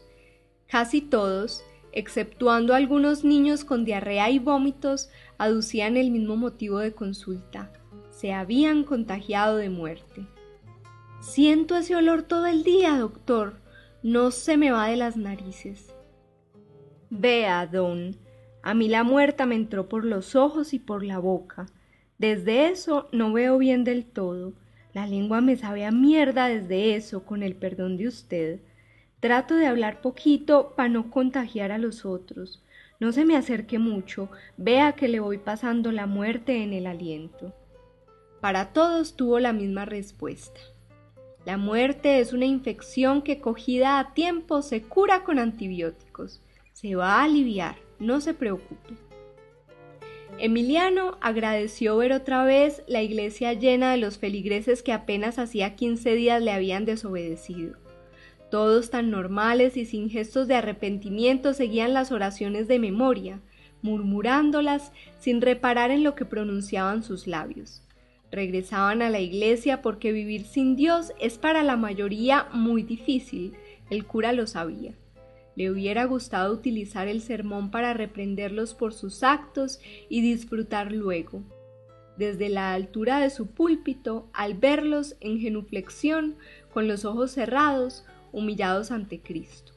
Casi 0.69 1.01
todos, 1.01 1.65
exceptuando 1.93 2.75
algunos 2.75 3.25
niños 3.25 3.65
con 3.65 3.85
diarrea 3.85 4.31
y 4.31 4.39
vómitos, 4.39 5.11
aducían 5.39 5.97
el 5.97 6.11
mismo 6.11 6.37
motivo 6.37 6.79
de 6.79 6.93
consulta. 6.93 7.73
Se 8.11 8.33
habían 8.33 8.85
contagiado 8.85 9.57
de 9.57 9.71
muerte. 9.71 10.27
Siento 11.21 11.77
ese 11.77 11.97
olor 11.97 12.23
todo 12.23 12.47
el 12.47 12.65
día, 12.65 12.97
doctor. 12.99 13.61
No 14.03 14.31
se 14.31 14.57
me 14.57 14.71
va 14.71 14.89
de 14.89 14.97
las 14.97 15.17
narices. 15.17 15.95
Vea, 17.11 17.67
don, 17.67 18.17
a 18.63 18.73
mí 18.75 18.89
la 18.89 19.05
muerta 19.05 19.45
me 19.45 19.55
entró 19.55 19.89
por 19.89 20.07
los 20.07 20.35
ojos 20.35 20.73
y 20.73 20.79
por 20.79 21.05
la 21.05 21.19
boca. 21.19 21.67
Desde 22.17 22.69
eso 22.69 23.09
no 23.13 23.33
veo 23.33 23.59
bien 23.59 23.85
del 23.85 24.07
todo. 24.07 24.55
La 24.95 25.07
lengua 25.07 25.43
me 25.43 25.57
sabe 25.57 25.85
a 25.85 25.91
mierda 25.91 26.47
desde 26.49 26.95
eso, 26.95 27.25
con 27.25 27.43
el 27.43 27.57
perdón 27.57 27.99
de 27.99 28.09
usted. 28.09 28.61
Trato 29.21 29.55
de 29.57 29.67
hablar 29.67 30.01
poquito 30.01 30.73
para 30.77 30.89
no 30.89 31.11
contagiar 31.11 31.73
a 31.73 31.79
los 31.79 32.07
otros. 32.07 32.64
No 33.05 33.13
se 33.13 33.27
me 33.27 33.37
acerque 33.37 33.79
mucho, 33.79 34.31
vea 34.57 34.93
que 34.93 35.09
le 35.09 35.21
voy 35.21 35.37
pasando 35.37 35.93
la 35.93 36.07
muerte 36.07 36.63
en 36.63 36.73
el 36.73 36.87
aliento. 36.87 37.53
Para 38.41 38.73
todos 38.73 39.15
tuvo 39.15 39.41
la 39.41 39.53
misma 39.53 39.85
respuesta. 39.85 40.59
La 41.45 41.59
muerte 41.59 42.21
es 42.21 42.33
una 42.33 42.47
infección 42.47 43.21
que 43.21 43.43
cogida 43.43 43.99
a 43.99 44.15
tiempo 44.15 44.63
se 44.63 44.81
cura 44.81 45.23
con 45.23 45.39
antibióticos. 45.39 46.41
Se 46.73 46.97
va 46.97 47.17
a 47.17 47.25
aliviar, 47.25 47.77
no 47.99 48.23
se 48.23 48.33
preocupe. 48.33 48.95
Emiliano 50.39 51.19
agradeció 51.21 51.99
ver 51.99 52.15
otra 52.15 52.47
vez 52.47 52.83
la 52.87 53.03
iglesia 53.03 53.53
llena 53.53 53.93
de 53.93 53.99
los 53.99 54.17
feligreses 54.17 54.83
que 54.83 54.95
apenas 54.95 55.39
hacía 55.39 55.77
quince 55.77 56.15
días 56.15 56.41
le 56.41 56.53
habían 56.53 56.87
desobedecido. 56.87 57.84
Todos 58.55 58.91
tan 58.91 59.11
normales 59.11 59.77
y 59.77 59.85
sin 59.85 60.09
gestos 60.09 60.47
de 60.47 60.55
arrepentimiento 60.55 61.55
seguían 61.55 61.93
las 61.93 62.13
oraciones 62.13 62.69
de 62.69 62.79
memoria, 62.79 63.41
murmurándolas 63.83 64.93
sin 65.19 65.41
reparar 65.41 65.91
en 65.91 66.05
lo 66.05 66.15
que 66.15 66.25
pronunciaban 66.25 67.03
sus 67.03 67.27
labios. 67.27 67.83
Regresaban 68.31 69.03
a 69.03 69.11
la 69.11 69.19
iglesia 69.19 69.83
porque 69.83 70.13
vivir 70.13 70.45
sin 70.45 70.77
Dios 70.77 71.11
es 71.19 71.37
para 71.37 71.65
la 71.65 71.77
mayoría 71.77 72.47
muy 72.53 72.85
difícil, 72.85 73.55
el 73.91 74.07
cura 74.07 74.33
lo 74.33 74.47
sabía. 74.47 74.95
Le 75.57 75.69
hubiera 75.69 76.05
gustado 76.05 76.55
utilizar 76.55 77.09
el 77.09 77.23
sermón 77.23 77.73
para 77.73 77.93
reprenderlos 77.93 78.73
por 78.73 78.95
sus 78.95 79.25
actos 79.25 79.81
y 80.09 80.21
disfrutar 80.21 80.93
luego. 80.93 81.43
Desde 82.17 82.49
la 82.49 82.73
altura 82.73 83.19
de 83.19 83.31
su 83.31 83.49
púlpito, 83.49 84.29
al 84.33 84.55
verlos 84.55 85.17
en 85.19 85.41
genuflexión, 85.41 86.37
con 86.73 86.87
los 86.87 87.05
ojos 87.05 87.33
cerrados, 87.33 88.05
humillados 88.35 88.91
ante 88.91 89.21
Cristo. 89.21 89.73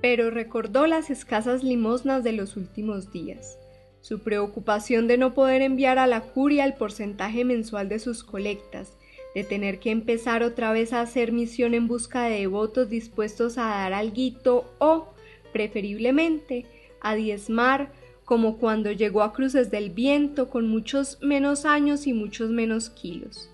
Pero 0.00 0.30
recordó 0.30 0.86
las 0.86 1.10
escasas 1.10 1.64
limosnas 1.64 2.22
de 2.22 2.32
los 2.32 2.56
últimos 2.56 3.10
días, 3.10 3.58
su 4.00 4.20
preocupación 4.20 5.08
de 5.08 5.16
no 5.16 5.32
poder 5.32 5.62
enviar 5.62 5.98
a 5.98 6.06
la 6.06 6.20
curia 6.20 6.64
el 6.64 6.74
porcentaje 6.74 7.44
mensual 7.44 7.88
de 7.88 7.98
sus 7.98 8.22
colectas, 8.22 8.96
de 9.34 9.44
tener 9.44 9.78
que 9.78 9.90
empezar 9.90 10.42
otra 10.42 10.72
vez 10.72 10.92
a 10.92 11.00
hacer 11.00 11.32
misión 11.32 11.72
en 11.74 11.88
busca 11.88 12.24
de 12.24 12.40
devotos 12.40 12.90
dispuestos 12.90 13.56
a 13.58 13.66
dar 13.66 13.92
alguito 13.94 14.70
o, 14.78 15.14
preferiblemente, 15.52 16.66
a 17.00 17.14
diezmar, 17.14 17.92
como 18.24 18.58
cuando 18.58 18.92
llegó 18.92 19.22
a 19.22 19.32
Cruces 19.32 19.70
del 19.70 19.90
Viento 19.90 20.48
con 20.48 20.68
muchos 20.68 21.18
menos 21.22 21.64
años 21.64 22.06
y 22.06 22.12
muchos 22.12 22.50
menos 22.50 22.90
kilos. 22.90 23.50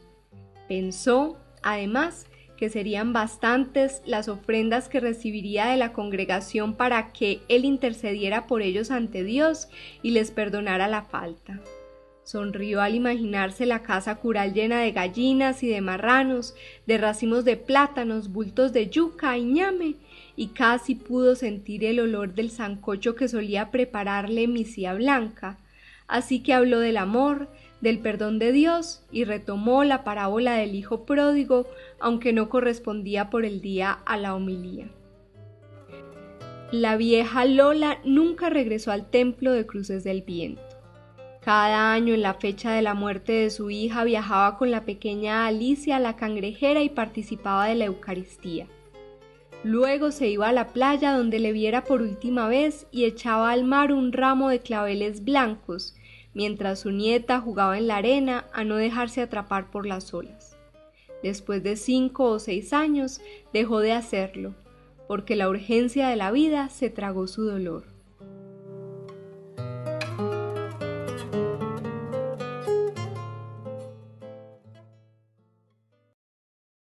Pensó, 0.68 1.38
además, 1.62 2.26
que 2.58 2.68
serían 2.68 3.12
bastantes 3.12 4.02
las 4.04 4.28
ofrendas 4.28 4.88
que 4.88 5.00
recibiría 5.00 5.66
de 5.66 5.76
la 5.76 5.92
congregación 5.92 6.74
para 6.74 7.12
que 7.12 7.40
él 7.48 7.64
intercediera 7.64 8.46
por 8.46 8.62
ellos 8.62 8.90
ante 8.90 9.22
Dios 9.22 9.68
y 10.02 10.10
les 10.10 10.32
perdonara 10.32 10.88
la 10.88 11.02
falta. 11.02 11.60
Sonrió 12.24 12.82
al 12.82 12.94
imaginarse 12.94 13.64
la 13.64 13.82
casa 13.82 14.16
cural 14.16 14.52
llena 14.52 14.80
de 14.80 14.92
gallinas 14.92 15.62
y 15.62 15.68
de 15.68 15.80
marranos, 15.80 16.54
de 16.86 16.98
racimos 16.98 17.46
de 17.46 17.56
plátanos, 17.56 18.32
bultos 18.32 18.74
de 18.74 18.90
yuca 18.90 19.38
y 19.38 19.44
ñame, 19.44 19.94
y 20.36 20.48
casi 20.48 20.94
pudo 20.94 21.36
sentir 21.36 21.84
el 21.84 22.00
olor 22.00 22.34
del 22.34 22.50
sancocho 22.50 23.14
que 23.14 23.28
solía 23.28 23.70
prepararle 23.70 24.46
misía 24.46 24.92
blanca. 24.92 25.58
Así 26.06 26.40
que 26.40 26.52
habló 26.52 26.80
del 26.80 26.98
amor, 26.98 27.48
del 27.80 28.00
perdón 28.00 28.38
de 28.38 28.52
Dios 28.52 29.04
y 29.12 29.24
retomó 29.24 29.84
la 29.84 30.04
parábola 30.04 30.54
del 30.54 30.74
hijo 30.74 31.04
pródigo, 31.04 31.66
aunque 32.00 32.32
no 32.32 32.48
correspondía 32.48 33.30
por 33.30 33.44
el 33.44 33.60
día 33.60 33.92
a 34.04 34.16
la 34.16 34.34
homilía. 34.34 34.88
La 36.70 36.96
vieja 36.96 37.44
Lola 37.46 37.98
nunca 38.04 38.50
regresó 38.50 38.92
al 38.92 39.08
templo 39.08 39.52
de 39.52 39.66
Cruces 39.66 40.04
del 40.04 40.22
Viento. 40.22 40.62
Cada 41.40 41.94
año 41.94 42.12
en 42.12 42.20
la 42.20 42.34
fecha 42.34 42.72
de 42.72 42.82
la 42.82 42.92
muerte 42.92 43.32
de 43.32 43.48
su 43.48 43.70
hija 43.70 44.04
viajaba 44.04 44.58
con 44.58 44.70
la 44.70 44.84
pequeña 44.84 45.46
Alicia 45.46 45.96
a 45.96 46.00
la 46.00 46.16
cangrejera 46.16 46.82
y 46.82 46.90
participaba 46.90 47.66
de 47.66 47.74
la 47.74 47.86
Eucaristía. 47.86 48.66
Luego 49.64 50.10
se 50.10 50.28
iba 50.28 50.48
a 50.48 50.52
la 50.52 50.68
playa 50.68 51.16
donde 51.16 51.38
le 51.38 51.52
viera 51.52 51.84
por 51.84 52.02
última 52.02 52.48
vez 52.48 52.86
y 52.92 53.04
echaba 53.04 53.50
al 53.50 53.64
mar 53.64 53.92
un 53.92 54.12
ramo 54.12 54.50
de 54.50 54.60
claveles 54.60 55.24
blancos, 55.24 55.96
mientras 56.38 56.78
su 56.78 56.92
nieta 56.92 57.40
jugaba 57.40 57.78
en 57.78 57.88
la 57.88 57.96
arena 57.96 58.46
a 58.52 58.62
no 58.62 58.76
dejarse 58.76 59.20
atrapar 59.20 59.72
por 59.72 59.86
las 59.86 60.14
olas. 60.14 60.56
Después 61.20 61.64
de 61.64 61.74
cinco 61.74 62.30
o 62.30 62.38
seis 62.38 62.72
años 62.72 63.20
dejó 63.52 63.80
de 63.80 63.90
hacerlo, 63.90 64.54
porque 65.08 65.34
la 65.34 65.48
urgencia 65.48 66.06
de 66.08 66.14
la 66.14 66.30
vida 66.30 66.68
se 66.68 66.90
tragó 66.90 67.26
su 67.26 67.42
dolor. 67.42 67.86